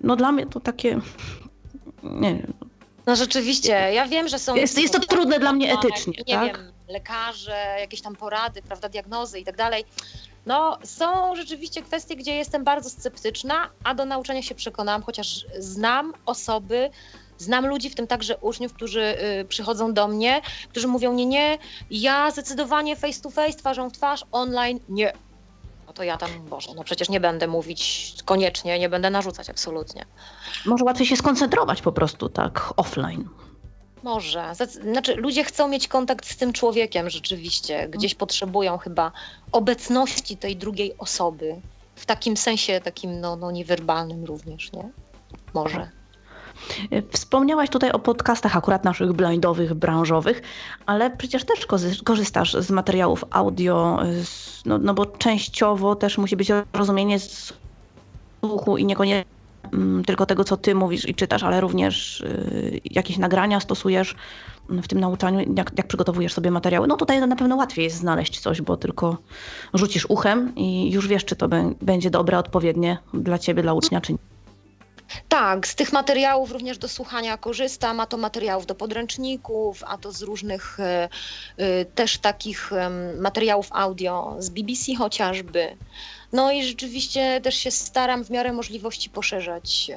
no 0.02 0.16
dla 0.16 0.32
mnie 0.32 0.46
to 0.46 0.60
takie, 0.60 1.00
nie 2.04 2.36
wiem. 2.36 2.71
No 3.06 3.16
rzeczywiście, 3.16 3.72
ja 3.72 4.08
wiem, 4.08 4.28
że 4.28 4.40
są... 4.40 4.56
Jest, 4.56 4.78
jest 4.78 4.94
to 4.94 5.00
trudne 5.00 5.40
dla 5.40 5.54
mnie 5.54 5.74
etycznie, 5.74 6.14
nie 6.28 6.36
tak? 6.36 6.58
wiem, 6.58 6.72
lekarze, 6.88 7.76
jakieś 7.80 8.02
tam 8.02 8.16
porady, 8.16 8.62
prawda, 8.62 8.90
diagnozy 8.90 9.40
i 9.40 9.46
tak 9.46 9.58
dalej. 9.58 9.86
No, 10.46 10.78
są 10.84 11.36
rzeczywiście 11.36 11.82
kwestie, 11.82 12.16
gdzie 12.16 12.36
jestem 12.36 12.64
bardzo 12.64 12.90
sceptyczna, 12.90 13.70
a 13.84 13.96
do 13.96 14.06
nauczania 14.06 14.42
się 14.42 14.56
przekonałam, 14.56 15.04
chociaż 15.04 15.46
znam 15.60 16.14
osoby, 16.26 16.90
Znam 17.38 17.68
ludzi, 17.68 17.90
w 17.90 17.96
tym 17.96 18.08
także 18.08 18.38
uczniów, 18.38 18.74
którzy 18.74 19.18
y, 19.42 19.46
przychodzą 19.46 19.94
do 19.94 20.08
mnie, 20.08 20.42
którzy 20.70 20.88
mówią: 20.88 21.14
Nie, 21.14 21.26
nie, 21.26 21.58
ja 21.92 22.32
zdecydowanie 22.32 22.96
face 22.96 23.22
to 23.22 23.30
face, 23.30 23.58
twarzą 23.58 23.90
w 23.90 23.94
twarz, 23.94 24.26
online 24.32 24.80
nie 24.90 25.14
no 25.92 25.96
to 25.96 26.04
ja 26.04 26.18
tam, 26.18 26.30
Boże, 26.50 26.70
no 26.76 26.84
przecież 26.84 27.10
nie 27.10 27.20
będę 27.20 27.48
mówić 27.48 28.14
koniecznie, 28.26 28.80
nie 28.80 28.90
będę 28.90 29.10
narzucać 29.10 29.50
absolutnie. 29.50 30.06
Może 30.66 30.86
łatwiej 30.86 31.08
się 31.08 31.16
skoncentrować 31.16 31.82
po 31.82 31.92
prostu 31.92 32.30
tak 32.30 32.74
offline. 32.78 33.30
Może. 34.04 34.54
Znaczy, 34.82 35.16
ludzie 35.16 35.44
chcą 35.44 35.68
mieć 35.68 35.88
kontakt 35.88 36.26
z 36.26 36.38
tym 36.38 36.54
człowiekiem 36.54 37.10
rzeczywiście. 37.10 37.90
Gdzieś 37.90 38.16
potrzebują 38.16 38.78
chyba 38.78 39.12
obecności 39.52 40.38
tej 40.38 40.56
drugiej 40.56 40.98
osoby. 40.98 41.62
W 41.96 42.06
takim 42.06 42.38
sensie, 42.38 42.82
takim 42.82 43.20
no, 43.20 43.36
no 43.36 43.52
niewerbalnym 43.52 44.26
również, 44.26 44.72
nie? 44.72 44.90
Może. 45.54 45.90
Wspomniałaś 47.12 47.70
tutaj 47.70 47.92
o 47.92 48.00
podcastach 48.00 48.58
akurat 48.58 48.84
naszych 48.84 49.14
blindowych, 49.14 49.74
branżowych, 49.74 50.42
ale 50.86 51.12
przecież 51.18 51.44
też 51.44 51.68
korzystasz 52.04 52.54
z 52.54 52.72
materiałów 52.72 53.26
audio, 53.30 54.00
no, 54.66 54.78
no 54.78 54.94
bo 54.94 55.06
częściowo 55.06 55.96
też 55.96 56.18
musi 56.18 56.36
być 56.36 56.52
rozumienie 56.74 57.18
słuchu 57.20 58.78
i 58.78 58.86
niekoniecznie 58.86 59.26
mm, 59.74 60.04
tylko 60.04 60.26
tego, 60.26 60.44
co 60.44 60.58
ty 60.58 60.76
mówisz 60.76 61.08
i 61.08 61.16
czytasz, 61.16 61.44
ale 61.44 61.62
również 61.62 62.22
y, 62.22 62.82
jakieś 62.86 63.18
nagrania 63.18 63.60
stosujesz 63.60 64.16
w 64.70 64.88
tym 64.88 65.00
nauczaniu, 65.00 65.54
jak, 65.56 65.72
jak 65.78 65.88
przygotowujesz 65.88 66.34
sobie 66.34 66.52
materiały, 66.52 66.88
no 66.88 66.98
tutaj 66.98 67.28
na 67.28 67.36
pewno 67.36 67.56
łatwiej 67.56 67.86
jest 67.86 67.98
znaleźć 67.98 68.40
coś, 68.40 68.62
bo 68.62 68.78
tylko 68.78 69.18
rzucisz 69.74 70.06
uchem 70.10 70.56
i 70.56 70.92
już 70.92 71.08
wiesz, 71.08 71.26
czy 71.26 71.36
to 71.36 71.48
będzie 71.82 72.10
dobre, 72.10 72.38
odpowiednie 72.38 72.98
dla 73.14 73.38
ciebie, 73.40 73.64
dla 73.64 73.74
ucznia, 73.74 74.02
czy 74.02 74.14
nie. 74.14 74.31
Tak, 75.30 75.68
z 75.68 75.76
tych 75.76 75.94
materiałów 75.94 76.52
również 76.52 76.78
do 76.78 76.88
słuchania 76.88 77.38
korzystam, 77.38 78.00
a 78.00 78.06
to 78.06 78.18
materiałów 78.18 78.66
do 78.66 78.76
podręczników, 78.76 79.84
a 79.88 79.98
to 79.98 80.12
z 80.12 80.22
różnych 80.22 80.80
y, 80.80 81.64
y, 81.64 81.86
też 81.86 82.18
takich 82.18 82.72
materiałów 83.20 83.68
audio, 83.72 84.36
z 84.40 84.50
BBC 84.50 84.96
chociażby. 84.96 85.78
No 86.34 86.52
i 86.52 86.64
rzeczywiście 86.64 87.42
też 87.42 87.56
się 87.56 87.72
staram 87.72 88.24
w 88.24 88.30
miarę 88.30 88.54
możliwości 88.54 89.10
poszerzać, 89.10 89.92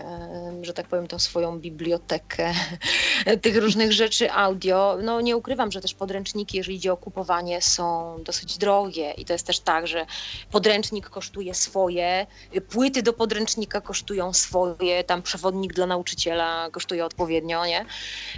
że 0.62 0.72
tak 0.72 0.86
powiem, 0.86 1.06
tą 1.06 1.18
swoją 1.18 1.58
bibliotekę 1.58 2.54
tych 3.42 3.56
różnych 3.56 3.92
rzeczy 3.92 4.32
audio. 4.32 4.98
No 5.02 5.20
nie 5.20 5.36
ukrywam, 5.36 5.72
że 5.72 5.80
też 5.80 5.94
podręczniki, 5.94 6.56
jeżeli 6.56 6.76
idzie 6.76 6.92
o 6.92 6.96
kupowanie, 6.96 7.62
są 7.62 8.16
dosyć 8.22 8.58
drogie 8.58 9.10
i 9.10 9.24
to 9.24 9.32
jest 9.32 9.46
też 9.46 9.60
tak, 9.60 9.86
że 9.86 10.06
podręcznik 10.50 11.08
kosztuje 11.10 11.54
swoje, 11.54 12.26
płyty 12.68 13.02
do 13.02 13.12
podręcznika 13.12 13.80
kosztują 13.80 14.32
swoje, 14.32 15.04
tam 15.04 15.22
przewodnik 15.22 15.72
dla 15.72 15.86
nauczyciela 15.86 16.70
kosztuje 16.70 17.04
odpowiednio, 17.04 17.66
nie? 17.66 17.86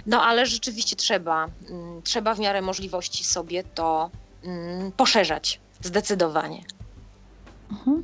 No 0.05 0.23
ale 0.23 0.45
rzeczywiście 0.45 0.95
trzeba, 0.95 1.47
mm, 1.69 2.01
trzeba 2.01 2.33
w 2.33 2.39
miarę 2.39 2.61
możliwości 2.61 3.23
sobie 3.23 3.63
to 3.63 4.09
mm, 4.43 4.91
poszerzać, 4.91 5.59
zdecydowanie. 5.81 6.76
Mhm. 7.71 8.03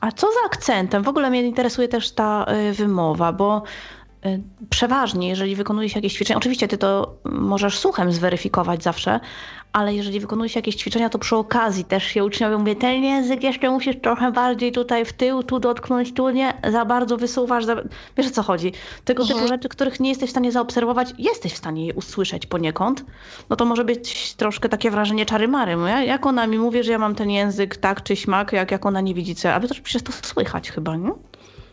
A 0.00 0.12
co 0.12 0.26
za 0.26 0.46
akcentem? 0.46 1.02
W 1.02 1.08
ogóle 1.08 1.30
mnie 1.30 1.42
interesuje 1.42 1.88
też 1.88 2.10
ta 2.10 2.46
y, 2.70 2.72
wymowa, 2.72 3.32
bo 3.32 3.62
y, 4.26 4.42
przeważnie, 4.70 5.28
jeżeli 5.28 5.56
wykonuje 5.56 5.88
się 5.88 5.98
jakieś 5.98 6.14
ćwiczenia, 6.14 6.38
oczywiście 6.38 6.68
ty 6.68 6.78
to 6.78 7.14
możesz 7.24 7.78
słuchem 7.78 8.12
zweryfikować 8.12 8.82
zawsze, 8.82 9.20
ale 9.72 9.94
jeżeli 9.94 10.20
wykonuje 10.20 10.48
się 10.48 10.58
jakieś 10.58 10.74
ćwiczenia, 10.74 11.08
to 11.08 11.18
przy 11.18 11.36
okazji 11.36 11.84
też 11.84 12.04
się 12.04 12.24
uczniowie 12.24 12.58
mówię, 12.58 12.76
ten 12.76 13.04
język 13.04 13.42
jeszcze 13.42 13.70
musisz 13.70 13.96
trochę 14.02 14.32
bardziej 14.32 14.72
tutaj 14.72 15.04
w 15.04 15.12
tył, 15.12 15.42
tu 15.42 15.58
dotknąć, 15.60 16.14
tu 16.14 16.30
nie, 16.30 16.54
za 16.70 16.84
bardzo 16.84 17.16
wysuwasz, 17.16 17.64
za... 17.64 17.76
wiesz 18.16 18.26
o 18.26 18.30
co 18.30 18.42
chodzi. 18.42 18.72
Tego 19.04 19.22
mhm. 19.22 19.38
typu 19.38 19.48
rzeczy, 19.48 19.68
których 19.68 20.00
nie 20.00 20.08
jesteś 20.08 20.28
w 20.28 20.30
stanie 20.30 20.52
zaobserwować, 20.52 21.14
jesteś 21.18 21.52
w 21.52 21.56
stanie 21.56 21.86
je 21.86 21.94
usłyszeć 21.94 22.46
poniekąd, 22.46 23.04
no 23.50 23.56
to 23.56 23.64
może 23.64 23.84
być 23.84 24.34
troszkę 24.34 24.68
takie 24.68 24.90
wrażenie 24.90 25.26
czary-mary. 25.26 25.76
No 25.76 25.88
jak 25.88 26.26
ona 26.26 26.46
mi 26.46 26.58
mówi, 26.58 26.82
że 26.82 26.92
ja 26.92 26.98
mam 26.98 27.14
ten 27.14 27.30
język 27.30 27.76
tak 27.76 28.02
czy 28.02 28.16
śmak, 28.16 28.52
jak, 28.52 28.70
jak 28.70 28.86
ona 28.86 29.00
nie 29.00 29.14
widzi 29.14 29.34
co, 29.34 29.52
a 29.52 29.60
wy 29.60 29.68
to 29.68 29.74
przecież 29.82 30.02
to 30.02 30.12
słychać 30.12 30.70
chyba, 30.70 30.96
nie? 30.96 31.10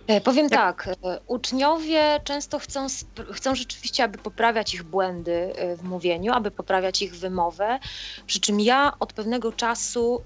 E, 0.08 0.22
powiem 0.22 0.50
tak, 0.50 0.88
e, 0.88 1.20
uczniowie 1.28 2.20
często 2.24 2.60
chcą, 2.60 2.88
chcą 3.32 3.56
rzeczywiście, 3.56 4.04
aby 4.04 4.18
poprawiać 4.18 4.74
ich 4.74 4.84
błędy 4.84 5.54
e, 5.56 5.76
w 5.76 5.84
mówieniu, 5.84 6.34
aby 6.34 6.52
poprawiać 6.52 7.02
ich 7.02 7.16
wymowę, 7.16 7.80
przy 8.28 8.40
czym 8.40 8.60
ja 8.60 8.94
od 9.00 9.14
pewnego 9.14 9.52
czasu 9.52 10.22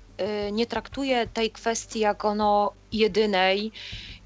nie 0.52 0.66
traktuję 0.66 1.28
tej 1.28 1.52
kwestii 1.52 2.00
jako 2.00 2.36
no 2.36 2.72
jedynej 2.92 3.72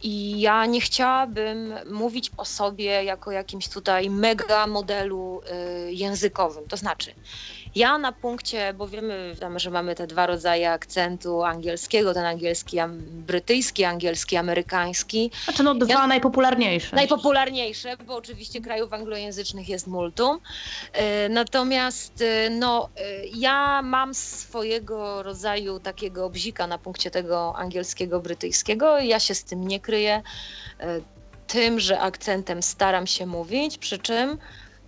i 0.04 0.41
ja 0.41 0.66
nie 0.66 0.82
chciałabym 0.82 1.74
mówić 1.91 2.32
o 2.38 2.45
sobie 2.45 3.04
jako 3.04 3.32
jakimś 3.32 3.70
tutaj 3.70 4.10
mega 4.10 4.68
modelu 4.68 5.41
językowym. 5.88 6.68
To 6.68 6.78
znaczy, 6.78 7.14
ja 7.76 7.97
na 7.97 8.11
punkcie, 8.11 8.74
bo 8.74 8.88
wiemy, 8.88 9.36
że 9.55 9.69
mamy 9.69 9.95
te 9.95 10.07
dwa 10.07 10.28
rodzaje 10.28 10.71
akcentu 10.71 11.43
angielskiego, 11.43 12.13
ten 12.13 12.26
angielski 12.26 12.78
brytyjski, 13.07 13.84
angielski 13.84 14.38
amerykański. 14.38 15.32
Znaczy 15.43 15.63
no 15.63 15.76
dwa 15.76 15.93
ja, 15.93 16.07
najpopularniejsze. 16.07 16.95
Najpopularniejsze, 16.95 17.97
bo 17.97 18.15
oczywiście 18.15 18.61
krajów 18.61 18.93
anglojęzycznych 18.93 19.69
jest 19.69 19.88
multum. 19.88 20.39
E, 20.93 21.30
natomiast 21.30 22.21
e, 22.21 22.49
no, 22.49 22.89
e, 22.97 23.26
ja 23.36 23.82
mam 23.82 24.13
swojego 24.13 25.24
rodzaju 25.24 25.80
takiego 25.80 26.30
bzika 26.30 26.67
na 26.67 26.78
punkcie 26.78 27.11
tego 27.11 27.55
angielskiego, 27.55 28.19
brytyjskiego. 28.19 28.99
Ja 28.99 29.19
się 29.19 29.36
z 29.36 29.43
tym 29.43 29.67
nie 29.67 29.80
kryję. 29.80 30.21
Tym, 31.47 31.80
że 31.80 31.99
akcentem 31.99 32.63
staram 32.63 33.07
się 33.07 33.26
mówić, 33.26 33.78
przy 33.78 33.97
czym 33.97 34.38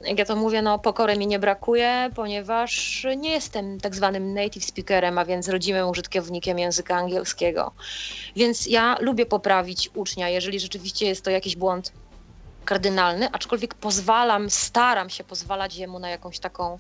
jak 0.06 0.20
ja 0.20 0.26
to 0.26 0.36
mówię, 0.36 0.62
no 0.62 0.80
pokory 0.80 1.18
mi 1.18 1.28
nie 1.28 1.40
brakuje, 1.40 2.10
ponieważ 2.16 3.06
nie 3.18 3.32
jestem 3.32 3.80
tak 3.80 3.96
zwanym 3.96 4.34
native 4.34 4.66
speakerem, 4.66 5.18
a 5.18 5.26
więc 5.26 5.50
rodzimym 5.50 5.90
użytkownikiem 5.90 6.60
języka 6.60 6.96
angielskiego. 6.96 7.72
Więc 8.36 8.66
ja 8.66 8.98
lubię 9.00 9.26
poprawić 9.26 9.90
ucznia, 9.96 10.30
jeżeli 10.30 10.60
rzeczywiście 10.60 11.06
jest 11.06 11.26
to 11.26 11.32
jakiś 11.32 11.56
błąd 11.56 11.92
kardynalny, 12.66 13.32
aczkolwiek 13.32 13.74
pozwalam, 13.74 14.50
staram 14.50 15.10
się 15.10 15.24
pozwalać 15.24 15.76
jemu 15.76 16.00
na 16.00 16.10
jakąś 16.10 16.40
taką 16.40 16.80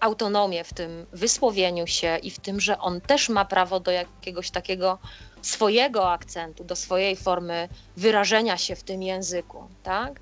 autonomię 0.00 0.64
w 0.64 0.74
tym 0.74 1.06
wysłowieniu 1.12 1.86
się 1.86 2.16
i 2.22 2.30
w 2.30 2.38
tym, 2.38 2.60
że 2.60 2.78
on 2.78 3.00
też 3.00 3.28
ma 3.28 3.44
prawo 3.44 3.80
do 3.80 3.90
jakiegoś 3.90 4.50
takiego 4.50 4.98
swojego 5.42 6.12
akcentu, 6.12 6.64
do 6.64 6.76
swojej 6.76 7.16
formy 7.16 7.68
wyrażenia 7.96 8.56
się 8.56 8.76
w 8.76 8.82
tym 8.82 9.02
języku, 9.02 9.68
tak? 9.82 10.20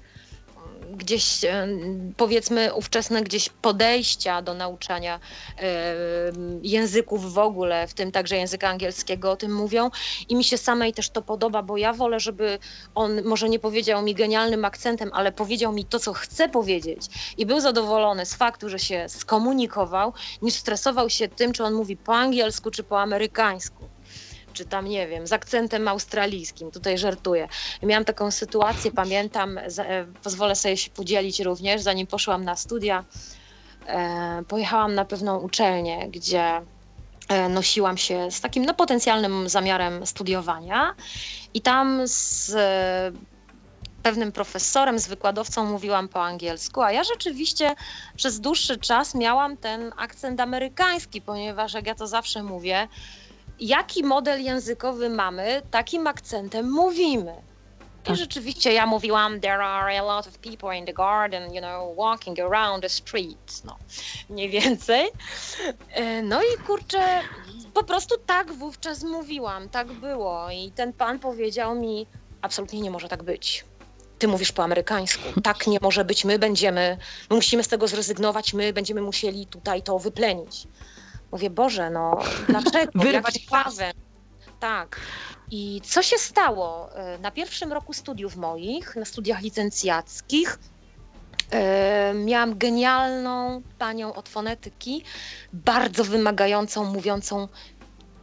Gdzieś 0.91 1.45
e, 1.45 1.69
powiedzmy 2.17 2.75
ówczesne 2.75 3.23
gdzieś 3.23 3.49
podejścia 3.49 4.43
do 4.43 4.55
nauczania 4.55 5.21
e, 5.59 5.95
języków 6.63 7.33
w 7.33 7.39
ogóle, 7.39 7.87
w 7.87 7.95
tym 7.95 8.13
także 8.13 8.37
języka 8.37 8.69
angielskiego 8.69 9.31
o 9.31 9.37
tym 9.37 9.55
mówią. 9.55 9.91
I 10.29 10.37
mi 10.37 10.45
się 10.45 10.59
samej 10.59 10.93
też 10.93 11.11
to 11.11 11.23
podoba, 11.23 11.63
bo 11.63 11.77
ja 11.77 11.93
wolę, 11.93 12.21
żeby 12.21 12.59
on 12.95 13.23
może 13.25 13.49
nie 13.49 13.59
powiedział 13.59 14.03
mi 14.03 14.15
genialnym 14.15 14.65
akcentem, 14.65 15.11
ale 15.13 15.33
powiedział 15.33 15.73
mi 15.73 15.85
to, 15.85 15.99
co 15.99 16.13
chce 16.13 16.49
powiedzieć. 16.49 17.07
I 17.39 17.47
był 17.47 17.61
zadowolony 17.61 18.27
z 18.27 18.35
faktu, 18.35 18.69
że 18.69 18.79
się 18.79 19.09
skomunikował, 19.09 20.13
niż 20.43 20.55
stresował 20.55 21.11
się 21.11 21.29
tym, 21.29 21.53
czy 21.53 21.65
on 21.65 21.75
mówi 21.75 21.97
po 21.97 22.15
angielsku, 22.15 22.71
czy 22.71 22.83
po 22.83 23.01
amerykańsku 23.01 23.92
czy 24.53 24.65
tam 24.65 24.89
nie 24.89 25.07
wiem, 25.09 25.27
z 25.27 25.33
akcentem 25.33 25.89
australijskim, 25.89 26.71
tutaj 26.71 26.99
żartuję. 26.99 27.49
Miałam 27.83 28.05
taką 28.05 28.31
sytuację, 28.31 28.91
pamiętam, 28.91 29.59
e, 29.59 29.69
pozwolę 30.23 30.57
sobie 30.57 30.77
się 30.77 30.91
podzielić 30.91 31.41
również, 31.41 31.81
zanim 31.81 32.07
poszłam 32.07 32.45
na 32.45 32.57
studia, 32.57 33.05
e, 33.87 34.43
pojechałam 34.49 34.95
na 34.95 35.05
pewną 35.05 35.39
uczelnię, 35.39 36.09
gdzie 36.09 36.61
e, 37.29 37.49
nosiłam 37.49 37.97
się 37.97 38.31
z 38.31 38.41
takim 38.41 38.65
no, 38.65 38.75
potencjalnym 38.75 39.49
zamiarem 39.49 40.07
studiowania 40.07 40.95
i 41.55 41.61
tam 41.61 42.01
z 42.05 42.55
pewnym 44.03 44.33
profesorem, 44.33 44.99
z 44.99 45.09
wykładowcą 45.09 45.65
mówiłam 45.65 46.09
po 46.09 46.25
angielsku, 46.25 46.83
a 46.83 46.93
ja 46.93 47.05
rzeczywiście 47.05 47.75
przez 48.17 48.41
dłuższy 48.41 48.79
czas 48.79 49.15
miałam 49.15 49.57
ten 49.57 49.93
akcent 49.97 50.41
amerykański, 50.41 51.21
ponieważ 51.21 51.75
jak 51.75 51.87
ja 51.87 51.95
to 51.95 52.07
zawsze 52.07 52.43
mówię, 52.43 52.89
jaki 53.61 54.05
model 54.05 54.43
językowy 54.43 55.11
mamy, 55.11 55.63
takim 55.71 56.07
akcentem 56.07 56.71
mówimy. 56.71 57.35
I 58.03 58.05
tak. 58.05 58.17
rzeczywiście 58.17 58.73
ja 58.73 58.87
mówiłam, 58.87 59.41
there 59.41 59.65
are 59.65 59.99
a 59.99 60.03
lot 60.03 60.27
of 60.27 60.39
people 60.39 60.79
in 60.79 60.87
the 60.87 60.93
garden, 60.93 61.55
you 61.55 61.61
know, 61.61 61.97
walking 61.97 62.41
around 62.41 62.83
the 62.83 62.89
street, 62.89 63.63
no, 63.65 63.77
mniej 64.31 64.51
więcej. 64.51 65.11
E, 65.91 66.23
no 66.23 66.43
i 66.43 66.65
kurczę, 66.67 67.21
po 67.75 67.85
prostu 67.85 68.19
tak 68.27 68.53
wówczas 68.53 69.03
mówiłam, 69.03 69.69
tak 69.69 69.93
było. 69.93 70.51
I 70.51 70.73
ten 70.73 70.93
pan 70.93 71.19
powiedział 71.19 71.75
mi, 71.75 72.07
absolutnie 72.43 72.81
nie 72.81 72.91
może 72.91 73.09
tak 73.09 73.23
być. 73.23 73.65
Ty 74.19 74.29
mówisz 74.29 74.53
po 74.53 74.65
amerykańsku. 74.65 75.23
Tak 75.43 75.67
nie 75.67 75.79
może 75.83 76.05
być. 76.05 76.25
My 76.25 76.39
będziemy, 76.39 76.99
my 77.31 77.37
musimy 77.37 77.65
z 77.65 77.69
tego 77.69 77.89
zrezygnować, 77.89 78.55
my 78.55 78.73
będziemy 78.73 79.03
musieli 79.03 79.47
tutaj 79.47 79.83
to 79.83 79.99
wyplenić. 79.99 80.67
Mówię, 81.33 81.51
Boże, 81.51 81.91
no 81.91 82.19
dlaczego? 82.49 82.93
Wyrwać 82.95 83.39
prawem. 83.39 83.93
Tak. 84.59 85.01
I 85.51 85.81
co 85.85 86.03
się 86.03 86.19
stało? 86.19 86.97
E, 86.97 87.19
na 87.19 87.31
pierwszym 87.31 87.73
roku 87.73 87.93
studiów 87.93 88.37
moich, 88.37 88.97
na 88.97 89.05
studiach 89.05 89.43
licencjackich, 89.43 90.59
e, 91.51 92.15
miałam 92.15 92.59
genialną 92.59 93.63
panią 93.79 94.15
od 94.15 94.29
fonetyki, 94.29 95.05
bardzo 95.53 96.05
wymagającą, 96.05 96.85
mówiącą 96.85 97.49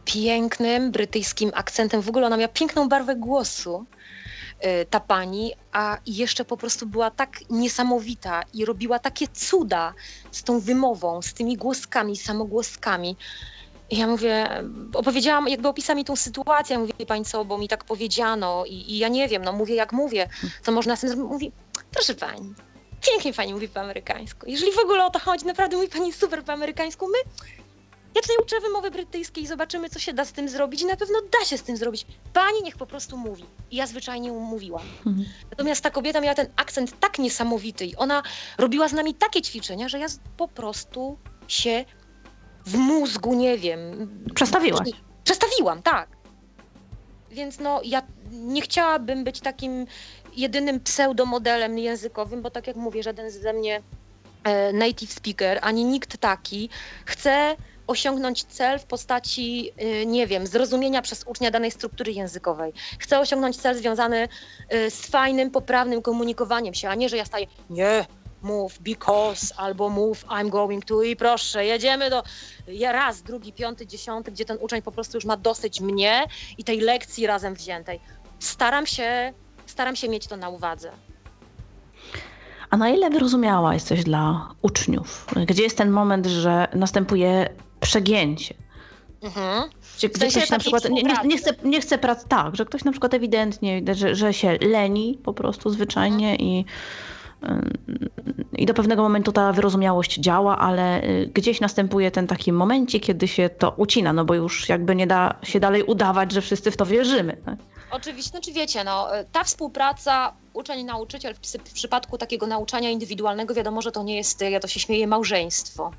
pięknym 0.04 0.90
brytyjskim 0.90 1.50
akcentem. 1.54 2.02
W 2.02 2.08
ogóle 2.08 2.26
ona 2.26 2.36
miała 2.36 2.48
piękną 2.48 2.88
barwę 2.88 3.16
głosu. 3.16 3.86
Y, 4.64 4.86
ta 4.90 5.00
pani, 5.00 5.52
a 5.72 5.98
jeszcze 6.06 6.44
po 6.44 6.56
prostu 6.56 6.86
była 6.86 7.10
tak 7.10 7.50
niesamowita 7.50 8.42
i 8.54 8.64
robiła 8.64 8.98
takie 8.98 9.28
cuda 9.28 9.94
z 10.30 10.42
tą 10.42 10.60
wymową, 10.60 11.22
z 11.22 11.34
tymi 11.34 11.56
głoskami, 11.56 12.16
samogłoskami. 12.16 13.16
Ja 13.90 14.06
mówię, 14.06 14.64
opowiedziałam, 14.94 15.48
jakby 15.48 15.68
opisała 15.68 15.96
mi 15.96 16.04
tą 16.04 16.16
sytuację, 16.16 16.74
ja 16.74 16.80
mówię, 16.80 16.92
pani 17.06 17.24
co, 17.24 17.44
bo 17.44 17.58
mi 17.58 17.68
tak 17.68 17.84
powiedziano 17.84 18.64
i, 18.66 18.74
i 18.92 18.98
ja 18.98 19.08
nie 19.08 19.28
wiem, 19.28 19.44
no 19.44 19.52
mówię 19.52 19.74
jak 19.74 19.92
mówię, 19.92 20.28
co 20.62 20.72
można 20.72 20.96
z 20.96 21.00
tym 21.00 21.08
zrobić. 21.08 21.30
Mówi, 21.30 21.52
proszę 21.90 22.14
pani, 22.14 22.54
pięknie 23.00 23.32
pani 23.32 23.54
mówi 23.54 23.68
po 23.68 23.80
amerykańsku. 23.80 24.46
Jeżeli 24.46 24.72
w 24.72 24.78
ogóle 24.78 25.04
o 25.04 25.10
to 25.10 25.18
chodzi, 25.18 25.46
naprawdę 25.46 25.76
mówi 25.76 25.88
pani 25.88 26.12
super 26.12 26.44
po 26.44 26.52
amerykańsku, 26.52 27.06
my 27.06 27.18
Ja 28.14 28.22
tutaj 28.22 28.36
uczę 28.42 28.60
wymowy 28.60 28.90
brytyjskiej, 28.90 29.46
zobaczymy, 29.46 29.88
co 29.88 29.98
się 29.98 30.12
da 30.12 30.24
z 30.24 30.32
tym 30.32 30.48
zrobić 30.48 30.82
i 30.82 30.86
na 30.86 30.96
pewno 30.96 31.18
da 31.40 31.46
się 31.46 31.58
z 31.58 31.62
tym 31.62 31.76
zrobić. 31.76 32.06
Pani 32.32 32.62
niech 32.62 32.76
po 32.76 32.86
prostu 32.86 33.16
mówi. 33.16 33.44
I 33.70 33.76
ja 33.76 33.86
zwyczajnie 33.86 34.32
mówiłam. 34.32 34.82
Mhm. 35.06 35.26
Natomiast 35.50 35.80
ta 35.80 35.90
kobieta 35.90 36.20
miała 36.20 36.34
ten 36.34 36.46
akcent 36.56 37.00
tak 37.00 37.18
niesamowity 37.18 37.86
i 37.86 37.96
ona 37.96 38.22
robiła 38.58 38.88
z 38.88 38.92
nami 38.92 39.14
takie 39.14 39.42
ćwiczenia, 39.42 39.88
że 39.88 39.98
ja 39.98 40.06
po 40.36 40.48
prostu 40.48 41.18
się 41.48 41.84
w 42.66 42.76
mózgu, 42.76 43.34
nie 43.34 43.58
wiem... 43.58 44.10
Przestawiłaś. 44.34 44.88
Przestawiłam, 45.24 45.82
tak. 45.82 46.08
Więc 47.30 47.60
no, 47.60 47.80
ja 47.84 48.02
nie 48.30 48.62
chciałabym 48.62 49.24
być 49.24 49.40
takim 49.40 49.86
jedynym 50.36 50.80
pseudomodelem 50.80 51.78
językowym, 51.78 52.42
bo 52.42 52.50
tak 52.50 52.66
jak 52.66 52.76
mówię, 52.76 53.02
żaden 53.02 53.30
ze 53.30 53.52
mnie 53.52 53.82
e, 54.44 54.72
native 54.72 55.12
speaker, 55.12 55.58
ani 55.62 55.84
nikt 55.84 56.18
taki 56.18 56.68
chce 57.04 57.56
osiągnąć 57.90 58.44
cel 58.44 58.78
w 58.78 58.84
postaci, 58.84 59.70
e, 59.76 60.06
nie 60.06 60.26
wiem, 60.26 60.46
zrozumienia 60.46 61.02
przez 61.02 61.24
ucznia 61.26 61.50
danej 61.50 61.70
struktury 61.70 62.12
językowej. 62.12 62.72
Chcę 62.98 63.20
osiągnąć 63.20 63.56
cel 63.56 63.76
związany 63.76 64.28
e, 64.68 64.90
z 64.90 65.06
fajnym, 65.06 65.50
poprawnym 65.50 66.02
komunikowaniem 66.02 66.74
się, 66.74 66.88
a 66.88 66.94
nie, 66.94 67.08
że 67.08 67.16
ja 67.16 67.24
staję, 67.24 67.46
nie, 67.70 68.06
move 68.42 68.78
because, 68.78 69.54
albo 69.56 69.88
move 69.88 70.24
I'm 70.26 70.48
going 70.48 70.84
to 70.84 71.02
i 71.02 71.16
proszę, 71.16 71.66
jedziemy 71.66 72.10
do 72.10 72.22
raz, 72.82 73.22
drugi, 73.22 73.52
piąty, 73.52 73.86
dziesiąty, 73.86 74.32
gdzie 74.32 74.44
ten 74.44 74.58
uczeń 74.60 74.82
po 74.82 74.92
prostu 74.92 75.16
już 75.16 75.24
ma 75.24 75.36
dosyć 75.36 75.80
mnie 75.80 76.26
i 76.58 76.64
tej 76.64 76.80
lekcji 76.80 77.26
razem 77.26 77.54
wziętej. 77.54 78.00
Staram 78.38 78.86
się, 78.86 79.32
staram 79.66 79.96
się 79.96 80.08
mieć 80.08 80.26
to 80.26 80.36
na 80.36 80.48
uwadze. 80.48 80.90
A 82.70 82.76
na 82.76 82.88
ile 82.88 83.10
wyrozumiała 83.10 83.74
jesteś 83.74 84.04
dla 84.04 84.48
uczniów? 84.62 85.26
Gdzie 85.46 85.62
jest 85.62 85.78
ten 85.78 85.90
moment, 85.90 86.26
że 86.26 86.68
następuje 86.74 87.48
przegięcie? 87.80 88.54
Mhm. 89.22 89.70
Gdzie, 89.96 90.08
gdzie 90.08 90.18
sensie 90.18 90.38
ktoś 90.40 90.50
na 90.50 90.58
przykład 90.58 90.90
nie, 90.90 91.02
nie, 91.02 91.14
nie, 91.24 91.38
chce, 91.38 91.50
nie 91.64 91.80
chce 91.80 91.98
prac, 91.98 92.24
tak, 92.24 92.56
że 92.56 92.64
ktoś 92.64 92.84
na 92.84 92.90
przykład 92.90 93.14
ewidentnie 93.14 93.82
że, 93.92 94.14
że 94.14 94.34
się 94.34 94.58
leni 94.60 95.18
po 95.24 95.32
prostu 95.34 95.70
zwyczajnie 95.70 96.36
i, 96.36 96.64
ym, 97.44 97.70
i 98.56 98.66
do 98.66 98.74
pewnego 98.74 99.02
momentu 99.02 99.32
ta 99.32 99.52
wyrozumiałość 99.52 100.20
działa, 100.20 100.58
ale 100.58 101.04
y, 101.04 101.30
gdzieś 101.34 101.60
następuje 101.60 102.10
ten 102.10 102.26
taki 102.26 102.52
momencie, 102.52 103.00
kiedy 103.00 103.28
się 103.28 103.48
to 103.48 103.74
ucina, 103.76 104.12
no 104.12 104.24
bo 104.24 104.34
już 104.34 104.68
jakby 104.68 104.96
nie 104.96 105.06
da 105.06 105.34
się 105.42 105.60
dalej 105.60 105.82
udawać, 105.82 106.32
że 106.32 106.40
wszyscy 106.40 106.70
w 106.70 106.76
to 106.76 106.86
wierzymy. 106.86 107.36
Tak? 107.44 107.58
Oczywiście, 107.90 108.30
znaczy 108.30 108.52
wiecie, 108.52 108.84
no, 108.84 109.06
ta 109.32 109.44
współpraca 109.44 110.32
uczeń-nauczyciel 110.52 111.34
w, 111.34 111.40
psy- 111.40 111.58
w 111.58 111.72
przypadku 111.72 112.18
takiego 112.18 112.46
nauczania 112.46 112.90
indywidualnego 112.90 113.54
wiadomo, 113.54 113.82
że 113.82 113.92
to 113.92 114.02
nie 114.02 114.16
jest, 114.16 114.40
ja 114.40 114.60
to 114.60 114.68
się 114.68 114.80
śmieję, 114.80 115.06
małżeństwo, 115.06 115.90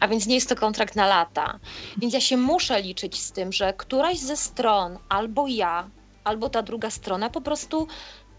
a 0.00 0.08
więc 0.08 0.26
nie 0.26 0.34
jest 0.34 0.48
to 0.48 0.56
kontrakt 0.56 0.96
na 0.96 1.06
lata. 1.06 1.58
Więc 1.96 2.14
ja 2.14 2.20
się 2.20 2.36
muszę 2.36 2.82
liczyć 2.82 3.22
z 3.22 3.32
tym, 3.32 3.52
że 3.52 3.72
któraś 3.72 4.18
ze 4.18 4.36
stron, 4.36 4.98
albo 5.08 5.46
ja, 5.46 5.90
albo 6.24 6.48
ta 6.48 6.62
druga 6.62 6.90
strona 6.90 7.30
po 7.30 7.40
prostu 7.40 7.86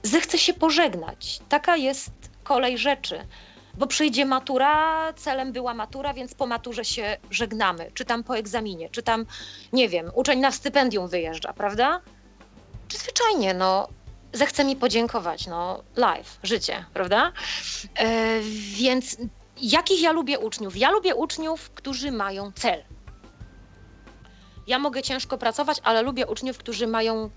zechce 0.04 0.38
się 0.38 0.54
pożegnać. 0.54 1.40
Taka 1.50 1.78
jest 1.78 2.12
kolej 2.44 2.78
rzeczy. 2.78 3.28
Bo 3.78 3.88
przyjdzie 3.88 4.26
matura, 4.26 5.14
celem 5.14 5.52
była 5.52 5.74
matura, 5.74 6.14
więc 6.14 6.34
po 6.34 6.48
maturze 6.48 6.86
się 6.86 7.18
żegnamy. 7.32 7.92
Czy 7.94 8.06
tam 8.06 8.24
po 8.24 8.38
egzaminie, 8.38 8.90
czy 8.90 9.04
tam, 9.04 9.26
nie 9.74 9.90
wiem, 9.90 10.12
uczeń 10.14 10.40
na 10.40 10.52
stypendium 10.52 11.08
wyjeżdża, 11.08 11.54
prawda? 11.54 12.02
czy 12.88 12.98
zwyczajnie, 12.98 13.54
no, 13.54 13.88
zechce 14.36 14.66
mi 14.66 14.76
podziękować, 14.76 15.48
no, 15.48 15.84
life, 15.98 16.40
życie, 16.44 16.86
prawda? 16.94 17.32
E, 17.96 18.40
więc 18.76 19.18
jakich 19.62 20.02
ja 20.02 20.12
lubię 20.12 20.40
uczniów? 20.40 20.78
Ja 20.78 20.92
lubię 20.92 21.16
uczniów, 21.16 21.70
którzy 21.70 22.12
mają 22.12 22.52
cel. 22.52 22.84
Ja 24.68 24.80
mogę 24.80 25.04
ciężko 25.04 25.38
pracować, 25.38 25.78
ale 25.84 26.02
lubię 26.02 26.28
uczniów, 26.28 26.58
którzy 26.58 26.88
mają 26.88 27.30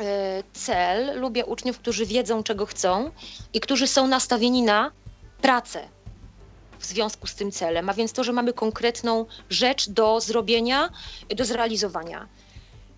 e, 0.00 0.42
cel, 0.52 1.20
lubię 1.20 1.46
uczniów, 1.46 1.78
którzy 1.78 2.06
wiedzą, 2.06 2.42
czego 2.42 2.66
chcą 2.66 3.10
i 3.52 3.60
którzy 3.60 3.86
są 3.86 4.06
nastawieni 4.06 4.62
na 4.62 4.90
pracę 5.40 5.88
w 6.78 6.84
związku 6.86 7.26
z 7.26 7.34
tym 7.34 7.52
celem. 7.52 7.88
A 7.88 7.94
więc 7.94 8.12
to, 8.12 8.24
że 8.24 8.32
mamy 8.32 8.52
konkretną 8.52 9.26
rzecz 9.50 9.88
do 9.88 10.20
zrobienia, 10.20 10.90
do 11.36 11.44
zrealizowania. 11.44 12.28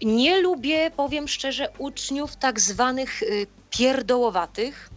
Nie 0.02 0.40
lubię, 0.40 0.90
powiem 0.96 1.28
szczerze, 1.28 1.68
uczniów 1.78 2.36
tak 2.36 2.60
zwanych 2.60 3.22
y, 3.22 3.46
pierdołowatych, 3.70 4.90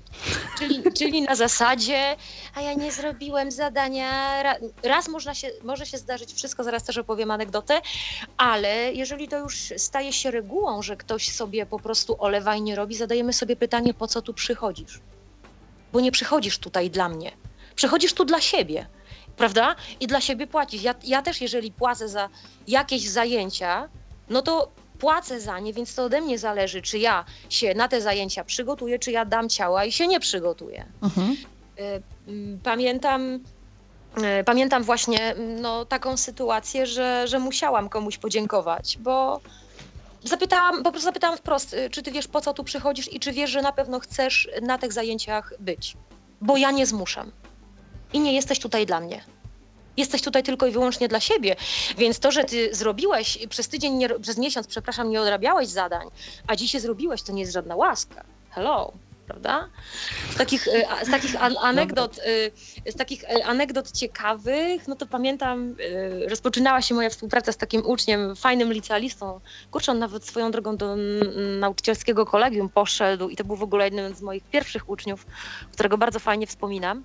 czyli, 0.58 0.84
czyli 1.00 1.22
na 1.22 1.36
zasadzie, 1.36 2.16
a 2.56 2.62
ja 2.62 2.74
nie 2.74 2.92
zrobiłem 2.92 3.52
zadania. 3.52 4.44
Ra- 4.44 4.58
Raz 4.84 5.08
można 5.08 5.34
się, 5.34 5.50
może 5.64 5.86
się 5.86 5.98
zdarzyć 5.98 6.34
wszystko, 6.34 6.64
zaraz 6.64 6.84
też 6.84 6.98
opowiem 6.98 7.32
anegdotę, 7.32 7.82
ale 8.38 8.94
jeżeli 8.94 9.28
to 9.28 9.38
już 9.38 9.74
staje 9.78 10.14
się 10.14 10.32
regułą, 10.32 10.82
że 10.82 10.98
ktoś 10.98 11.30
sobie 11.30 11.66
po 11.66 11.80
prostu 11.80 12.16
olewa 12.24 12.56
i 12.56 12.62
nie 12.62 12.76
robi, 12.76 12.96
zadajemy 12.96 13.34
sobie 13.34 13.56
pytanie, 13.56 13.94
po 13.94 14.08
co 14.08 14.22
tu 14.22 14.34
przychodzisz? 14.34 15.00
Bo 15.94 16.00
nie 16.00 16.12
przychodzisz 16.12 16.58
tutaj 16.60 16.90
dla 16.90 17.10
mnie. 17.10 17.32
Przychodzisz 17.76 18.14
tu 18.14 18.26
dla 18.26 18.42
siebie, 18.42 18.88
prawda? 19.38 19.76
I 20.00 20.08
dla 20.08 20.22
siebie 20.22 20.48
płacisz. 20.48 20.82
Ja, 20.84 20.96
ja 21.04 21.22
też, 21.22 21.42
jeżeli 21.42 21.72
płacę 21.72 22.10
za 22.10 22.30
jakieś 22.68 23.10
zajęcia, 23.10 23.90
no 24.30 24.42
to 24.42 24.72
płacę 25.00 25.40
za 25.40 25.60
nie, 25.60 25.74
więc 25.74 25.96
to 25.96 26.04
ode 26.04 26.22
mnie 26.22 26.40
zależy, 26.40 26.82
czy 26.82 27.00
ja 27.00 27.26
się 27.50 27.74
na 27.74 27.88
te 27.88 28.02
zajęcia 28.02 28.44
przygotuję, 28.44 29.00
czy 29.00 29.12
ja 29.12 29.26
dam 29.26 29.50
ciała 29.50 29.86
i 29.86 29.92
się 29.92 30.08
nie 30.08 30.20
przygotuję. 30.20 30.86
Mhm. 31.02 31.38
Y, 31.80 32.02
mm, 32.28 32.60
Pamiętam, 32.64 33.40
y, 34.40 34.44
pamiętam 34.44 34.84
właśnie 34.84 35.22
mm, 35.22 35.62
no, 35.62 35.86
taką 35.86 36.18
sytuację, 36.18 36.86
że, 36.86 37.28
że 37.28 37.40
musiałam 37.40 37.90
komuś 37.90 38.18
podziękować, 38.18 38.98
bo 38.98 39.42
zapytałam, 40.24 40.84
po 40.84 40.92
prostu 40.92 41.06
zapytałam 41.06 41.38
wprost, 41.38 41.74
y, 41.74 41.90
czy 41.90 42.04
ty 42.04 42.12
wiesz 42.12 42.28
po 42.28 42.42
co 42.42 42.54
tu 42.54 42.64
przychodzisz 42.64 43.14
i 43.14 43.20
czy 43.20 43.32
wiesz, 43.32 43.50
że 43.50 43.62
na 43.62 43.72
pewno 43.72 44.00
chcesz 44.00 44.50
na 44.62 44.78
tych 44.78 44.94
zajęciach 44.94 45.54
być, 45.60 45.98
bo 46.42 46.58
ja 46.58 46.72
nie 46.72 46.86
zmuszam 46.86 47.32
i 48.14 48.20
nie 48.20 48.34
jesteś 48.34 48.60
tutaj 48.60 48.86
dla 48.86 49.00
mnie. 49.00 49.22
Jesteś 50.00 50.22
tutaj 50.22 50.44
tylko 50.44 50.68
i 50.68 50.72
wyłącznie 50.72 51.08
dla 51.08 51.20
siebie, 51.20 51.56
więc 51.98 52.20
to, 52.20 52.32
że 52.32 52.44
ty 52.44 52.76
zrobiłeś 52.76 53.48
przez 53.50 53.68
tydzień, 53.68 53.94
nie, 53.94 54.10
przez 54.10 54.38
miesiąc, 54.38 54.68
przepraszam, 54.68 55.10
nie 55.10 55.22
odrabiałeś 55.22 55.68
zadań, 55.68 56.08
a 56.48 56.56
dzisiaj 56.56 56.82
zrobiłeś, 56.82 57.22
to 57.22 57.32
nie 57.34 57.42
jest 57.42 57.54
żadna 57.54 57.76
łaska. 57.76 58.24
Hello, 58.50 58.92
prawda? 59.28 59.70
Z 60.34 60.36
takich, 60.38 60.68
a- 60.90 61.06
z 61.06 61.12
takich 61.12 61.44
an, 61.44 61.56
anegdot, 61.62 62.18
y, 62.18 62.92
z 62.92 62.96
takich 62.96 63.24
y, 63.24 63.46
anegdot 63.46 63.92
ciekawych, 63.92 64.88
no 64.88 64.96
to 64.96 65.06
pamiętam, 65.06 65.76
rozpoczynała 66.30 66.82
się 66.82 66.96
moja 66.96 67.10
współpraca 67.10 67.52
z 67.52 67.58
takim 67.58 67.86
uczniem, 67.86 68.36
fajnym 68.36 68.74
licealistą. 68.74 69.40
Kurczę, 69.72 69.92
on 69.92 70.00
nawet 70.00 70.26
swoją 70.26 70.52
drogą 70.52 70.78
do 70.78 70.96
nauczycielskiego 71.60 72.26
kolegium 72.26 72.70
poszedł 72.70 73.30
i 73.30 73.36
to 73.36 73.44
był 73.44 73.56
w 73.56 73.64
ogóle 73.64 73.86
jednym 73.86 74.16
z 74.16 74.22
moich 74.22 74.44
pierwszych 74.44 74.90
uczniów, 74.90 75.26
którego 75.74 75.98
bardzo 75.98 76.20
fajnie 76.20 76.48
wspominam. 76.48 77.04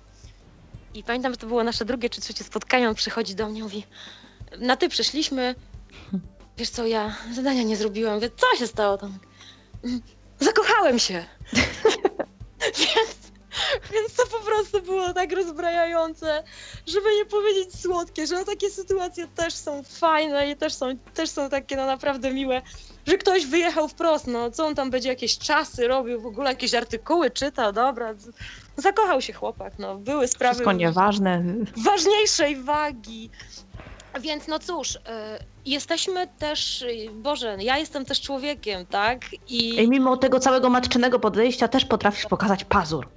I 0.95 1.03
pamiętam, 1.03 1.33
że 1.33 1.37
to 1.37 1.47
było 1.47 1.63
nasze 1.63 1.85
drugie 1.85 2.09
czy 2.09 2.21
trzecie 2.21 2.43
spotkanie. 2.43 2.89
On 2.89 2.95
przychodzi 2.95 3.35
do 3.35 3.49
mnie 3.49 3.59
i 3.59 3.63
mówi: 3.63 3.83
Na 4.57 4.75
ty 4.77 4.89
przyszliśmy. 4.89 5.55
Wiesz 6.57 6.69
co, 6.69 6.85
ja 6.87 7.15
zadania 7.33 7.63
nie 7.63 7.77
zrobiłem. 7.77 8.13
Mówię, 8.15 8.29
co 8.37 8.57
się 8.59 8.67
stało 8.67 8.97
tam? 8.97 9.17
"Mm, 9.83 10.01
Zakochałem 10.39 10.99
się. 10.99 11.25
więc, 12.79 13.24
więc 13.93 14.13
to 14.15 14.23
po 14.37 14.45
prostu 14.45 14.81
było 14.81 15.13
tak 15.13 15.31
rozbrajające, 15.31 16.43
żeby 16.87 17.15
nie 17.15 17.25
powiedzieć 17.25 17.81
słodkie, 17.81 18.27
że 18.27 18.45
takie 18.45 18.69
sytuacje 18.69 19.27
też 19.27 19.53
są 19.53 19.83
fajne 19.83 20.51
i 20.51 20.55
też 20.55 20.73
są, 20.73 20.85
też 21.13 21.29
są 21.29 21.49
takie 21.49 21.75
no 21.75 21.85
naprawdę 21.85 22.33
miłe, 22.33 22.61
że 23.07 23.17
ktoś 23.17 23.45
wyjechał 23.45 23.87
wprost, 23.87 24.27
no 24.27 24.51
co 24.51 24.65
on 24.65 24.75
tam 24.75 24.89
będzie 24.91 25.09
jakieś 25.09 25.37
czasy 25.37 25.87
robił, 25.87 26.21
w 26.21 26.25
ogóle 26.25 26.49
jakieś 26.49 26.73
artykuły 26.73 27.31
czytał, 27.31 27.73
dobra. 27.73 28.13
Zakochał 28.77 29.21
się 29.21 29.33
chłopak, 29.33 29.73
no 29.79 29.95
były 29.95 30.27
sprawy 30.27 30.53
Wszystko 30.55 30.71
nieważne. 30.71 31.43
ważniejszej 31.77 32.55
wagi. 32.55 33.29
Więc 34.21 34.47
no 34.47 34.59
cóż, 34.59 34.95
y, 34.95 34.99
jesteśmy 35.65 36.27
też, 36.39 36.85
Boże, 37.13 37.57
ja 37.59 37.77
jestem 37.77 38.05
też 38.05 38.21
człowiekiem, 38.21 38.85
tak? 38.85 39.21
I 39.49 39.83
I 39.83 39.89
mimo 39.89 40.17
tego 40.17 40.39
całego 40.39 40.69
matczynego 40.69 41.19
podejścia 41.19 41.67
też 41.67 41.85
potrafisz 41.85 42.25
pokazać 42.25 42.63
pazur. 42.63 43.07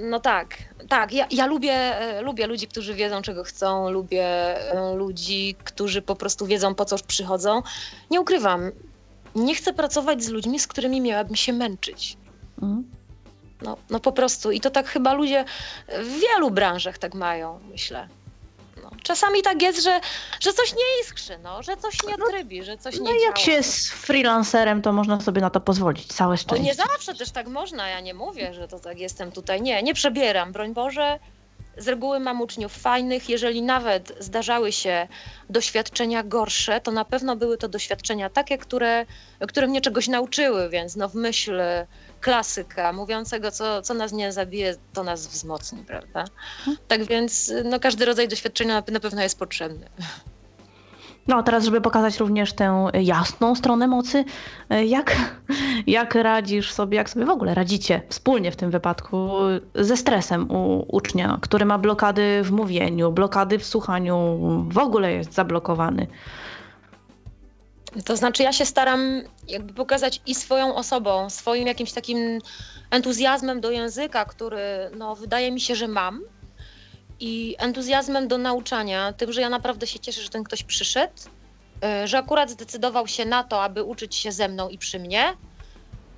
No 0.00 0.20
tak, 0.20 0.56
tak, 0.88 1.12
ja, 1.12 1.26
ja 1.30 1.46
lubię, 1.46 1.72
e, 1.72 2.22
lubię 2.22 2.46
ludzi, 2.46 2.66
którzy 2.66 2.94
wiedzą, 2.94 3.22
czego 3.22 3.44
chcą, 3.44 3.90
lubię 3.90 4.26
e, 4.72 4.94
ludzi, 4.94 5.56
którzy 5.64 6.02
po 6.02 6.16
prostu 6.16 6.46
wiedzą, 6.46 6.74
po 6.74 6.84
co 6.84 6.96
przychodzą. 7.06 7.62
Nie 8.10 8.20
ukrywam, 8.20 8.70
nie 9.34 9.54
chcę 9.54 9.72
pracować 9.72 10.24
z 10.24 10.28
ludźmi, 10.28 10.60
z 10.60 10.66
którymi 10.66 11.00
miałabym 11.00 11.36
się 11.36 11.52
męczyć. 11.52 12.16
Mhm. 12.62 12.90
No, 13.62 13.76
no 13.90 14.00
po 14.00 14.12
prostu. 14.12 14.50
I 14.50 14.60
to 14.60 14.70
tak 14.70 14.86
chyba 14.86 15.14
ludzie 15.14 15.44
w 15.88 16.20
wielu 16.20 16.50
branżach 16.50 16.98
tak 16.98 17.14
mają, 17.14 17.60
myślę. 17.70 18.08
No. 18.84 18.90
Czasami 19.02 19.42
tak 19.42 19.62
jest, 19.62 19.82
że, 19.82 20.00
że 20.40 20.52
coś 20.52 20.72
nie 20.72 21.02
iskrzy, 21.02 21.38
no, 21.42 21.62
że 21.62 21.76
coś 21.76 21.94
nie 22.08 22.14
trybi, 22.30 22.64
że 22.64 22.78
coś 22.78 22.98
No 23.00 23.12
nie 23.12 23.18
i 23.18 23.22
jak 23.22 23.38
się 23.38 23.52
jest 23.52 23.88
freelancerem, 23.90 24.82
to 24.82 24.92
można 24.92 25.20
sobie 25.20 25.40
na 25.40 25.50
to 25.50 25.60
pozwolić. 25.60 26.06
Całe 26.06 26.36
To 26.36 26.42
szczęście. 26.42 26.64
nie 26.64 26.74
zawsze 26.74 27.14
też 27.14 27.30
tak 27.30 27.46
można, 27.46 27.88
ja 27.88 28.00
nie 28.00 28.14
mówię, 28.14 28.54
że 28.54 28.68
to 28.68 28.78
tak 28.80 28.98
jestem 28.98 29.32
tutaj. 29.32 29.62
Nie, 29.62 29.82
nie 29.82 29.94
przebieram, 29.94 30.52
broń 30.52 30.74
Boże. 30.74 31.18
z 31.78 31.88
reguły 31.88 32.20
mam 32.20 32.40
uczniów 32.40 32.72
fajnych. 32.72 33.28
Jeżeli 33.28 33.62
nawet 33.62 34.12
zdarzały 34.20 34.72
się 34.72 35.08
doświadczenia 35.50 36.22
gorsze, 36.22 36.80
to 36.80 36.90
na 36.90 37.04
pewno 37.04 37.36
były 37.36 37.58
to 37.58 37.68
doświadczenia 37.68 38.30
takie, 38.30 38.58
które, 38.58 39.06
które 39.48 39.66
mnie 39.66 39.80
czegoś 39.80 40.08
nauczyły, 40.08 40.68
więc 40.68 40.96
no 40.96 41.08
w 41.08 41.14
myśl 41.14 41.60
klasyka 42.24 42.92
mówiącego, 42.92 43.50
co, 43.50 43.82
co 43.82 43.94
nas 43.94 44.12
nie 44.12 44.32
zabije, 44.32 44.74
to 44.92 45.04
nas 45.04 45.26
wzmocni, 45.26 45.84
prawda? 45.84 46.24
Tak 46.88 47.04
więc 47.04 47.52
no, 47.64 47.80
każdy 47.80 48.04
rodzaj 48.04 48.28
doświadczenia 48.28 48.82
na 48.92 49.00
pewno 49.00 49.22
jest 49.22 49.38
potrzebny. 49.38 49.86
No 51.28 51.36
a 51.36 51.42
teraz, 51.42 51.64
żeby 51.64 51.80
pokazać 51.80 52.18
również 52.18 52.52
tę 52.52 52.86
jasną 53.02 53.54
stronę 53.54 53.86
mocy, 53.86 54.24
jak, 54.86 55.16
jak 55.86 56.14
radzisz 56.14 56.72
sobie, 56.72 56.96
jak 56.96 57.10
sobie 57.10 57.26
w 57.26 57.30
ogóle 57.30 57.54
radzicie 57.54 58.02
wspólnie 58.08 58.52
w 58.52 58.56
tym 58.56 58.70
wypadku 58.70 59.30
ze 59.74 59.96
stresem 59.96 60.50
u 60.50 60.86
ucznia, 60.96 61.38
który 61.42 61.64
ma 61.64 61.78
blokady 61.78 62.40
w 62.44 62.50
mówieniu, 62.50 63.12
blokady 63.12 63.58
w 63.58 63.66
słuchaniu, 63.66 64.38
w 64.68 64.78
ogóle 64.78 65.12
jest 65.12 65.32
zablokowany? 65.32 66.06
To 68.04 68.16
znaczy, 68.16 68.42
ja 68.42 68.52
się 68.52 68.66
staram 68.66 69.22
jakby 69.48 69.74
pokazać 69.74 70.20
i 70.26 70.34
swoją 70.34 70.74
osobą, 70.74 71.30
swoim 71.30 71.66
jakimś 71.66 71.92
takim 71.92 72.38
entuzjazmem 72.90 73.60
do 73.60 73.70
języka, 73.70 74.24
który 74.24 74.90
no, 74.96 75.16
wydaje 75.16 75.52
mi 75.52 75.60
się, 75.60 75.74
że 75.74 75.88
mam, 75.88 76.20
i 77.20 77.56
entuzjazmem 77.58 78.28
do 78.28 78.38
nauczania, 78.38 79.12
tym, 79.12 79.32
że 79.32 79.40
ja 79.40 79.48
naprawdę 79.48 79.86
się 79.86 79.98
cieszę, 79.98 80.22
że 80.22 80.28
ten 80.28 80.44
ktoś 80.44 80.64
przyszedł, 80.64 81.14
y, 82.02 82.08
że 82.08 82.18
akurat 82.18 82.50
zdecydował 82.50 83.06
się 83.06 83.24
na 83.24 83.44
to, 83.44 83.62
aby 83.62 83.82
uczyć 83.82 84.16
się 84.16 84.32
ze 84.32 84.48
mną 84.48 84.68
i 84.68 84.78
przy 84.78 84.98
mnie, 84.98 85.36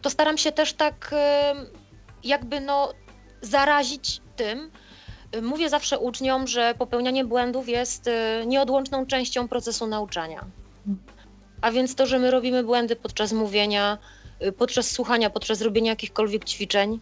to 0.02 0.10
staram 0.10 0.38
się 0.38 0.52
też 0.52 0.72
tak 0.72 1.12
y, 1.12 1.16
jakby 2.24 2.60
no 2.60 2.92
zarazić 3.42 4.20
tym. 4.36 4.70
Y, 5.36 5.42
mówię 5.42 5.68
zawsze 5.68 5.98
uczniom, 5.98 6.46
że 6.46 6.74
popełnianie 6.78 7.24
błędów 7.24 7.68
jest 7.68 8.10
nieodłączną 8.46 9.06
częścią 9.06 9.48
procesu 9.48 9.86
nauczania. 9.86 10.44
A 11.66 11.70
więc 11.70 11.94
to, 11.94 12.06
że 12.06 12.18
my 12.18 12.30
robimy 12.30 12.64
błędy 12.64 12.96
podczas 12.96 13.32
mówienia, 13.32 13.98
podczas 14.58 14.90
słuchania, 14.90 15.30
podczas 15.30 15.60
robienia 15.60 15.92
jakichkolwiek 15.92 16.44
ćwiczeń, 16.44 17.00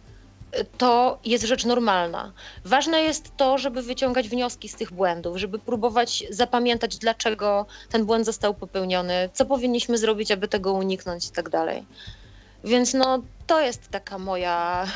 to 0.77 1.19
jest 1.25 1.45
rzecz 1.45 1.65
normalna. 1.65 2.31
Ważne 2.63 3.01
jest 3.01 3.37
to, 3.37 3.57
żeby 3.57 3.81
wyciągać 3.81 4.29
wnioski 4.29 4.69
z 4.69 4.75
tych 4.75 4.93
błędów, 4.93 5.37
żeby 5.37 5.59
próbować 5.59 6.23
zapamiętać, 6.29 6.97
dlaczego 6.97 7.65
ten 7.89 8.05
błąd 8.05 8.25
został 8.25 8.53
popełniony, 8.53 9.29
co 9.33 9.45
powinniśmy 9.45 9.97
zrobić, 9.97 10.31
aby 10.31 10.47
tego 10.47 10.73
uniknąć 10.73 11.27
i 11.27 11.31
tak 11.31 11.49
dalej. 11.49 11.85
Więc 12.63 12.93
no, 12.93 13.21
to 13.47 13.61
jest 13.61 13.89
taka 13.89 14.17
moja 14.17 14.87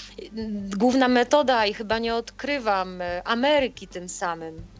główna 0.80 1.08
metoda 1.08 1.66
i 1.66 1.74
chyba 1.74 1.98
nie 1.98 2.14
odkrywam 2.14 3.02
Ameryki 3.24 3.88
tym 3.88 4.08
samym. 4.08 4.75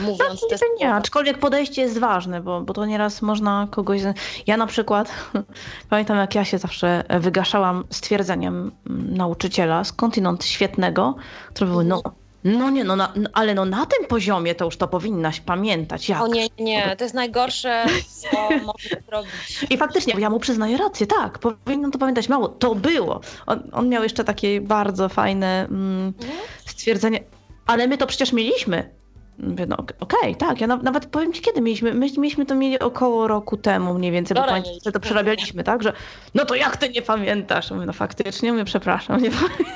Mówiąc 0.00 0.40
te 0.50 0.56
nie, 0.80 0.94
aczkolwiek 0.94 1.38
podejście 1.38 1.82
jest 1.82 1.98
ważne, 1.98 2.40
bo, 2.40 2.60
bo 2.60 2.74
to 2.74 2.86
nieraz 2.86 3.22
można 3.22 3.68
kogoś... 3.70 4.00
Ja 4.46 4.56
na 4.56 4.66
przykład 4.66 5.14
pamiętam, 5.90 6.16
jak 6.16 6.34
ja 6.34 6.44
się 6.44 6.58
zawsze 6.58 7.04
wygaszałam 7.20 7.84
stwierdzeniem 7.90 8.72
mm, 8.90 9.16
nauczyciela 9.16 9.84
skądinąd 9.84 10.44
świetnego, 10.44 11.14
które 11.48 11.70
były, 11.70 11.84
no, 11.84 12.02
no 12.44 12.70
nie, 12.70 12.84
no, 12.84 12.96
na, 12.96 13.12
no, 13.16 13.30
ale 13.32 13.54
no 13.54 13.64
na 13.64 13.86
tym 13.86 14.06
poziomie 14.06 14.54
to 14.54 14.64
już 14.64 14.76
to 14.76 14.88
powinnaś 14.88 15.40
pamiętać. 15.40 16.08
Jak? 16.08 16.22
O 16.22 16.26
nie, 16.26 16.48
nie, 16.58 16.96
to 16.96 17.04
jest 17.04 17.14
najgorsze, 17.14 17.86
co 18.08 18.48
możesz 18.66 19.04
zrobić. 19.06 19.66
I 19.70 19.76
faktycznie, 19.76 20.14
ja 20.18 20.30
mu 20.30 20.40
przyznaję 20.40 20.76
rację, 20.76 21.06
tak, 21.06 21.38
powinnam 21.38 21.90
to 21.90 21.98
pamiętać. 21.98 22.28
Mało, 22.28 22.48
to 22.48 22.74
było. 22.74 23.20
On, 23.46 23.70
on 23.72 23.88
miał 23.88 24.02
jeszcze 24.02 24.24
takie 24.24 24.60
bardzo 24.60 25.08
fajne 25.08 25.66
mm, 25.70 26.12
mhm. 26.20 26.38
stwierdzenie, 26.66 27.20
ale 27.66 27.86
my 27.86 27.98
to 27.98 28.06
przecież 28.06 28.32
mieliśmy. 28.32 29.03
Mówię, 29.38 29.66
no 29.66 29.76
okej, 29.76 29.96
okay, 30.00 30.34
tak, 30.34 30.60
ja 30.60 30.66
nawet 30.66 31.06
powiem 31.06 31.32
ci 31.32 31.42
kiedy 31.42 31.60
mieliśmy, 31.60 31.94
my 31.94 32.06
mieliśmy 32.18 32.46
to 32.46 32.54
mieli 32.54 32.78
około 32.78 33.28
roku 33.28 33.56
temu 33.56 33.94
mniej 33.94 34.12
więcej, 34.12 34.34
bo 34.34 34.42
pamiętam, 34.42 34.92
to 34.92 35.00
przerabialiśmy, 35.00 35.64
tak, 35.64 35.82
że 35.82 35.92
no 36.34 36.44
to 36.44 36.54
jak 36.54 36.76
ty 36.76 36.88
nie 36.88 37.02
pamiętasz? 37.02 37.70
Mówię, 37.70 37.86
no 37.86 37.92
faktycznie, 37.92 38.52
mówię, 38.52 38.64
przepraszam, 38.64 39.22
nie 39.22 39.30
pamiętam. 39.30 39.66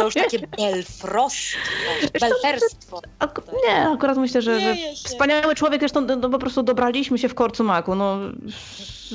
To 0.00 0.04
już 0.04 0.14
takie 0.14 0.38
belfrostwo, 0.58 1.58
belferstwo. 2.20 3.00
Ak 3.18 3.40
nie, 3.66 3.88
akurat 3.88 4.16
myślę, 4.16 4.42
że, 4.42 4.60
że 4.60 4.74
wspaniały 5.04 5.54
człowiek, 5.54 5.80
zresztą 5.80 6.00
no, 6.00 6.16
no, 6.16 6.30
po 6.30 6.38
prostu 6.38 6.62
dobraliśmy 6.62 7.18
się 7.18 7.28
w 7.28 7.34
korcu 7.34 7.64
maku, 7.64 7.94
no 7.94 8.18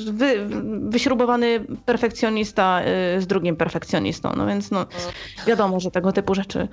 wy, 0.06 0.46
wyśrubowany 0.80 1.60
perfekcjonista 1.84 2.82
y, 3.16 3.20
z 3.20 3.26
drugim 3.26 3.56
perfekcjonistą, 3.56 4.32
no 4.36 4.46
więc 4.46 4.70
no 4.70 4.86
wiadomo, 5.46 5.80
że 5.80 5.90
tego 5.90 6.12
typu 6.12 6.34
rzeczy 6.34 6.68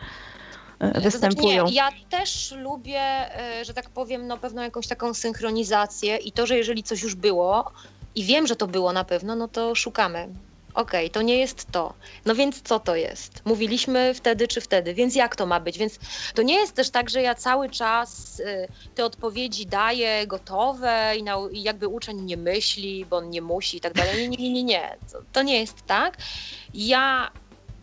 występują. 0.92 1.64
To 1.64 1.70
znaczy 1.70 1.72
nie, 1.72 1.76
ja 1.76 1.90
też 2.10 2.52
lubię, 2.52 3.02
e, 3.02 3.66
że 3.66 3.74
tak 3.74 3.90
powiem, 3.90 4.28
no 4.28 4.38
pewną 4.38 4.62
jakąś 4.62 4.88
taką 4.88 5.14
synchronizację 5.14 6.18
i 6.18 6.32
to, 6.32 6.46
że 6.46 6.58
jeżeli 6.58 6.84
coś 6.84 7.02
już 7.02 7.16
było 7.16 7.72
i 8.16 8.24
wiem, 8.24 8.48
że 8.48 8.56
to 8.56 8.68
było 8.68 8.94
na 8.94 9.04
pewno, 9.04 9.36
no 9.36 9.48
to 9.48 9.76
szukamy. 9.76 10.30
Okej, 10.74 11.06
okay, 11.06 11.10
to 11.10 11.22
nie 11.22 11.38
jest 11.38 11.72
to. 11.72 11.94
No 12.26 12.36
więc 12.36 12.62
co 12.62 12.80
to 12.80 12.96
jest? 12.96 13.42
Mówiliśmy 13.46 14.14
wtedy 14.14 14.48
czy 14.48 14.62
wtedy, 14.62 14.94
więc 14.94 15.16
jak 15.16 15.36
to 15.36 15.46
ma 15.46 15.60
być? 15.60 15.78
Więc 15.78 16.00
to 16.36 16.42
nie 16.42 16.56
jest 16.56 16.74
też 16.74 16.90
tak, 16.90 17.10
że 17.10 17.22
ja 17.22 17.36
cały 17.36 17.70
czas 17.70 18.42
e, 18.46 18.68
te 18.96 19.06
odpowiedzi 19.06 19.66
daję 19.66 20.28
gotowe 20.28 21.14
i, 21.18 21.24
na, 21.24 21.38
i 21.52 21.64
jakby 21.64 21.88
uczeń 21.88 22.22
nie 22.22 22.38
myśli, 22.38 23.06
bo 23.06 23.18
on 23.18 23.30
nie 23.30 23.42
musi 23.42 23.78
i 23.78 23.82
tak 23.82 23.94
dalej. 23.94 24.30
Nie, 24.30 24.38
nie, 24.38 24.54
nie, 24.54 24.64
nie. 24.64 24.98
To, 25.12 25.20
to 25.34 25.42
nie 25.42 25.60
jest 25.60 25.86
tak. 25.86 26.18
Ja 26.74 27.32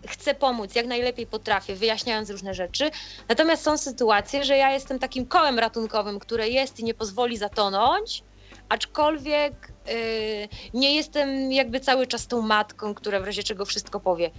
chcę 0.06 0.34
pomóc, 0.34 0.74
jak 0.74 0.86
najlepiej 0.86 1.26
potrafię, 1.26 1.74
wyjaśniając 1.74 2.30
różne 2.30 2.54
rzeczy. 2.54 2.90
Natomiast 3.28 3.62
są 3.62 3.78
sytuacje, 3.78 4.44
że 4.44 4.56
ja 4.56 4.72
jestem 4.72 4.98
takim 4.98 5.26
kołem 5.26 5.58
ratunkowym, 5.58 6.18
które 6.18 6.48
jest 6.48 6.80
i 6.80 6.84
nie 6.84 6.94
pozwoli 6.94 7.36
zatonąć, 7.36 8.22
aczkolwiek 8.68 9.72
yy, 9.86 10.48
nie 10.74 10.94
jestem 10.94 11.52
jakby 11.52 11.80
cały 11.80 12.06
czas 12.06 12.26
tą 12.26 12.42
matką, 12.42 12.94
która 12.94 13.20
w 13.20 13.24
razie 13.24 13.42
czego 13.42 13.64
wszystko 13.64 14.00
powie. 14.00 14.30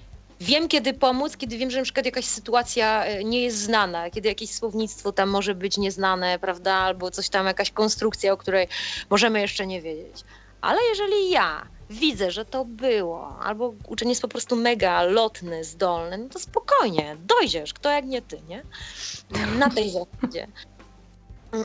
Wiem, 0.41 0.67
kiedy 0.67 0.93
pomóc, 0.93 1.37
kiedy 1.37 1.57
wiem, 1.57 1.71
że 1.71 1.77
na 1.77 1.83
przykład 1.83 2.05
jakaś 2.05 2.25
sytuacja 2.25 3.07
y, 3.07 3.23
nie 3.23 3.43
jest 3.43 3.57
znana, 3.57 4.09
kiedy 4.09 4.29
jakieś 4.29 4.49
słownictwo 4.49 5.11
tam 5.11 5.29
może 5.29 5.55
być 5.55 5.77
nieznane, 5.77 6.39
prawda, 6.39 6.73
albo 6.73 7.11
coś 7.11 7.29
tam, 7.29 7.45
jakaś 7.45 7.71
konstrukcja, 7.71 8.33
o 8.33 8.37
której 8.37 8.67
możemy 9.09 9.41
jeszcze 9.41 9.67
nie 9.67 9.81
wiedzieć. 9.81 10.23
Ale 10.61 10.79
jeżeli 10.89 11.29
ja 11.29 11.67
widzę, 11.91 12.31
że 12.31 12.45
to 12.45 12.65
było, 12.65 13.39
albo 13.39 13.73
uczeń 13.87 14.09
jest 14.09 14.21
po 14.21 14.27
prostu 14.27 14.55
mega 14.55 15.03
lotny, 15.03 15.63
zdolny, 15.63 16.17
no 16.17 16.29
to 16.29 16.39
spokojnie, 16.39 17.17
dojdziesz, 17.19 17.73
kto 17.73 17.89
jak 17.89 18.05
nie 18.05 18.21
ty, 18.21 18.41
nie? 18.47 18.63
Na 19.57 19.69
tej 19.69 19.89
zasadzie. 19.99 20.47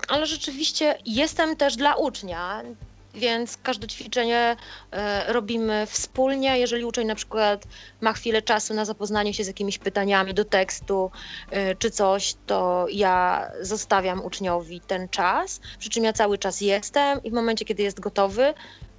Ale 0.09 0.27
rzeczywiście 0.27 0.99
jestem 1.05 1.57
też 1.57 1.77
dla 1.77 1.95
ucznia, 1.95 2.62
więc 3.16 3.57
każde 3.57 3.87
ćwiczenie 3.87 4.57
e, 4.91 5.33
robimy 5.33 5.87
wspólnie. 5.87 6.59
Jeżeli 6.59 6.85
uczeń 6.85 7.07
na 7.07 7.14
przykład 7.14 7.64
ma 8.01 8.12
chwilę 8.12 8.43
czasu 8.43 8.74
na 8.74 8.85
zapoznanie 8.85 9.35
się 9.35 9.45
z 9.45 9.47
jakimiś 9.47 9.79
pytaniami 9.79 10.35
do 10.35 10.45
tekstu 10.45 11.11
e, 11.51 11.74
czy 11.74 11.91
coś, 11.91 12.35
to 12.47 12.87
ja 12.91 13.47
zostawiam 13.61 14.24
uczniowi 14.24 14.81
ten 14.81 15.09
czas, 15.09 15.61
przy 15.79 15.91
czym 15.91 16.05
ja 16.05 16.12
cały 16.12 16.39
czas 16.39 16.61
jestem 16.61 17.22
i 17.22 17.31
w 17.31 17.35
momencie, 17.35 17.64
kiedy 17.64 17.83
jest 17.83 18.01
gotowy, 18.01 18.55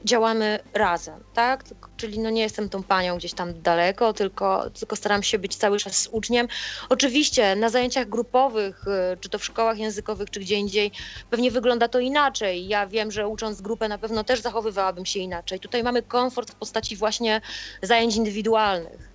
działamy 0.06 0.60
razem, 0.74 1.24
tak? 1.34 1.64
Czyli 1.98 2.20
no 2.20 2.30
nie 2.30 2.42
jestem 2.42 2.70
tą 2.70 2.84
panią 2.84 3.18
gdzieś 3.18 3.34
tam 3.34 3.62
daleko, 3.62 4.14
tylko, 4.14 4.70
tylko 4.70 4.96
staram 4.96 5.24
się 5.24 5.40
być 5.40 5.56
cały 5.56 5.80
czas 5.80 5.96
z 5.98 6.08
uczniem. 6.08 6.48
Oczywiście 6.90 7.56
na 7.56 7.70
zajęciach 7.70 8.10
grupowych, 8.10 8.86
y, 9.14 9.18
czy 9.18 9.30
to 9.30 9.40
w 9.40 9.46
szkołach 9.46 9.78
językowych, 9.78 10.30
czy 10.30 10.40
gdzie 10.40 10.56
indziej, 10.56 10.92
pewnie 11.30 11.52
wygląda 11.52 11.88
to 11.88 12.00
inaczej. 12.00 12.68
Ja 12.68 12.88
wiem, 12.88 13.12
że 13.12 13.28
ucząc 13.28 13.62
grupę 13.62 13.88
na 13.88 13.98
pewno 13.98 14.24
też 14.24 14.42
zachowywałabym 14.42 15.06
się 15.06 15.20
inaczej. 15.20 15.60
Tutaj 15.60 15.84
mamy 15.84 16.04
komfort 16.04 16.52
w 16.52 16.56
postaci 16.56 16.96
właśnie 16.96 17.42
zajęć 17.82 18.16
indywidualnych. 18.16 19.07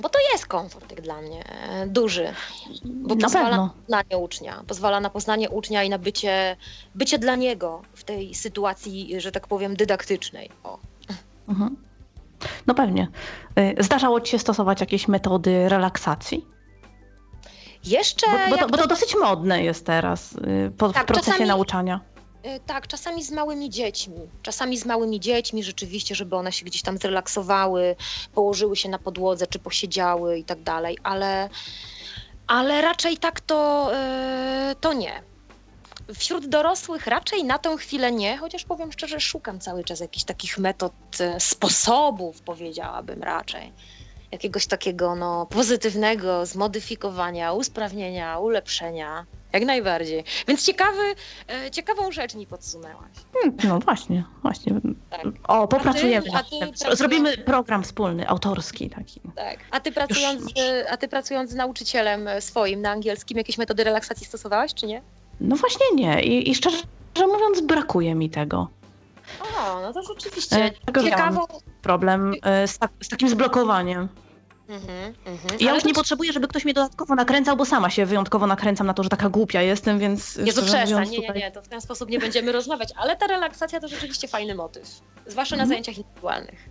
Bo 0.00 0.08
to 0.08 0.18
jest 0.32 0.46
komfort 0.46 0.94
dla 1.00 1.20
mnie, 1.20 1.44
e, 1.44 1.86
duży. 1.86 2.32
Bo 2.84 3.14
na 3.14 3.20
pozwala 3.24 3.48
pewno. 3.48 3.66
na 3.66 3.72
poznanie 4.04 4.24
ucznia. 4.24 4.64
Pozwala 4.66 5.00
na 5.00 5.10
poznanie 5.10 5.50
ucznia 5.50 5.82
i 5.82 5.90
na 5.90 5.98
bycie, 5.98 6.56
bycie 6.94 7.18
dla 7.18 7.36
niego 7.36 7.82
w 7.92 8.04
tej 8.04 8.34
sytuacji, 8.34 9.20
że 9.20 9.32
tak 9.32 9.46
powiem, 9.46 9.76
dydaktycznej. 9.76 10.50
O. 10.64 10.78
Mhm. 11.48 11.76
No 12.66 12.74
pewnie. 12.74 13.08
E, 13.56 13.82
zdarzało 13.82 14.20
Ci 14.20 14.30
się 14.30 14.38
stosować 14.38 14.80
jakieś 14.80 15.08
metody 15.08 15.68
relaksacji? 15.68 16.46
Jeszcze. 17.84 18.26
Bo, 18.50 18.56
bo, 18.56 18.62
to, 18.62 18.68
bo 18.68 18.76
to, 18.76 18.86
dosyć 18.86 19.14
modne 19.20 19.64
jest 19.64 19.86
teraz 19.86 20.36
e, 20.36 20.70
po, 20.70 20.92
tak, 20.92 21.02
w 21.02 21.06
procesie 21.06 21.30
czasami, 21.30 21.48
nauczania. 21.48 22.00
E, 22.48 22.60
tak, 22.60 22.86
czasami 22.86 23.24
z 23.24 23.30
małymi 23.30 23.70
dziećmi. 23.70 24.20
Czasami 24.42 24.78
z 24.78 24.84
małymi 24.84 25.20
dziećmi 25.20 25.64
rzeczywiście, 25.64 26.14
żeby 26.14 26.36
one 26.36 26.52
się 26.52 26.64
gdzieś 26.64 26.82
tam 26.82 26.98
zrelaksowały, 26.98 27.96
położyły 28.34 28.76
się 28.76 28.88
na 28.88 28.98
podłodze, 28.98 29.46
czy 29.46 29.58
posiedziały 29.58 30.38
i 30.38 30.44
tak 30.44 30.62
dalej, 30.62 30.98
ale, 31.02 31.48
ale 32.46 32.82
raczej 32.82 33.16
tak 33.18 33.40
to, 33.40 33.90
yy, 34.68 34.74
to 34.74 34.92
nie. 34.92 35.22
Wśród 36.14 36.46
dorosłych 36.46 37.06
raczej 37.06 37.44
na 37.44 37.58
tę 37.58 37.76
chwilę 37.76 38.12
nie, 38.12 38.36
chociaż 38.36 38.64
powiem 38.64 38.92
szczerze, 38.92 39.20
szukam 39.20 39.60
cały 39.60 39.84
czas 39.84 40.00
jakichś 40.00 40.24
takich 40.24 40.58
metod, 40.58 40.92
e, 41.20 41.40
sposobów, 41.40 42.42
powiedziałabym 42.42 43.22
raczej. 43.22 43.72
jakiegoś 44.32 44.66
takiego 44.66 45.14
no, 45.14 45.46
pozytywnego 45.46 46.46
zmodyfikowania, 46.46 47.52
usprawnienia, 47.52 48.38
ulepszenia. 48.38 49.26
Jak 49.52 49.64
najbardziej. 49.64 50.24
Więc 50.48 50.66
ciekawy, 50.66 51.14
e, 51.48 51.70
ciekawą 51.70 52.12
rzecz 52.12 52.34
mi 52.34 52.46
podsunęłaś. 52.46 53.10
Hmm, 53.32 53.56
no 53.64 53.78
właśnie, 53.78 54.24
właśnie. 54.42 54.72
Tak. 55.10 55.26
O, 55.48 55.68
popracujemy. 55.68 56.26
A 56.26 56.30
ty, 56.30 56.38
a 56.38 56.42
ty 56.42 56.58
pracując... 56.58 56.98
Zrobimy 56.98 57.38
program 57.38 57.82
wspólny, 57.82 58.28
autorski 58.28 58.90
taki. 58.90 59.20
Tak. 59.36 59.58
A 59.70 59.80
ty, 59.80 59.92
pracując, 59.92 60.42
a 60.90 60.96
ty 60.96 61.08
pracując 61.08 61.50
z 61.50 61.54
nauczycielem 61.54 62.28
swoim 62.40 62.82
na 62.82 62.90
angielskim, 62.90 63.38
jakieś 63.38 63.58
metody 63.58 63.84
relaksacji 63.84 64.26
stosowałaś, 64.26 64.74
czy 64.74 64.86
nie? 64.86 65.02
No 65.40 65.56
właśnie 65.56 65.86
nie. 65.94 66.22
I, 66.22 66.50
i 66.50 66.54
szczerze 66.54 66.82
mówiąc, 67.16 67.60
brakuje 67.60 68.14
mi 68.14 68.30
tego. 68.30 68.68
O, 69.40 69.80
no 69.80 69.92
to 69.92 70.02
rzeczywiście. 70.02 70.56
E, 70.96 71.02
ciekawą... 71.02 71.40
Problem 71.82 72.34
e, 72.42 72.68
z, 72.68 72.78
tak, 72.78 72.90
z 73.00 73.08
takim 73.08 73.28
zblokowaniem. 73.28 74.08
Mhm, 74.68 75.14
mhm. 75.24 75.60
Ja 75.60 75.74
już 75.74 75.84
nie 75.84 75.94
potrzebuję, 75.94 76.32
żeby 76.32 76.48
ktoś 76.48 76.64
mnie 76.64 76.74
dodatkowo 76.74 77.14
nakręcał, 77.14 77.56
bo 77.56 77.64
sama 77.64 77.90
się 77.90 78.06
wyjątkowo 78.06 78.46
nakręcam 78.46 78.86
na 78.86 78.94
to, 78.94 79.02
że 79.02 79.08
taka 79.08 79.28
głupia 79.28 79.62
jestem, 79.62 79.98
więc... 79.98 80.36
Jezu, 80.36 80.62
przestań, 80.62 81.10
nie, 81.10 81.18
nie, 81.18 81.28
nie, 81.28 81.50
to 81.50 81.62
w 81.62 81.68
ten 81.68 81.80
sposób 81.80 82.10
nie 82.10 82.18
będziemy 82.18 82.52
rozmawiać, 82.52 82.88
ale 82.96 83.16
ta 83.16 83.26
relaksacja 83.26 83.80
to 83.80 83.88
rzeczywiście 83.88 84.28
fajny 84.28 84.54
motyw, 84.54 85.00
zwłaszcza 85.26 85.56
na 85.56 85.62
mhm. 85.62 85.68
zajęciach 85.68 85.98
indywidualnych. 85.98 86.68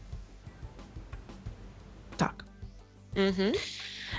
Tak. 2.18 2.44
Mhm. 3.16 3.52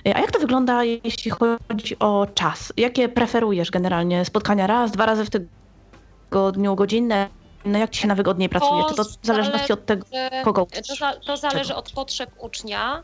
E, 0.06 0.16
a 0.16 0.20
jak 0.20 0.32
to 0.32 0.38
wygląda, 0.38 0.84
jeśli 0.84 1.30
chodzi 1.30 1.98
o 1.98 2.26
czas? 2.34 2.72
Jakie 2.76 3.08
preferujesz 3.08 3.70
generalnie? 3.70 4.24
Spotkania 4.24 4.66
raz, 4.66 4.90
dwa 4.90 5.06
razy 5.06 5.24
w 5.24 5.30
tygodniu, 5.30 6.74
godzinne? 6.76 7.28
No 7.64 7.78
jak 7.78 7.90
ci 7.90 8.00
się 8.00 8.08
najwygodniej 8.08 8.48
pracuje? 8.48 8.82
To 8.82 8.88
Czy 8.88 8.94
to 8.94 9.04
w 9.04 9.26
zależności 9.26 9.72
od 9.72 9.86
tego, 9.86 10.06
kogo 10.44 10.66
To, 10.88 10.94
za, 10.94 11.12
to 11.12 11.36
zależy 11.36 11.74
od 11.74 11.92
potrzeb 11.92 12.30
ucznia. 12.38 13.02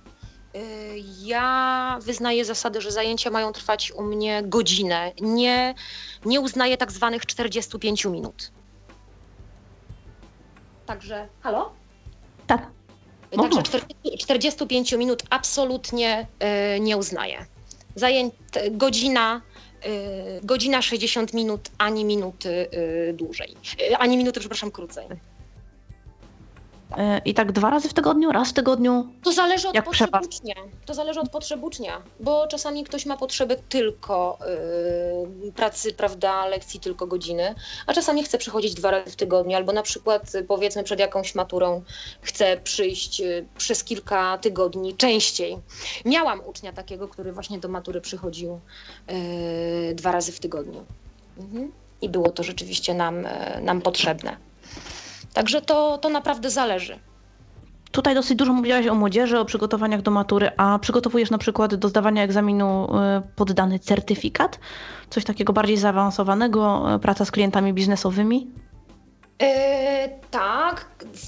Y, 0.56 1.02
ja 1.22 1.98
wyznaję 2.02 2.44
zasadę, 2.44 2.80
że 2.80 2.90
zajęcia 2.90 3.30
mają 3.30 3.52
trwać 3.52 3.92
u 3.92 4.02
mnie 4.02 4.42
godzinę. 4.44 5.12
Nie, 5.20 5.74
nie 6.24 6.40
uznaję 6.40 6.76
tak 6.76 6.92
zwanych 6.92 7.26
45 7.26 8.04
minut. 8.04 8.50
Także, 10.86 11.28
halo? 11.40 11.72
Tak. 12.46 12.66
Także 13.42 13.62
40, 13.62 14.18
45 14.18 14.92
minut 14.92 15.22
absolutnie 15.30 16.26
y, 16.76 16.80
nie 16.80 16.96
uznaję. 16.96 17.46
Zajęć, 17.96 18.34
godzina, 18.70 19.40
y, 19.86 20.40
godzina 20.42 20.82
60 20.82 21.34
minut, 21.34 21.70
ani 21.78 22.04
minuty 22.04 22.68
dłużej. 23.14 23.56
ani 23.98 24.16
minuty, 24.16 24.40
przepraszam, 24.40 24.70
krócej. 24.70 25.06
I 27.24 27.34
tak 27.34 27.52
dwa 27.52 27.70
razy 27.70 27.88
w 27.88 27.94
tygodniu, 27.94 28.32
raz 28.32 28.50
w 28.50 28.52
tygodniu? 28.52 29.08
To 29.22 29.32
zależy 29.32 29.68
od 29.68 29.84
potrzeb 29.84 30.10
ucznia. 30.24 30.54
To 30.86 30.94
zależy 30.94 31.20
od 31.20 31.30
potrzeb 31.30 31.62
ucznia, 31.62 32.02
bo 32.20 32.46
czasami 32.46 32.84
ktoś 32.84 33.06
ma 33.06 33.16
potrzeby 33.16 33.56
tylko 33.68 34.38
yy, 35.42 35.52
pracy, 35.52 35.92
prawda, 35.92 36.46
lekcji 36.46 36.80
tylko 36.80 37.06
godziny, 37.06 37.54
a 37.86 37.92
czasami 37.92 38.24
chce 38.24 38.38
przychodzić 38.38 38.74
dwa 38.74 38.90
razy 38.90 39.10
w 39.10 39.16
tygodniu, 39.16 39.56
albo 39.56 39.72
na 39.72 39.82
przykład 39.82 40.32
powiedzmy 40.48 40.84
przed 40.84 41.00
jakąś 41.00 41.34
maturą 41.34 41.82
chce 42.20 42.56
przyjść 42.56 43.20
yy, 43.20 43.46
przez 43.58 43.84
kilka 43.84 44.38
tygodni 44.38 44.94
częściej. 44.94 45.58
Miałam 46.04 46.40
ucznia 46.46 46.72
takiego, 46.72 47.08
który 47.08 47.32
właśnie 47.32 47.58
do 47.58 47.68
matury 47.68 48.00
przychodził 48.00 48.60
yy, 49.08 49.94
dwa 49.94 50.12
razy 50.12 50.32
w 50.32 50.40
tygodniu. 50.40 50.84
Mhm. 51.38 51.72
I 52.02 52.08
było 52.08 52.30
to 52.30 52.42
rzeczywiście 52.42 52.94
nam, 52.94 53.26
nam 53.62 53.80
potrzebne. 53.80 54.36
Także 55.34 55.62
to, 55.62 55.98
to 55.98 56.08
naprawdę 56.08 56.50
zależy. 56.50 56.98
Tutaj 57.90 58.14
dosyć 58.14 58.38
dużo 58.38 58.52
mówiłaś 58.52 58.86
o 58.86 58.94
młodzieży, 58.94 59.38
o 59.38 59.44
przygotowaniach 59.44 60.02
do 60.02 60.10
matury, 60.10 60.50
a 60.56 60.78
przygotowujesz 60.78 61.30
na 61.30 61.38
przykład 61.38 61.74
do 61.74 61.88
zdawania 61.88 62.22
egzaminu 62.22 62.88
y, 63.18 63.22
poddany 63.36 63.78
certyfikat? 63.78 64.58
Coś 65.10 65.24
takiego 65.24 65.52
bardziej 65.52 65.76
zaawansowanego, 65.76 66.94
y, 66.94 66.98
praca 66.98 67.24
z 67.24 67.30
klientami 67.30 67.72
biznesowymi? 67.72 68.50
E, 69.42 70.08
tak, 70.30 70.86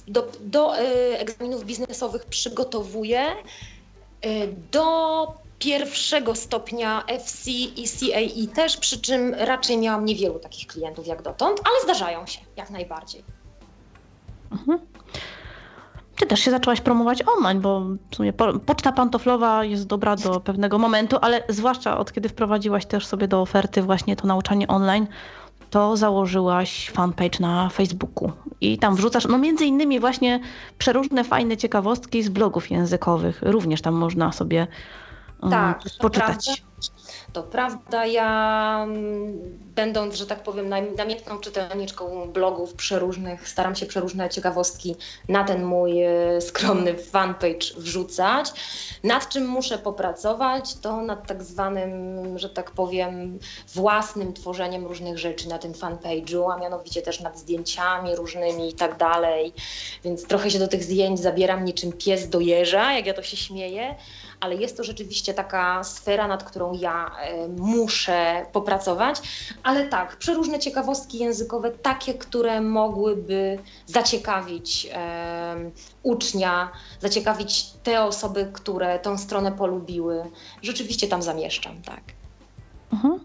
do, 0.09 0.29
do 0.41 0.79
e, 0.79 0.81
egzaminów 1.21 1.65
biznesowych 1.65 2.25
przygotowuję. 2.25 3.21
E, 3.21 4.47
do 4.73 5.27
pierwszego 5.59 6.35
stopnia 6.35 7.05
FC 7.07 7.51
i 7.51 7.85
CAE 7.89 8.55
też, 8.55 8.77
przy 8.77 9.01
czym 9.01 9.35
raczej 9.35 9.79
miałam 9.79 10.05
niewielu 10.05 10.39
takich 10.39 10.67
klientów 10.67 11.07
jak 11.07 11.23
dotąd, 11.23 11.61
ale 11.65 11.83
zdarzają 11.83 12.27
się 12.27 12.41
jak 12.57 12.71
najbardziej. 12.71 13.25
Mhm. 14.53 14.79
Ty 16.17 16.27
też 16.27 16.41
się 16.41 16.51
zaczęłaś 16.51 16.81
promować 16.81 17.23
online, 17.37 17.61
bo 17.61 17.81
w 18.11 18.17
sumie 18.17 18.33
poczta 18.67 18.93
pantoflowa 18.93 19.65
jest 19.65 19.87
dobra 19.87 20.17
do 20.17 20.41
pewnego 20.41 20.79
momentu, 20.79 21.17
ale 21.21 21.43
zwłaszcza 21.49 21.99
od 21.99 22.13
kiedy 22.13 22.29
wprowadziłaś 22.29 22.87
też 22.87 23.07
sobie 23.07 23.29
do 23.29 23.41
oferty 23.41 23.83
właśnie 23.83 24.17
to 24.17 24.27
nauczanie 24.27 24.69
online, 24.69 25.07
to 25.71 25.97
założyłaś 25.97 26.91
fanpage 26.91 27.39
na 27.41 27.69
Facebooku 27.69 28.33
i 28.61 28.79
tam 28.79 28.97
wrzucasz, 28.97 29.27
no 29.27 29.39
między 29.39 29.65
innymi 29.65 30.01
właśnie 30.01 30.41
przeróżne 30.79 31.25
fajne 31.25 31.57
ciekawostki 31.57 32.23
z 32.23 32.29
blogów 32.29 32.71
językowych. 32.71 33.43
Również 33.43 33.83
tam 33.83 33.95
można 33.95 34.33
sobie 34.33 34.67
um, 35.43 35.51
tak, 35.51 35.83
poczytać. 36.01 36.65
To 37.37 37.43
prawda, 37.43 38.07
ja 38.07 38.81
mm, 38.83 39.59
będąc, 39.75 40.15
że 40.15 40.27
tak 40.27 40.43
powiem, 40.43 40.69
namiętną 40.97 41.39
czytelniczką 41.39 42.31
blogów 42.33 42.75
przeróżnych, 42.75 43.49
staram 43.49 43.75
się 43.75 43.87
przeróżne 43.87 44.29
ciekawostki 44.29 44.97
na 45.29 45.45
ten 45.45 45.65
mój 45.65 46.03
e, 46.03 46.41
skromny 46.41 46.95
fanpage 46.99 47.75
wrzucać. 47.77 48.53
Nad 49.05 49.29
czym 49.29 49.47
muszę 49.47 49.79
popracować, 49.79 50.75
to 50.75 51.03
nad 51.03 51.27
tak 51.27 51.43
zwanym, 51.43 52.39
że 52.39 52.51
tak 52.51 52.71
powiem, 52.71 53.39
własnym 53.75 54.33
tworzeniem 54.33 54.87
różnych 54.87 55.19
rzeczy 55.19 55.49
na 55.49 55.59
tym 55.59 55.73
fanpage'u, 55.73 56.53
a 56.55 56.59
mianowicie 56.59 57.03
też 57.03 57.21
nad 57.21 57.39
zdjęciami 57.39 58.17
różnymi 58.17 58.71
i 58.71 58.75
tak 58.75 58.97
dalej. 58.97 59.53
Więc 60.05 60.27
trochę 60.27 60.51
się 60.51 60.59
do 60.59 60.69
tych 60.69 60.85
zdjęć 60.85 61.21
zabieram 61.21 61.65
niczym 61.65 61.93
pies 61.93 62.29
do 62.29 62.41
jeża, 62.41 62.93
jak 62.93 63.07
ja 63.07 63.15
to 63.15 63.23
się 63.23 63.37
śmieję 63.37 63.95
ale 64.41 64.55
jest 64.55 64.77
to 64.77 64.85
rzeczywiście 64.85 65.35
taka 65.35 65.85
sfera, 65.85 66.29
nad 66.29 66.45
którą 66.45 66.73
ja 66.73 67.11
e, 67.21 67.49
muszę 67.49 68.47
popracować. 68.53 69.21
Ale 69.63 69.89
tak, 69.89 70.17
przeróżne 70.17 70.59
ciekawostki 70.59 71.19
językowe, 71.19 71.71
takie, 71.71 72.15
które 72.15 72.61
mogłyby 72.61 73.59
zaciekawić 73.87 74.89
e, 74.93 75.71
ucznia, 76.03 76.71
zaciekawić 77.01 77.67
te 77.83 78.05
osoby, 78.05 78.51
które 78.53 78.99
tą 78.99 79.19
stronę 79.19 79.53
polubiły. 79.53 80.23
Rzeczywiście 80.63 81.09
tam 81.09 81.23
zamieszczam, 81.23 81.83
tak. 81.83 82.01
Mhm. 82.93 83.21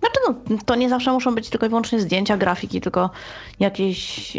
Znaczy, 0.00 0.20
no, 0.50 0.56
to 0.66 0.74
nie 0.74 0.88
zawsze 0.88 1.12
muszą 1.12 1.34
być 1.34 1.50
tylko 1.50 1.66
i 1.66 1.68
wyłącznie 1.68 2.00
zdjęcia, 2.00 2.36
grafiki, 2.36 2.80
tylko 2.80 3.10
jakieś 3.60 4.32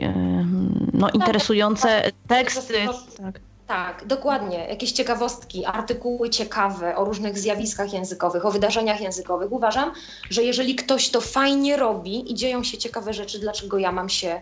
no, 0.94 1.06
tak, 1.06 1.16
interesujące 1.16 2.02
tak, 2.02 2.14
teksty. 2.28 2.74
Tak. 3.18 3.40
Tak, 3.74 4.06
dokładnie. 4.06 4.68
Jakieś 4.70 4.92
ciekawostki, 4.92 5.66
artykuły 5.66 6.30
ciekawe 6.30 6.96
o 6.96 7.06
różnych 7.06 7.40
zjawiskach 7.40 7.94
językowych, 7.94 8.46
o 8.46 8.52
wydarzeniach 8.52 9.02
językowych. 9.02 9.52
Uważam, 9.52 9.92
że 10.30 10.44
jeżeli 10.44 10.76
ktoś 10.76 11.10
to 11.10 11.22
fajnie 11.22 11.78
robi 11.78 12.32
i 12.32 12.36
dzieją 12.36 12.64
się 12.64 12.78
ciekawe 12.78 13.14
rzeczy, 13.14 13.40
dlaczego 13.40 13.78
ja 13.78 13.92
mam 13.92 14.10
się 14.10 14.42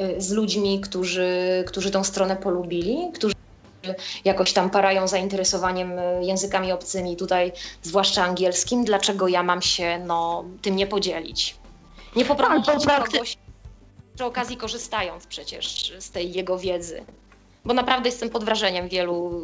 y, 0.00 0.20
z 0.20 0.30
ludźmi, 0.30 0.80
którzy, 0.80 1.30
którzy 1.66 1.90
tą 1.90 2.04
stronę 2.04 2.36
polubili, 2.36 3.10
którzy 3.14 3.34
jakoś 4.24 4.52
tam 4.52 4.70
parają 4.70 5.08
zainteresowaniem 5.08 5.98
y, 5.98 6.02
językami 6.22 6.72
obcymi, 6.72 7.16
tutaj 7.16 7.52
zwłaszcza 7.82 8.24
angielskim, 8.24 8.84
dlaczego 8.84 9.28
ja 9.28 9.42
mam 9.42 9.62
się 9.62 9.98
no, 10.06 10.44
tym 10.62 10.76
nie 10.76 10.86
podzielić? 10.86 11.56
Nie 12.16 12.24
poprowadzić 12.24 12.86
kogoś, 12.86 13.36
przy 14.14 14.24
okazji 14.24 14.56
korzystając 14.56 15.26
przecież 15.26 15.92
z 15.98 16.10
tej 16.10 16.32
jego 16.32 16.58
wiedzy 16.58 17.04
bo 17.64 17.74
naprawdę 17.74 18.08
jestem 18.08 18.30
pod 18.30 18.44
wrażeniem 18.44 18.88
wielu, 18.88 19.40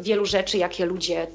wielu 0.00 0.24
rzeczy, 0.24 0.58
jakie 0.58 0.86
ludzie 0.86 1.26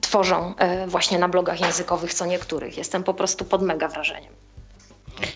tworzą 0.00 0.54
e, 0.56 0.86
właśnie 0.86 1.18
na 1.18 1.28
blogach 1.28 1.60
językowych, 1.60 2.14
co 2.14 2.26
niektórych. 2.26 2.78
Jestem 2.78 3.04
po 3.04 3.14
prostu 3.14 3.44
pod 3.44 3.62
mega 3.62 3.88
wrażeniem. 3.88 4.32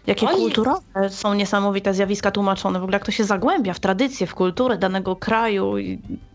Jakie 0.07 0.29
Oni... 0.29 0.37
kulturowe 0.37 1.11
są 1.11 1.35
niesamowite 1.35 1.95
zjawiska 1.95 2.31
tłumaczone. 2.31 2.81
W 2.81 2.83
ogóle 2.83 2.97
jak 2.97 3.07
to 3.07 3.13
się 3.13 3.25
zagłębia 3.25 3.75
w 3.75 3.81
tradycję, 3.81 4.27
w 4.27 4.35
kulturę 4.35 4.79
danego 4.79 5.17
kraju. 5.17 5.75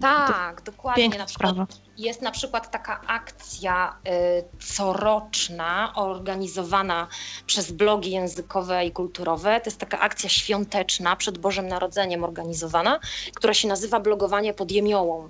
Tak, 0.01 0.61
dokładnie. 0.61 1.03
Piękna 1.03 1.19
na 1.19 1.25
przykład 1.25 1.51
sprawa. 1.51 1.67
Jest 1.97 2.21
na 2.21 2.31
przykład 2.31 2.71
taka 2.71 3.01
akcja 3.07 3.95
y, 4.07 4.73
coroczna, 4.75 5.93
organizowana 5.95 7.07
przez 7.45 7.71
blogi 7.71 8.11
językowe 8.11 8.85
i 8.85 8.91
kulturowe. 8.91 9.61
To 9.61 9.69
jest 9.69 9.79
taka 9.79 9.99
akcja 9.99 10.29
świąteczna, 10.29 11.15
przed 11.15 11.37
Bożym 11.37 11.67
Narodzeniem 11.67 12.23
organizowana, 12.23 12.99
która 13.35 13.53
się 13.53 13.67
nazywa 13.67 13.99
Blogowanie 13.99 14.53
pod 14.53 14.71
Jemiołą. 14.71 15.29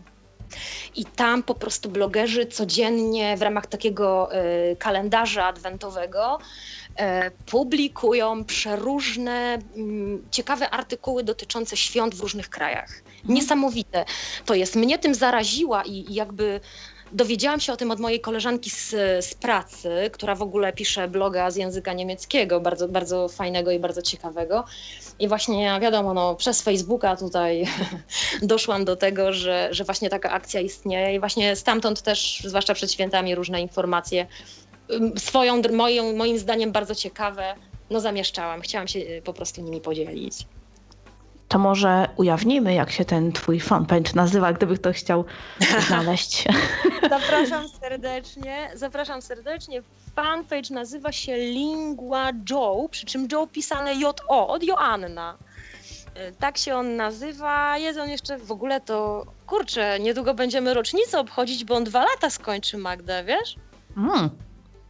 I 0.96 1.06
tam 1.06 1.44
po 1.44 1.56
prostu 1.56 1.90
blogerzy 1.90 2.46
codziennie 2.46 3.38
w 3.38 3.42
ramach 3.42 3.68
takiego 3.68 4.30
y, 4.72 4.76
kalendarza 4.76 5.46
adwentowego 5.46 6.40
publikują 7.46 8.44
przeróżne 8.44 9.58
mm, 9.76 10.28
ciekawe 10.32 10.70
artykuły 10.70 11.24
dotyczące 11.24 11.78
świąt 11.78 12.16
w 12.16 12.20
różnych 12.20 12.50
krajach. 12.50 12.90
Niesamowite 13.26 14.06
to 14.46 14.54
jest. 14.54 14.76
Mnie 14.76 15.00
tym 15.00 15.16
zaraziła 15.16 15.84
i, 15.84 16.12
i 16.12 16.14
jakby 16.14 16.60
Dowiedziałam 17.12 17.60
się 17.60 17.74
o 17.74 17.78
tym 17.78 17.92
od 17.92 18.00
mojej 18.00 18.20
koleżanki 18.20 18.70
z, 18.70 18.90
z 19.26 19.34
pracy, 19.34 19.90
która 20.12 20.36
w 20.36 20.42
ogóle 20.42 20.74
pisze 20.74 21.08
bloga 21.08 21.52
z 21.52 21.56
języka 21.56 21.94
niemieckiego, 21.94 22.62
bardzo, 22.62 22.88
bardzo 22.88 23.30
fajnego 23.30 23.72
i 23.72 23.80
bardzo 23.80 24.02
ciekawego. 24.02 24.64
I 25.20 25.28
właśnie, 25.28 25.80
wiadomo, 25.82 26.14
no, 26.14 26.36
przez 26.36 26.62
Facebooka 26.62 27.16
tutaj 27.16 27.68
doszłam 28.42 28.86
do 28.86 28.96
tego, 28.96 29.34
że, 29.34 29.68
że 29.72 29.84
właśnie 29.84 30.10
taka 30.10 30.32
akcja 30.32 30.62
istnieje 30.62 31.16
i 31.16 31.20
właśnie 31.20 31.56
stamtąd 31.56 32.02
też, 32.02 32.42
zwłaszcza 32.46 32.74
przed 32.74 32.92
świętami, 32.92 33.36
różne 33.36 33.62
informacje, 33.62 34.28
swoją, 35.18 35.62
moją, 35.72 36.16
moim 36.16 36.38
zdaniem 36.38 36.72
bardzo 36.72 36.96
ciekawe, 36.96 37.56
no 37.90 38.00
zamieszczałam. 38.00 38.62
Chciałam 38.62 38.88
się 38.88 39.00
y, 39.00 39.22
po 39.26 39.34
prostu 39.34 39.62
nimi 39.62 39.82
podzielić 39.82 40.46
to 41.48 41.60
może 41.60 42.10
ujawnimy, 42.18 42.74
jak 42.74 42.92
się 42.92 43.06
ten 43.06 43.32
twój 43.32 43.60
fanpage 43.60 44.12
nazywa, 44.16 44.54
gdyby 44.54 44.78
ktoś 44.78 44.98
chciał 44.98 45.26
znaleźć. 45.88 46.44
Zapraszam 47.10 47.70
serdecznie, 47.82 48.70
zapraszam 48.74 49.22
serdecznie. 49.22 49.82
Fanpage 50.16 50.74
nazywa 50.74 51.12
się 51.12 51.38
Lingua 51.38 52.32
Joe, 52.50 52.88
przy 52.92 53.06
czym 53.06 53.28
Joe 53.32 53.48
pisane 53.48 53.96
J-O, 53.96 54.48
od 54.48 54.64
Joanna. 54.64 55.38
E, 56.16 56.32
tak 56.32 56.58
się 56.58 56.76
on 56.76 56.96
nazywa. 56.96 57.78
Jest 57.78 58.00
on 58.00 58.10
jeszcze 58.10 58.38
w 58.38 58.52
ogóle 58.52 58.82
to, 58.82 59.26
kurczę, 59.48 60.00
niedługo 60.00 60.34
będziemy 60.34 60.74
rocznicę 60.74 61.20
obchodzić, 61.20 61.66
bo 61.66 61.76
on 61.76 61.84
dwa 61.84 62.06
lata 62.06 62.30
skończy, 62.30 62.78
Magda, 62.78 63.24
wiesz? 63.24 63.56
Mm 63.98 64.45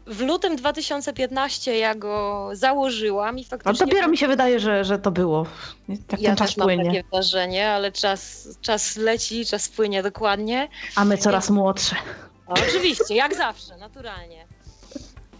w 0.07 0.21
lutym 0.21 0.55
2015 0.55 1.77
ja 1.77 1.95
go 1.95 2.49
założyłam 2.53 3.39
i 3.39 3.43
faktycznie... 3.43 3.83
A 3.83 3.85
dopiero 3.85 4.07
mi 4.07 4.17
się 4.17 4.27
wydaje, 4.27 4.59
że, 4.59 4.85
że 4.85 4.99
to 4.99 5.11
było. 5.11 5.45
Jak 5.89 6.21
ja 6.21 6.29
ten 6.29 6.37
czas 6.37 6.47
też 6.47 6.63
płynie. 6.63 6.83
mam 6.83 6.93
takie 6.93 7.03
wrażenie, 7.11 7.69
ale 7.69 7.91
czas, 7.91 8.47
czas 8.61 8.95
leci, 8.95 9.45
czas 9.45 9.69
płynie 9.69 10.03
dokładnie. 10.03 10.67
A 10.95 11.05
my 11.05 11.17
coraz 11.17 11.49
młodsze. 11.49 11.95
oczywiście, 12.47 13.15
jak 13.15 13.35
zawsze, 13.35 13.77
naturalnie. 13.77 14.45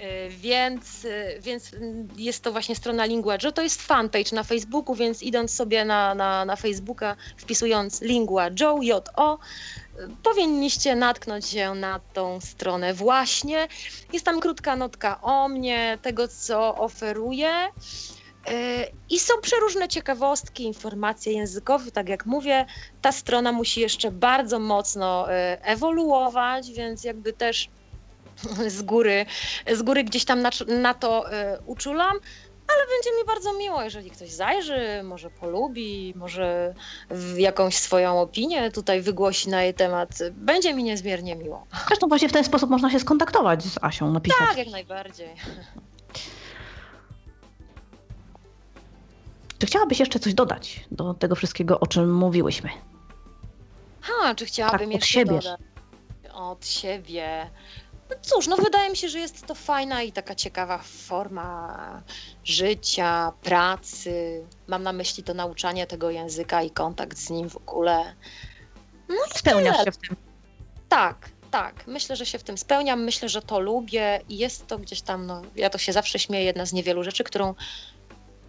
Y, 0.02 0.30
więc, 0.30 1.06
y, 1.06 1.40
więc 1.42 1.72
jest 2.18 2.44
to 2.44 2.52
właśnie 2.52 2.76
strona 2.76 3.06
Linguaggio. 3.06 3.52
To 3.52 3.62
jest 3.62 3.82
fanpage 3.82 4.36
na 4.36 4.44
Facebooku, 4.44 4.96
więc 4.96 5.24
idąc 5.24 5.54
sobie 5.54 5.86
na, 5.86 6.16
na, 6.16 6.46
na 6.46 6.56
Facebooka, 6.56 7.16
wpisując 7.38 8.02
Linguaggio, 8.02 8.80
J-O, 8.82 9.40
powinniście 10.24 10.96
natknąć 10.96 11.46
się 11.46 11.76
na 11.76 12.00
tą 12.14 12.42
stronę 12.42 12.94
właśnie. 12.94 13.68
Jest 14.14 14.26
tam 14.26 14.40
krótka 14.40 14.76
notka 14.76 15.22
o 15.22 15.48
mnie, 15.48 15.98
tego 16.02 16.28
co 16.28 16.76
oferuję. 16.76 17.50
Y, 18.50 18.52
I 19.10 19.20
są 19.20 19.34
przeróżne 19.42 19.88
ciekawostki, 19.88 20.64
informacje 20.64 21.34
językowe. 21.34 21.92
Tak 21.92 22.10
jak 22.10 22.26
mówię, 22.26 22.66
ta 23.02 23.12
strona 23.12 23.52
musi 23.52 23.82
jeszcze 23.82 24.12
bardzo 24.12 24.60
mocno 24.60 25.28
ewoluować, 25.62 26.72
więc 26.72 27.04
jakby 27.04 27.34
też 27.34 27.70
z 28.68 28.82
góry, 28.82 29.26
z 29.74 29.82
góry 29.82 30.04
gdzieś 30.04 30.26
tam 30.26 30.42
na, 30.42 30.50
na 30.68 30.94
to 30.94 31.34
y, 31.34 31.34
uczulam. 31.66 32.18
Ale 32.68 32.88
będzie 32.88 33.10
mi 33.20 33.26
bardzo 33.28 33.54
miło, 33.54 33.82
jeżeli 33.84 34.12
ktoś 34.12 34.32
zajrzy, 34.32 35.04
może 35.04 35.30
polubi, 35.30 36.14
może 36.16 36.74
jakąś 37.38 37.78
swoją 37.78 38.22
opinię 38.22 38.72
tutaj 38.72 39.02
wygłosi 39.02 39.50
na 39.50 39.64
jej 39.64 39.74
temat. 39.74 40.10
Będzie 40.32 40.74
mi 40.74 40.84
niezmiernie 40.84 41.36
miło. 41.36 41.66
Zresztą 41.88 42.08
właśnie 42.08 42.30
w 42.30 42.34
ten 42.34 42.44
sposób 42.44 42.70
można 42.70 42.90
się 42.90 43.00
skontaktować 43.00 43.64
z 43.64 43.78
Asią, 43.82 44.12
napisać. 44.12 44.40
Tak, 44.48 44.58
jak 44.58 44.68
najbardziej. 44.68 45.30
Czy 49.60 49.66
chciałabyś 49.68 50.00
jeszcze 50.00 50.20
coś 50.20 50.34
dodać 50.34 50.86
do 50.92 51.14
tego 51.14 51.36
wszystkiego, 51.36 51.80
o 51.80 51.88
czym 51.88 52.14
mówiłyśmy? 52.14 52.70
Ha, 54.02 54.36
czy 54.36 54.46
chciałabym 54.46 54.80
tak, 54.80 54.96
jeszcze 54.96 55.08
siebie. 55.08 55.32
dodać? 55.32 55.60
Od 56.34 56.68
siebie. 56.68 57.50
No 58.10 58.16
cóż, 58.22 58.48
no 58.48 58.58
wydaje 58.58 58.90
mi 58.90 58.98
się, 58.98 59.10
że 59.10 59.20
jest 59.20 59.46
to 59.46 59.56
fajna 59.56 60.04
i 60.04 60.12
taka 60.12 60.36
ciekawa 60.36 60.78
forma 60.78 62.02
życia, 62.44 63.34
pracy. 63.44 64.44
Mam 64.68 64.84
na 64.84 64.94
myśli 64.94 65.24
to 65.24 65.34
nauczanie 65.34 65.88
tego 65.88 66.10
języka 66.10 66.64
i 66.64 66.72
kontakt 66.72 67.18
z 67.18 67.30
nim 67.30 67.50
w 67.50 67.58
ogóle. 67.58 68.16
No 69.10 69.16
i 69.16 69.38
spełniasz 69.38 69.86
się 69.86 69.92
w 69.92 69.98
tym. 69.98 70.16
Tak, 70.90 71.30
tak. 71.52 71.88
Myślę, 71.88 72.16
że 72.16 72.26
się 72.26 72.40
w 72.40 72.44
tym 72.44 72.58
spełniam. 72.58 73.04
Myślę, 73.04 73.30
że 73.30 73.42
to 73.42 73.60
lubię 73.60 74.22
i 74.30 74.38
jest 74.38 74.68
to 74.68 74.78
gdzieś 74.78 75.02
tam, 75.02 75.26
no, 75.26 75.42
ja 75.56 75.70
to 75.70 75.78
się 75.78 75.94
zawsze 75.94 76.20
śmieję, 76.20 76.46
jedna 76.46 76.66
z 76.66 76.74
niewielu 76.74 77.04
rzeczy, 77.04 77.24
którą 77.24 77.56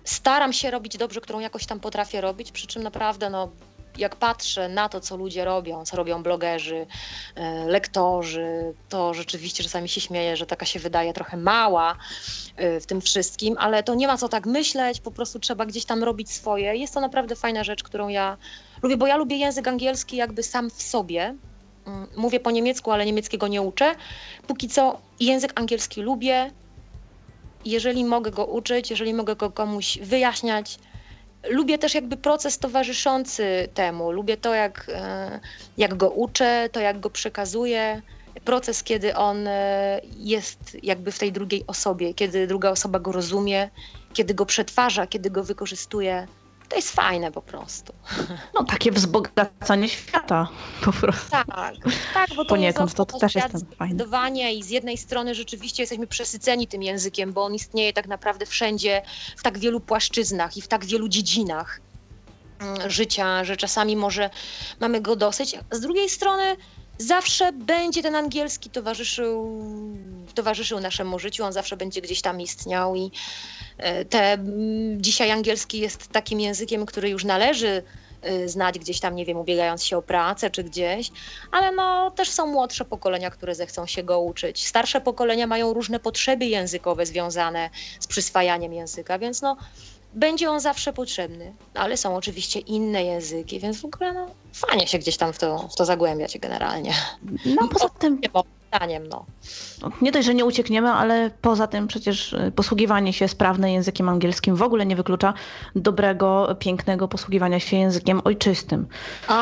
staram 0.04 0.52
się 0.52 0.70
robić 0.70 0.96
dobrze, 0.96 1.20
którą 1.20 1.40
jakoś 1.40 1.66
tam 1.66 1.80
potrafię 1.80 2.20
robić, 2.20 2.52
przy 2.52 2.66
czym 2.66 2.82
naprawdę, 2.82 3.30
no, 3.30 3.50
jak 3.98 4.16
patrzę 4.16 4.68
na 4.68 4.88
to, 4.88 5.00
co 5.00 5.16
ludzie 5.16 5.44
robią, 5.44 5.84
co 5.84 5.96
robią 5.96 6.22
blogerzy, 6.22 6.86
e, 7.34 7.66
lektorzy, 7.66 8.74
to 8.88 9.14
rzeczywiście 9.14 9.62
czasami 9.62 9.88
się 9.88 10.00
śmieję, 10.00 10.36
że 10.36 10.46
taka 10.46 10.66
się 10.66 10.80
wydaje 10.80 11.12
trochę 11.12 11.36
mała 11.36 11.96
e, 12.56 12.80
w 12.80 12.86
tym 12.86 13.00
wszystkim, 13.00 13.56
ale 13.58 13.82
to 13.82 13.94
nie 13.94 14.06
ma 14.06 14.16
co 14.16 14.28
tak 14.28 14.46
myśleć, 14.46 15.00
po 15.00 15.10
prostu 15.10 15.38
trzeba 15.38 15.66
gdzieś 15.66 15.84
tam 15.84 16.04
robić 16.04 16.30
swoje. 16.30 16.76
Jest 16.76 16.94
to 16.94 17.00
naprawdę 17.00 17.36
fajna 17.36 17.64
rzecz, 17.64 17.82
którą 17.82 18.08
ja 18.08 18.36
lubię, 18.82 18.96
bo 18.96 19.06
ja 19.06 19.16
lubię 19.16 19.36
język 19.36 19.68
angielski 19.68 20.16
jakby 20.16 20.42
sam 20.42 20.70
w 20.70 20.82
sobie. 20.82 21.34
Mm, 21.86 22.06
mówię 22.16 22.40
po 22.40 22.50
niemiecku, 22.50 22.90
ale 22.90 23.06
niemieckiego 23.06 23.48
nie 23.48 23.62
uczę. 23.62 23.94
Póki 24.46 24.68
co 24.68 24.98
język 25.20 25.52
angielski 25.60 26.02
lubię. 26.02 26.50
Jeżeli 27.64 28.04
mogę 28.04 28.30
go 28.30 28.46
uczyć, 28.46 28.90
jeżeli 28.90 29.14
mogę 29.14 29.36
go 29.36 29.50
komuś 29.50 29.98
wyjaśniać, 29.98 30.78
lubię 31.50 31.78
też 31.78 31.94
jakby 31.94 32.16
proces 32.16 32.58
towarzyszący 32.58 33.68
temu. 33.74 34.10
Lubię 34.10 34.36
to, 34.36 34.54
jak, 34.54 34.86
e, 34.94 35.40
jak 35.78 35.94
go 35.94 36.10
uczę, 36.10 36.68
to 36.72 36.80
jak 36.80 37.00
go 37.00 37.10
przekazuję. 37.10 38.02
Proces, 38.44 38.82
kiedy 38.82 39.16
on 39.16 39.48
e, 39.48 40.00
jest 40.16 40.76
jakby 40.82 41.12
w 41.12 41.18
tej 41.18 41.32
drugiej 41.32 41.64
osobie, 41.66 42.14
kiedy 42.14 42.46
druga 42.46 42.70
osoba 42.70 42.98
go 42.98 43.12
rozumie, 43.12 43.70
kiedy 44.12 44.34
go 44.34 44.46
przetwarza, 44.46 45.06
kiedy 45.06 45.30
go 45.30 45.44
wykorzystuje. 45.44 46.26
To 46.68 46.76
jest 46.76 46.90
fajne 46.90 47.32
po 47.32 47.42
prostu. 47.42 47.92
No 48.54 48.64
takie 48.64 48.92
wzbogacanie 48.92 49.88
świata 49.88 50.48
po 50.84 50.92
prostu. 50.92 51.30
Tak, 51.30 51.46
tak 52.14 52.28
bo 52.36 52.44
to 52.44 52.48
Poniekąd 52.48 52.94
to, 52.94 53.06
to 53.06 53.18
też 53.18 53.34
jest 53.34 53.66
fajne. 53.78 54.52
I 54.52 54.62
z 54.62 54.70
jednej 54.70 54.98
strony 54.98 55.34
rzeczywiście 55.34 55.82
jesteśmy 55.82 56.06
przesyceni 56.06 56.66
tym 56.66 56.82
językiem, 56.82 57.32
bo 57.32 57.44
on 57.44 57.54
istnieje 57.54 57.92
tak 57.92 58.06
naprawdę 58.06 58.46
wszędzie, 58.46 59.02
w 59.36 59.42
tak 59.42 59.58
wielu 59.58 59.80
płaszczyznach 59.80 60.56
i 60.56 60.62
w 60.62 60.68
tak 60.68 60.84
wielu 60.84 61.08
dziedzinach 61.08 61.80
mm, 62.58 62.90
życia, 62.90 63.44
że 63.44 63.56
czasami 63.56 63.96
może 63.96 64.30
mamy 64.80 65.00
go 65.00 65.16
dosyć. 65.16 65.58
Z 65.70 65.80
drugiej 65.80 66.10
strony 66.10 66.56
zawsze 66.98 67.52
będzie 67.52 68.02
ten 68.02 68.14
angielski 68.14 68.70
towarzyszył, 68.70 69.62
towarzyszył 70.34 70.80
naszemu 70.80 71.18
życiu, 71.18 71.44
on 71.44 71.52
zawsze 71.52 71.76
będzie 71.76 72.00
gdzieś 72.00 72.22
tam 72.22 72.40
istniał 72.40 72.96
i 72.96 73.10
te, 74.10 74.38
dzisiaj 74.96 75.30
angielski 75.30 75.78
jest 75.78 76.08
takim 76.08 76.40
językiem, 76.40 76.86
który 76.86 77.08
już 77.08 77.24
należy 77.24 77.82
e, 78.22 78.48
znać 78.48 78.78
gdzieś 78.78 79.00
tam, 79.00 79.16
nie 79.16 79.24
wiem, 79.24 79.38
ubiegając 79.38 79.84
się 79.84 79.96
o 79.96 80.02
pracę 80.02 80.50
czy 80.50 80.64
gdzieś, 80.64 81.10
ale 81.50 81.72
no 81.72 82.10
też 82.10 82.30
są 82.30 82.46
młodsze 82.46 82.84
pokolenia, 82.84 83.30
które 83.30 83.54
zechcą 83.54 83.86
się 83.86 84.02
go 84.02 84.20
uczyć. 84.20 84.66
Starsze 84.66 85.00
pokolenia 85.00 85.46
mają 85.46 85.72
różne 85.72 86.00
potrzeby 86.00 86.46
językowe 86.46 87.06
związane 87.06 87.70
z 88.00 88.06
przyswajaniem 88.06 88.72
języka, 88.72 89.18
więc 89.18 89.42
no 89.42 89.56
będzie 90.14 90.50
on 90.50 90.60
zawsze 90.60 90.92
potrzebny, 90.92 91.52
ale 91.74 91.96
są 91.96 92.16
oczywiście 92.16 92.60
inne 92.60 93.04
języki, 93.04 93.60
więc 93.60 93.80
w 93.80 93.84
ogóle 93.84 94.12
no, 94.12 94.26
fajnie 94.52 94.86
się 94.86 94.98
gdzieś 94.98 95.16
tam 95.16 95.32
w 95.32 95.38
to, 95.38 95.68
w 95.68 95.76
to 95.76 95.84
zagłębiać 95.84 96.38
generalnie. 96.38 96.94
No 97.60 97.68
poza 97.68 97.88
tym... 97.88 98.20
Zdaniem, 98.74 99.08
no. 99.08 99.24
no. 99.82 99.90
Nie 100.02 100.12
dość, 100.12 100.26
że 100.26 100.34
nie 100.34 100.44
uciekniemy, 100.44 100.90
ale 100.90 101.30
poza 101.40 101.66
tym 101.66 101.86
przecież 101.86 102.32
y, 102.32 102.52
posługiwanie 102.56 103.12
się 103.12 103.28
sprawne 103.28 103.72
językiem 103.72 104.08
angielskim 104.08 104.56
w 104.56 104.62
ogóle 104.62 104.86
nie 104.86 104.96
wyklucza 104.96 105.34
dobrego, 105.76 106.56
pięknego 106.58 107.08
posługiwania 107.08 107.60
się 107.60 107.76
językiem 107.76 108.20
ojczystym. 108.24 108.86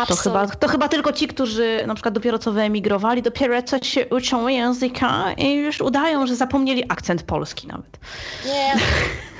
To 0.08 0.16
chyba, 0.16 0.46
to 0.46 0.68
chyba 0.68 0.88
tylko 0.88 1.12
ci, 1.12 1.28
którzy 1.28 1.84
na 1.86 1.94
przykład 1.94 2.14
dopiero 2.14 2.38
co 2.38 2.52
wyemigrowali, 2.52 3.22
dopiero 3.22 3.62
co 3.62 3.78
się 3.82 4.06
uczą 4.08 4.48
języka 4.48 5.32
i 5.32 5.54
już 5.54 5.80
udają, 5.80 6.26
że 6.26 6.36
zapomnieli 6.36 6.84
akcent 6.88 7.22
polski 7.22 7.66
nawet. 7.66 7.98
Nie, 8.46 8.74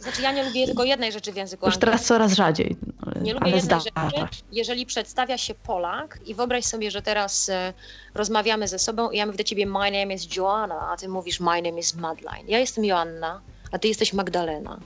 Znaczy 0.00 0.22
ja 0.22 0.32
nie 0.32 0.44
lubię 0.44 0.66
tylko 0.66 0.84
jednej 0.84 1.12
rzeczy 1.12 1.32
w 1.32 1.36
języku 1.36 1.66
Już 1.66 1.78
teraz 1.78 2.04
coraz 2.04 2.32
rzadziej. 2.32 2.76
Nie 3.20 3.34
lubię 3.34 3.50
jednej 3.50 3.80
rzeczy, 3.80 4.42
jeżeli 4.52 4.86
przedstawia 4.86 5.38
się 5.38 5.54
Polak 5.54 6.18
i 6.26 6.34
wyobraź 6.34 6.64
sobie, 6.64 6.90
że 6.90 7.02
teraz 7.02 7.48
e, 7.48 7.72
rozmawiamy 8.14 8.68
ze 8.68 8.78
sobą 8.78 9.10
i 9.10 9.16
ja 9.16 9.26
mówię 9.26 9.38
do 9.38 9.44
ciebie 9.44 9.66
my 9.66 9.90
name 9.90 10.14
is 10.14 10.36
Joanna, 10.36 10.88
a 10.92 10.96
ty 10.96 11.08
mówisz 11.08 11.40
my 11.40 11.62
name 11.62 11.78
is 11.78 11.94
Madeline. 11.94 12.48
Ja 12.48 12.58
jestem 12.58 12.84
Joanna, 12.84 13.40
a 13.72 13.78
ty 13.78 13.88
jesteś 13.88 14.12
Magdalena. 14.12 14.80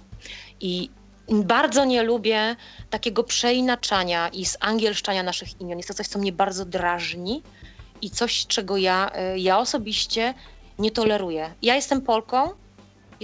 I 0.61 0.91
bardzo 1.29 1.85
nie 1.85 2.03
lubię 2.03 2.57
takiego 2.91 3.25
przeinaczania 3.25 4.29
i 4.29 4.45
zangielszczania 4.45 5.23
naszych 5.23 5.61
imion. 5.61 5.79
Jest 5.79 5.89
to 5.89 5.95
coś, 5.95 6.09
co 6.09 6.19
mnie 6.19 6.33
bardzo 6.33 6.65
drażni 6.65 7.43
i 8.03 8.11
coś, 8.11 8.47
czego 8.47 8.77
ja, 8.77 9.11
e, 9.15 9.39
ja 9.39 9.59
osobiście 9.59 10.35
nie 10.79 10.91
toleruję. 10.91 11.55
Ja 11.62 11.75
jestem 11.75 12.01
Polką, 12.03 12.51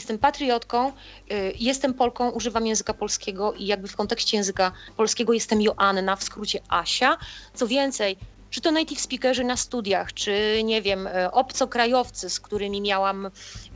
jestem 0.01 0.19
patriotką, 0.19 0.89
y, 1.33 1.53
jestem 1.59 1.95
Polką, 1.95 2.31
używam 2.31 2.67
języka 2.67 2.95
polskiego 2.95 3.53
i 3.53 3.67
jakby 3.67 3.89
w 3.89 3.97
kontekście 3.97 4.37
języka 4.37 4.73
polskiego 4.97 5.33
jestem 5.33 5.61
Joanna, 5.61 6.17
w 6.17 6.23
skrócie 6.23 6.61
Asia. 6.69 7.19
Co 7.55 7.67
więcej, 7.67 8.17
czy 8.51 8.61
to 8.61 8.71
native 8.71 9.01
speakerzy 9.01 9.45
na 9.45 9.57
studiach, 9.57 10.13
czy 10.15 10.61
nie 10.65 10.83
wiem, 10.83 11.07
y, 11.07 11.31
obcokrajowcy, 11.31 12.31
z 12.31 12.41
którymi 12.41 12.81
miałam 12.81 13.27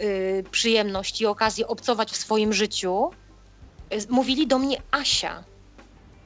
y, 0.00 0.44
przyjemność 0.50 1.20
i 1.20 1.26
okazję 1.26 1.66
obcować 1.66 2.10
w 2.10 2.16
swoim 2.16 2.52
życiu, 2.52 3.10
mówili 4.08 4.46
do 4.46 4.58
mnie 4.58 4.76
Asia. 4.90 5.44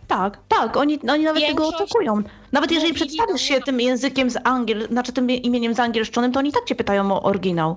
Tak, 0.08 0.38
tak, 0.48 0.76
oni, 0.76 0.98
oni 1.08 1.24
nawet 1.24 1.46
tego 1.46 1.62
Większość 1.62 1.82
oczekują. 1.82 2.22
Nawet 2.52 2.70
jeżeli 2.70 2.94
przedstawisz 2.94 3.42
się 3.42 3.60
tym 3.60 3.80
językiem 3.80 4.30
z 4.30 4.36
angiel, 4.44 4.88
znaczy 4.88 5.12
tym 5.12 5.30
imieniem 5.30 5.74
zangielszczonym, 5.74 6.32
to 6.32 6.38
oni 6.38 6.52
tak 6.52 6.64
cię 6.64 6.74
pytają 6.74 7.12
o 7.12 7.22
oryginał. 7.22 7.76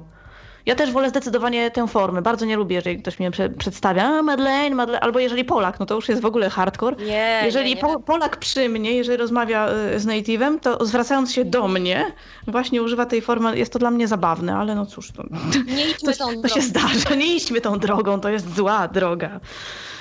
Ja 0.65 0.75
też 0.75 0.91
wolę 0.91 1.09
zdecydowanie 1.09 1.71
tę 1.71 1.87
formę. 1.87 2.21
Bardzo 2.21 2.45
nie 2.45 2.55
lubię, 2.57 2.75
jeżeli 2.75 3.01
ktoś 3.01 3.19
mnie 3.19 3.31
prze, 3.31 3.49
przedstawia, 3.49 4.21
Madeleine, 4.21 4.75
Madeleine, 4.75 5.03
albo 5.03 5.19
jeżeli 5.19 5.45
Polak, 5.45 5.79
no 5.79 5.85
to 5.85 5.95
już 5.95 6.09
jest 6.09 6.21
w 6.21 6.25
ogóle 6.25 6.49
hardcore. 6.49 6.95
Nie, 7.05 7.41
Jeżeli 7.45 7.69
nie, 7.69 7.75
nie. 7.75 7.81
Po, 7.81 7.99
Polak 7.99 8.37
przy 8.37 8.69
mnie, 8.69 8.91
jeżeli 8.93 9.17
rozmawia 9.17 9.69
y, 9.95 9.99
z 9.99 10.05
native'em, 10.05 10.59
to 10.59 10.85
zwracając 10.85 11.33
się 11.33 11.45
do 11.45 11.67
mnie, 11.67 12.11
właśnie 12.47 12.81
używa 12.81 13.05
tej 13.05 13.21
formy, 13.21 13.57
jest 13.57 13.73
to 13.73 13.79
dla 13.79 13.91
mnie 13.91 14.07
zabawne, 14.07 14.55
ale 14.55 14.75
no 14.75 14.85
cóż, 14.85 15.11
to, 15.11 15.23
nie 15.65 15.85
idźmy 15.89 16.13
tą 16.17 16.25
to, 16.27 16.33
to 16.33 16.41
drogą. 16.41 16.47
się 16.55 16.61
zdarza. 16.61 17.15
Nie 17.15 17.35
idźmy 17.35 17.61
tą 17.61 17.79
drogą, 17.79 18.19
to 18.19 18.29
jest 18.29 18.55
zła 18.55 18.87
droga. 18.87 19.39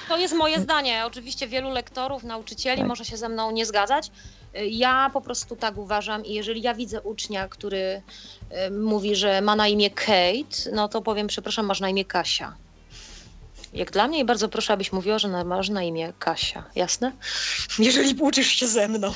To 0.08 0.16
jest 0.16 0.34
moje 0.34 0.61
zdanie. 0.61 1.02
Oczywiście 1.06 1.46
wielu 1.48 1.70
lektorów, 1.70 2.24
nauczycieli 2.24 2.78
Tak. 2.78 2.88
może 2.88 3.04
się 3.04 3.16
ze 3.16 3.28
mną 3.28 3.50
nie 3.50 3.66
zgadzać. 3.66 4.11
Ja 4.70 5.11
po 5.12 5.20
prostu 5.20 5.56
tak 5.56 5.78
uważam 5.78 6.24
i 6.24 6.34
jeżeli 6.34 6.62
ja 6.62 6.74
widzę 6.74 7.00
ucznia, 7.00 7.48
który 7.48 7.76
y, 7.76 8.02
mówi, 8.70 9.16
że 9.16 9.40
ma 9.40 9.57
na 9.57 9.68
imię 9.68 9.90
Kate, 9.90 10.70
no 10.72 10.88
to 10.88 11.03
powiem, 11.03 11.26
przepraszam, 11.26 11.66
masz 11.66 11.80
na 11.80 11.88
imię 11.88 12.05
Kasia. 12.05 12.55
Jak 13.72 13.90
dla 13.90 14.09
mnie 14.09 14.18
i 14.18 14.24
bardzo 14.24 14.48
proszę, 14.48 14.72
abyś 14.72 14.92
mówiła, 14.92 15.18
że 15.18 15.44
masz 15.44 15.68
na 15.68 15.82
imię 15.82 16.12
Kasia. 16.18 16.64
Jasne? 16.74 17.12
Jeżeli 17.78 18.20
uczysz 18.20 18.48
się 18.48 18.68
ze 18.68 18.88
mną. 18.88 19.12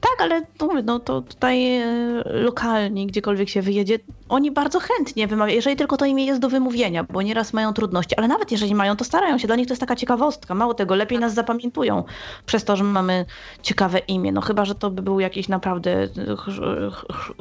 Tak, 0.00 0.20
ale 0.20 0.42
mówię, 0.60 0.82
no, 0.82 0.98
to 0.98 1.22
tutaj 1.22 1.76
e, 1.76 2.22
lokalni, 2.24 3.06
gdziekolwiek 3.06 3.48
się 3.48 3.62
wyjedzie, 3.62 3.98
oni 4.28 4.50
bardzo 4.50 4.80
chętnie 4.80 5.26
wymawiają, 5.26 5.56
jeżeli 5.56 5.76
tylko 5.76 5.96
to 5.96 6.04
imię 6.04 6.26
jest 6.26 6.40
do 6.40 6.48
wymówienia, 6.48 7.04
bo 7.04 7.22
nieraz 7.22 7.52
mają 7.52 7.72
trudności, 7.72 8.16
ale 8.16 8.28
nawet 8.28 8.52
jeżeli 8.52 8.74
mają, 8.74 8.96
to 8.96 9.04
starają 9.04 9.38
się, 9.38 9.46
dla 9.46 9.56
nich 9.56 9.66
to 9.66 9.72
jest 9.72 9.80
taka 9.80 9.96
ciekawostka, 9.96 10.54
mało 10.54 10.74
tego, 10.74 10.94
lepiej 10.94 11.18
nas 11.18 11.34
zapamiętują 11.34 12.04
przez 12.46 12.64
to, 12.64 12.76
że 12.76 12.84
mamy 12.84 13.26
ciekawe 13.62 13.98
imię, 13.98 14.32
no 14.32 14.40
chyba, 14.40 14.64
że 14.64 14.74
to 14.74 14.90
by 14.90 15.02
był 15.02 15.20
jakiś 15.20 15.48
naprawdę 15.48 16.02
e, 16.02 16.06
chrz- 16.34 16.92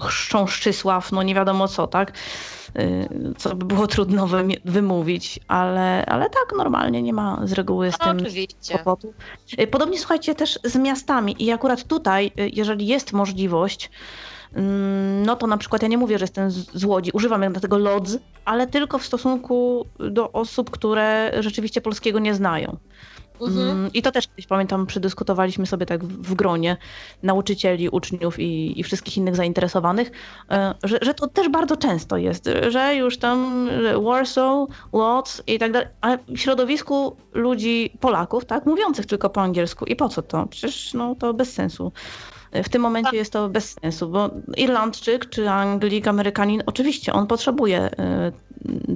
chrząszczysław, 0.01 1.11
no 1.11 1.23
nie 1.23 1.35
wiadomo 1.35 1.67
co, 1.67 1.87
tak, 1.87 2.11
E, 2.11 2.56
co 3.37 3.55
by 3.55 3.65
było 3.65 3.87
trudno 3.87 4.27
wymówić, 4.65 5.39
ale, 5.47 6.05
ale 6.05 6.29
tak, 6.29 6.57
normalnie 6.57 7.01
nie 7.01 7.13
ma 7.13 7.41
z 7.43 7.53
reguły 7.53 7.91
z 7.91 7.99
No, 7.99 8.05
tym 8.05 8.17
oczywiście. 8.17 8.73
kłopotu. 8.73 9.13
Y, 9.59 9.67
Podobnie 9.67 9.99
słuchajcie 9.99 10.35
też 10.35 10.59
z 10.63 10.75
miastami 10.75 11.35
i 11.39 11.51
akurat 11.51 11.83
tutaj, 11.83 12.31
y, 12.39 12.49
jeżeli 12.53 12.87
jest 12.87 13.13
możliwość, 13.13 13.89
mm, 14.53 15.23
no 15.25 15.35
to 15.35 15.47
na 15.47 15.57
przykład 15.57 15.81
ja 15.81 15.87
nie 15.87 15.97
mówię, 15.97 16.17
że 16.19 16.23
jestem 16.23 16.51
z 16.51 16.83
Łodzi, 16.83 17.11
używam 17.13 17.53
tego 17.53 17.77
lodz, 17.77 18.17
ale 18.45 18.67
tylko 18.67 18.97
w 18.99 19.05
stosunku 19.05 19.85
do 19.99 20.31
osób, 20.31 20.69
które 20.69 21.31
rzeczywiście 21.39 21.81
polskiego 21.81 22.19
nie 22.19 22.35
znają. 22.35 22.77
Mhm. 23.41 23.69
Mm, 23.69 23.93
I 23.93 24.01
to 24.01 24.11
też 24.11 24.27
kiedyś 24.27 24.47
pamiętam, 24.47 24.85
przedyskutowaliśmy 24.85 25.65
sobie 25.65 25.85
tak 25.85 26.03
w 26.05 26.33
gronie 26.33 26.77
nauczycieli, 27.23 27.89
uczniów 27.89 28.39
i, 28.39 28.79
i 28.79 28.83
wszystkich 28.83 29.17
innych 29.17 29.35
zainteresowanych, 29.35 30.11
e, 30.51 30.73
że, 30.83 30.99
że 31.01 31.13
to 31.13 31.27
też 31.27 31.49
bardzo 31.49 31.77
często 31.77 32.17
jest, 32.17 32.49
że 32.69 32.95
już 32.95 33.17
tam 33.17 33.69
Warsaw, 34.03 34.67
Łódź 34.91 35.41
i 35.47 35.59
tak 35.59 35.71
dalej, 35.71 35.87
ale 36.01 36.17
w 36.27 36.37
środowisku 36.37 37.15
ludzi, 37.33 37.97
Polaków, 37.99 38.45
tak, 38.45 38.65
mówiących 38.65 39.05
tylko 39.05 39.29
po 39.29 39.41
angielsku. 39.41 39.85
I 39.85 39.95
po 39.95 40.09
co 40.09 40.21
to? 40.21 40.45
Przecież 40.45 40.93
no, 40.93 41.15
to 41.15 41.33
bez 41.33 41.53
sensu. 41.53 41.91
W 42.63 42.69
tym 42.69 42.81
momencie 42.81 43.17
jest 43.17 43.33
to 43.33 43.49
bez 43.49 43.75
sensu, 43.81 44.09
bo 44.09 44.29
Irlandczyk 44.57 45.29
czy 45.29 45.49
Anglik, 45.49 46.07
Amerykanin, 46.07 46.63
oczywiście 46.65 47.13
on 47.13 47.27
potrzebuje 47.27 47.79
e, 47.81 48.31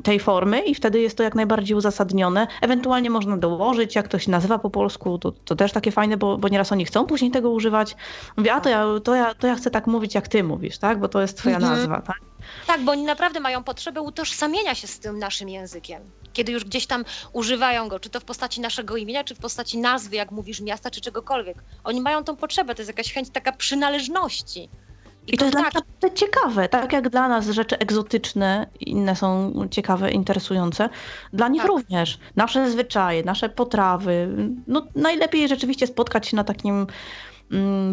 tej 0.03 0.20
formy 0.20 0.59
i 0.59 0.76
wtedy 0.76 0.99
jest 0.99 1.18
to 1.18 1.24
jak 1.24 1.36
najbardziej 1.36 1.78
uzasadnione. 1.78 2.47
Ewentualnie 2.62 3.09
można 3.09 3.38
dołożyć, 3.38 3.95
jak 3.95 4.07
to 4.07 4.20
się 4.20 4.32
nazywa 4.32 4.59
po 4.59 4.70
polsku, 4.70 5.18
to, 5.18 5.32
to 5.32 5.55
też 5.55 5.72
takie 5.72 5.91
fajne, 5.91 6.18
bo, 6.18 6.38
bo 6.38 6.47
nieraz 6.47 6.72
oni 6.72 6.86
chcą 6.86 7.05
później 7.05 7.32
tego 7.32 7.49
używać. 7.51 7.95
Mówię, 8.38 8.53
a 8.53 8.62
to 8.62 8.70
ja, 8.70 8.86
to, 9.03 9.16
ja, 9.16 9.34
to 9.36 9.47
ja 9.47 9.55
chcę 9.55 9.72
tak 9.72 9.88
mówić, 9.88 10.16
jak 10.16 10.28
ty 10.28 10.43
mówisz, 10.43 10.78
tak? 10.78 10.99
Bo 10.99 11.07
to 11.07 11.22
jest 11.22 11.38
twoja 11.38 11.55
Mhm. 11.55 11.74
nazwa, 11.74 12.01
tak? 12.01 12.20
Tak, 12.68 12.82
bo 12.82 12.91
oni 12.91 13.03
naprawdę 13.03 13.39
mają 13.39 13.64
potrzebę 13.64 14.01
utożsamienia 14.01 14.76
się 14.76 14.88
z 14.88 14.99
tym 14.99 15.20
naszym 15.20 15.49
językiem. 15.49 16.01
Kiedy 16.34 16.52
już 16.52 16.66
gdzieś 16.66 16.88
tam 16.88 17.06
używają 17.34 17.90
go, 17.90 18.00
czy 18.00 18.10
to 18.10 18.20
w 18.20 18.26
postaci 18.26 18.62
naszego 18.62 18.98
imienia, 18.98 19.24
czy 19.24 19.36
w 19.36 19.40
postaci 19.40 19.78
nazwy, 19.78 20.16
jak 20.16 20.32
mówisz, 20.32 20.62
miasta, 20.62 20.92
czy 20.92 21.02
czegokolwiek. 21.02 21.64
Oni 21.84 22.02
mają 22.02 22.24
tą 22.24 22.36
potrzebę, 22.36 22.76
to 22.76 22.82
jest 22.82 22.90
jakaś 22.90 23.14
chęć 23.14 23.30
taka 23.30 23.52
przynależności. 23.52 24.70
I 25.28 25.38
to 25.38 25.46
jest 25.46 25.58
dla 25.58 25.64
tak, 25.64 25.74
naprawdę 25.74 26.18
ciekawe, 26.20 26.70
tak 26.70 26.94
jak 26.94 27.10
dla 27.10 27.28
nas 27.28 27.48
rzeczy 27.48 27.78
egzotyczne, 27.78 28.68
inne 28.80 29.16
są 29.16 29.54
ciekawe, 29.72 30.12
interesujące, 30.12 30.90
dla 31.34 31.48
nich 31.48 31.62
Tak. 31.62 31.70
również. 31.70 32.20
Nasze 32.36 32.72
zwyczaje, 32.72 33.24
nasze 33.24 33.50
potrawy. 33.50 34.30
No, 34.68 34.88
najlepiej 34.96 35.48
rzeczywiście 35.48 35.88
spotkać 35.88 36.28
się 36.28 36.36
na 36.36 36.44
takim 36.44 36.88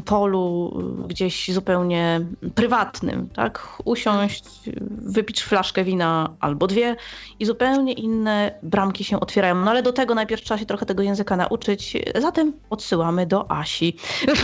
polu 0.04 0.72
y, 1.04 1.08
gdzieś 1.08 1.52
zupełnie 1.52 2.20
prywatnym, 2.54 3.28
tak? 3.28 3.68
Usiąść, 3.84 4.44
wypić 4.88 5.42
flaszkę 5.42 5.84
wina 5.84 6.30
albo 6.40 6.66
dwie 6.66 6.96
i 7.38 7.44
zupełnie 7.44 7.92
inne 7.92 8.58
bramki 8.62 9.04
się 9.04 9.20
otwierają. 9.20 9.54
No 9.54 9.70
ale 9.70 9.82
do 9.82 9.92
tego 9.92 10.14
najpierw 10.14 10.42
trzeba 10.42 10.58
się 10.58 10.66
trochę 10.66 10.86
tego 10.86 11.02
języka 11.02 11.36
nauczyć, 11.36 11.96
zatem 12.18 12.52
odsyłamy 12.70 13.26
do 13.26 13.50
Asi. 13.50 13.96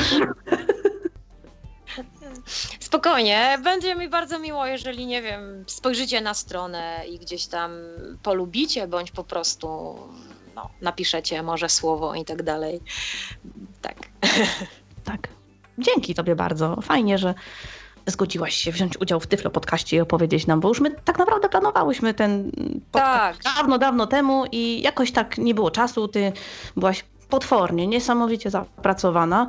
Spokojnie, 2.80 3.58
będzie 3.64 3.94
mi 3.94 4.08
bardzo 4.08 4.38
miło, 4.38 4.66
jeżeli, 4.66 5.06
nie 5.06 5.22
wiem, 5.22 5.64
spojrzycie 5.66 6.20
na 6.20 6.34
stronę 6.34 7.04
i 7.08 7.18
gdzieś 7.18 7.46
tam 7.46 7.72
polubicie, 8.22 8.88
bądź 8.88 9.10
po 9.10 9.24
prostu 9.24 9.96
no, 10.54 10.70
napiszecie 10.80 11.42
może 11.42 11.68
słowo 11.68 12.14
i 12.14 12.24
tak 12.24 12.42
dalej. 12.42 12.80
Tak. 13.82 13.96
Tak. 15.04 15.28
Dzięki 15.78 16.14
Tobie 16.14 16.36
bardzo. 16.36 16.80
Fajnie, 16.82 17.18
że 17.18 17.34
zgodziłaś 18.06 18.54
się 18.54 18.72
wziąć 18.72 19.00
udział 19.00 19.20
w 19.20 19.26
Tyflo 19.26 19.50
podcaście 19.50 19.96
i 19.96 20.00
opowiedzieć 20.00 20.46
nam, 20.46 20.60
bo 20.60 20.68
już 20.68 20.80
my 20.80 20.90
tak 20.90 21.18
naprawdę 21.18 21.48
planowałyśmy 21.48 22.14
ten 22.14 22.50
podcast 22.92 23.42
Tak. 23.42 23.54
dawno, 23.56 23.78
dawno 23.78 24.06
temu 24.06 24.44
i 24.52 24.82
jakoś 24.82 25.12
tak 25.12 25.38
nie 25.38 25.54
było 25.54 25.70
czasu. 25.70 26.08
Ty 26.08 26.32
byłaś 26.76 27.04
potwornie, 27.28 27.86
niesamowicie 27.86 28.50
zapracowana. 28.50 29.48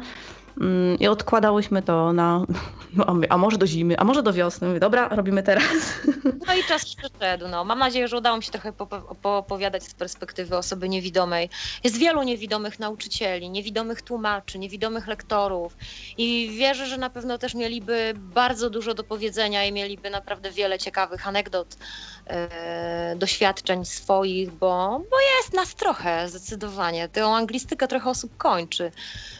Mm, 0.61 0.99
I 0.99 1.07
odkładałyśmy 1.07 1.81
to 1.81 2.13
na, 2.13 2.45
no, 2.97 3.05
a 3.29 3.37
może 3.37 3.57
do 3.57 3.67
zimy, 3.67 3.99
a 3.99 4.03
może 4.03 4.23
do 4.23 4.33
wiosny. 4.33 4.67
Mówię, 4.67 4.79
dobra, 4.79 5.07
robimy 5.07 5.43
teraz. 5.43 5.63
No 6.25 6.55
i 6.55 6.63
czas 6.63 6.95
przyszedł. 6.95 7.47
No. 7.47 7.63
Mam 7.63 7.79
nadzieję, 7.79 8.07
że 8.07 8.17
udało 8.17 8.37
mi 8.37 8.43
się 8.43 8.51
trochę 8.51 8.73
poopowiadać 9.21 9.83
z 9.83 9.93
perspektywy 9.93 10.57
osoby 10.57 10.89
niewidomej. 10.89 11.49
Jest 11.83 11.97
wielu 11.97 12.23
niewidomych 12.23 12.79
nauczycieli, 12.79 13.49
niewidomych 13.49 14.01
tłumaczy, 14.01 14.59
niewidomych 14.59 15.07
lektorów 15.07 15.77
i 16.17 16.57
wierzę, 16.57 16.85
że 16.85 16.97
na 16.97 17.09
pewno 17.09 17.37
też 17.37 17.53
mieliby 17.53 18.13
bardzo 18.15 18.69
dużo 18.69 18.93
do 18.93 19.03
powiedzenia 19.03 19.65
i 19.65 19.71
mieliby 19.71 20.09
naprawdę 20.09 20.51
wiele 20.51 20.79
ciekawych 20.79 21.27
anegdot, 21.27 21.77
e, 22.27 23.15
doświadczeń 23.15 23.85
swoich, 23.85 24.51
bo, 24.51 25.01
bo 25.11 25.17
jest 25.37 25.53
nas 25.53 25.75
trochę 25.75 26.29
zdecydowanie. 26.29 27.09
Tę 27.09 27.25
anglistykę 27.25 27.87
trochę 27.87 28.09
osób 28.09 28.37
kończy 28.37 28.91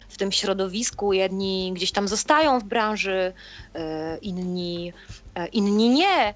w 0.08 0.16
tym 0.16 0.32
środowisku. 0.32 1.12
Jedni 1.12 1.72
gdzieś 1.74 1.92
tam 1.92 2.08
zostają 2.08 2.60
w 2.60 2.64
branży, 2.64 3.32
e, 3.74 4.18
inni, 4.18 4.92
e, 5.34 5.46
inni 5.46 5.88
nie 5.88 6.34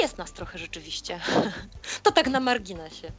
jest 0.00 0.18
nas 0.18 0.32
trochę 0.32 0.58
rzeczywiście. 0.58 1.20
To 2.02 2.12
tak 2.12 2.30
na 2.30 2.40
marginesie. 2.40 3.12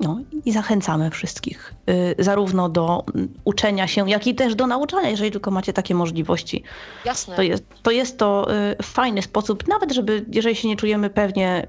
No 0.00 0.20
i 0.44 0.52
zachęcamy 0.52 1.10
wszystkich, 1.10 1.74
y, 1.90 2.14
zarówno 2.18 2.68
do 2.68 3.04
uczenia 3.44 3.86
się, 3.86 4.10
jak 4.10 4.26
i 4.26 4.34
też 4.34 4.54
do 4.54 4.66
nauczania, 4.66 5.10
jeżeli 5.10 5.30
tylko 5.30 5.50
macie 5.50 5.72
takie 5.72 5.94
możliwości. 5.94 6.62
Jasne. 7.04 7.36
To 7.36 7.42
jest, 7.42 7.64
to 7.82 7.90
jest 7.90 8.18
to 8.18 8.54
y, 8.80 8.82
fajny 8.82 9.22
sposób, 9.22 9.68
nawet 9.68 9.92
żeby, 9.92 10.24
jeżeli 10.32 10.56
się 10.56 10.68
nie 10.68 10.76
czujemy 10.76 11.10
pewnie, 11.10 11.66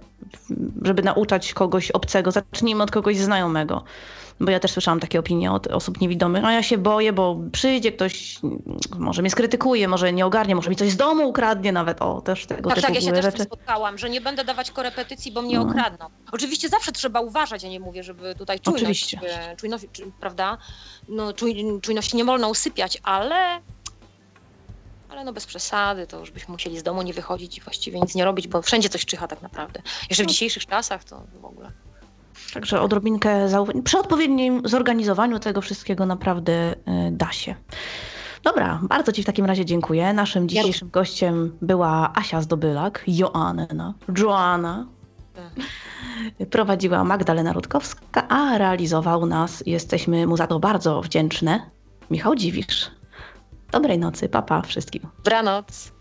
żeby 0.81 1.03
nauczać 1.03 1.53
kogoś 1.53 1.91
obcego, 1.91 2.31
zacznijmy 2.31 2.83
od 2.83 2.91
kogoś 2.91 3.17
znajomego. 3.17 3.83
Bo 4.41 4.51
ja 4.51 4.59
też 4.59 4.71
słyszałam 4.71 4.99
takie 4.99 5.19
opinie 5.19 5.51
od 5.51 5.67
osób 5.67 6.01
niewidomych, 6.01 6.45
a 6.45 6.51
ja 6.51 6.63
się 6.63 6.77
boję, 6.77 7.13
bo 7.13 7.37
przyjdzie 7.51 7.91
ktoś, 7.91 8.39
może 8.99 9.21
mnie 9.21 9.31
skrytykuje, 9.31 9.87
może 9.87 10.13
nie 10.13 10.25
ogarnie, 10.25 10.55
może 10.55 10.69
mi 10.69 10.75
coś 10.75 10.89
z 10.89 10.97
domu 10.97 11.29
ukradnie 11.29 11.71
nawet, 11.71 12.01
o, 12.01 12.21
też 12.21 12.45
tego 12.45 12.69
Tak, 12.69 12.75
typu 12.75 12.87
tak, 12.87 12.95
ja 12.95 13.01
się 13.01 13.11
też 13.11 13.25
rzeczy. 13.25 13.43
spotkałam, 13.43 13.97
że 13.97 14.09
nie 14.09 14.21
będę 14.21 14.43
dawać 14.43 14.71
korepetycji, 14.71 15.31
bo 15.31 15.41
mnie 15.41 15.55
No. 15.59 15.61
okradną. 15.69 16.05
Oczywiście 16.31 16.69
zawsze 16.69 16.91
trzeba 16.91 17.21
uważać, 17.21 17.63
ja 17.63 17.69
nie 17.69 17.79
mówię, 17.79 18.03
żeby 18.03 18.35
tutaj 18.35 18.59
czujność, 18.59 19.13
Oczywiście. 19.15 19.51
e, 19.51 19.55
czujność 19.55 19.85
prawda, 20.19 20.57
no, 21.09 21.33
czuj, 21.33 21.65
czujności 21.81 22.17
nie 22.17 22.25
wolno 22.25 22.49
usypiać, 22.49 22.97
ale 23.03 23.61
ale 25.09 25.23
no 25.23 25.33
bez 25.33 25.45
przesady, 25.45 26.07
to 26.07 26.19
już 26.19 26.31
byśmy 26.31 26.51
musieli 26.51 26.79
z 26.79 26.83
domu 26.83 27.01
nie 27.01 27.13
wychodzić 27.13 27.57
i 27.57 27.61
właściwie 27.61 27.99
nic 27.99 28.15
nie 28.15 28.25
robić, 28.25 28.47
bo 28.47 28.61
wszędzie 28.61 28.89
coś 28.89 29.05
czyha 29.05 29.27
tak 29.27 29.41
naprawdę. 29.41 29.81
Jeszcze 30.09 30.23
w 30.23 30.27
No. 30.27 30.31
dzisiejszych 30.31 30.65
czasach 30.65 31.03
to 31.03 31.21
w 31.41 31.45
ogóle. 31.45 31.71
Także 32.53 32.81
odrobinkę 32.81 33.49
zaufania. 33.49 33.81
Przy 33.81 33.99
odpowiednim 33.99 34.61
zorganizowaniu 34.65 35.39
tego 35.39 35.61
wszystkiego 35.61 36.05
naprawdę 36.05 36.73
y, 36.73 36.75
da 37.11 37.31
się. 37.31 37.55
Dobra, 38.43 38.79
bardzo 38.89 39.11
Ci 39.11 39.23
w 39.23 39.25
takim 39.25 39.45
razie 39.45 39.65
dziękuję. 39.65 40.13
Naszym 40.13 40.49
dzisiejszym 40.49 40.89
gościem 40.89 41.57
była 41.61 42.11
Asia 42.15 42.41
Zdobylak, 42.41 43.03
Joanna, 43.07 43.93
Joanna. 44.17 44.85
Prowadziła 46.49 47.03
Magdalena 47.03 47.53
Rutkowska, 47.53 48.27
a 48.27 48.57
realizował 48.57 49.25
nas, 49.25 49.63
jesteśmy 49.65 50.27
mu 50.27 50.37
za 50.37 50.47
to 50.47 50.59
bardzo 50.59 51.01
wdzięczne, 51.01 51.59
Michał 52.11 52.35
Dziwisz. 52.35 52.91
Dobrej 53.71 53.99
nocy, 53.99 54.29
papa 54.29 54.61
wszystkim. 54.61 55.01
Dobranoc. 55.23 55.91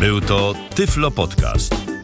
Był 0.00 0.20
to 0.20 0.54
Tyflo 0.74 1.10
Podcast. 1.10 1.95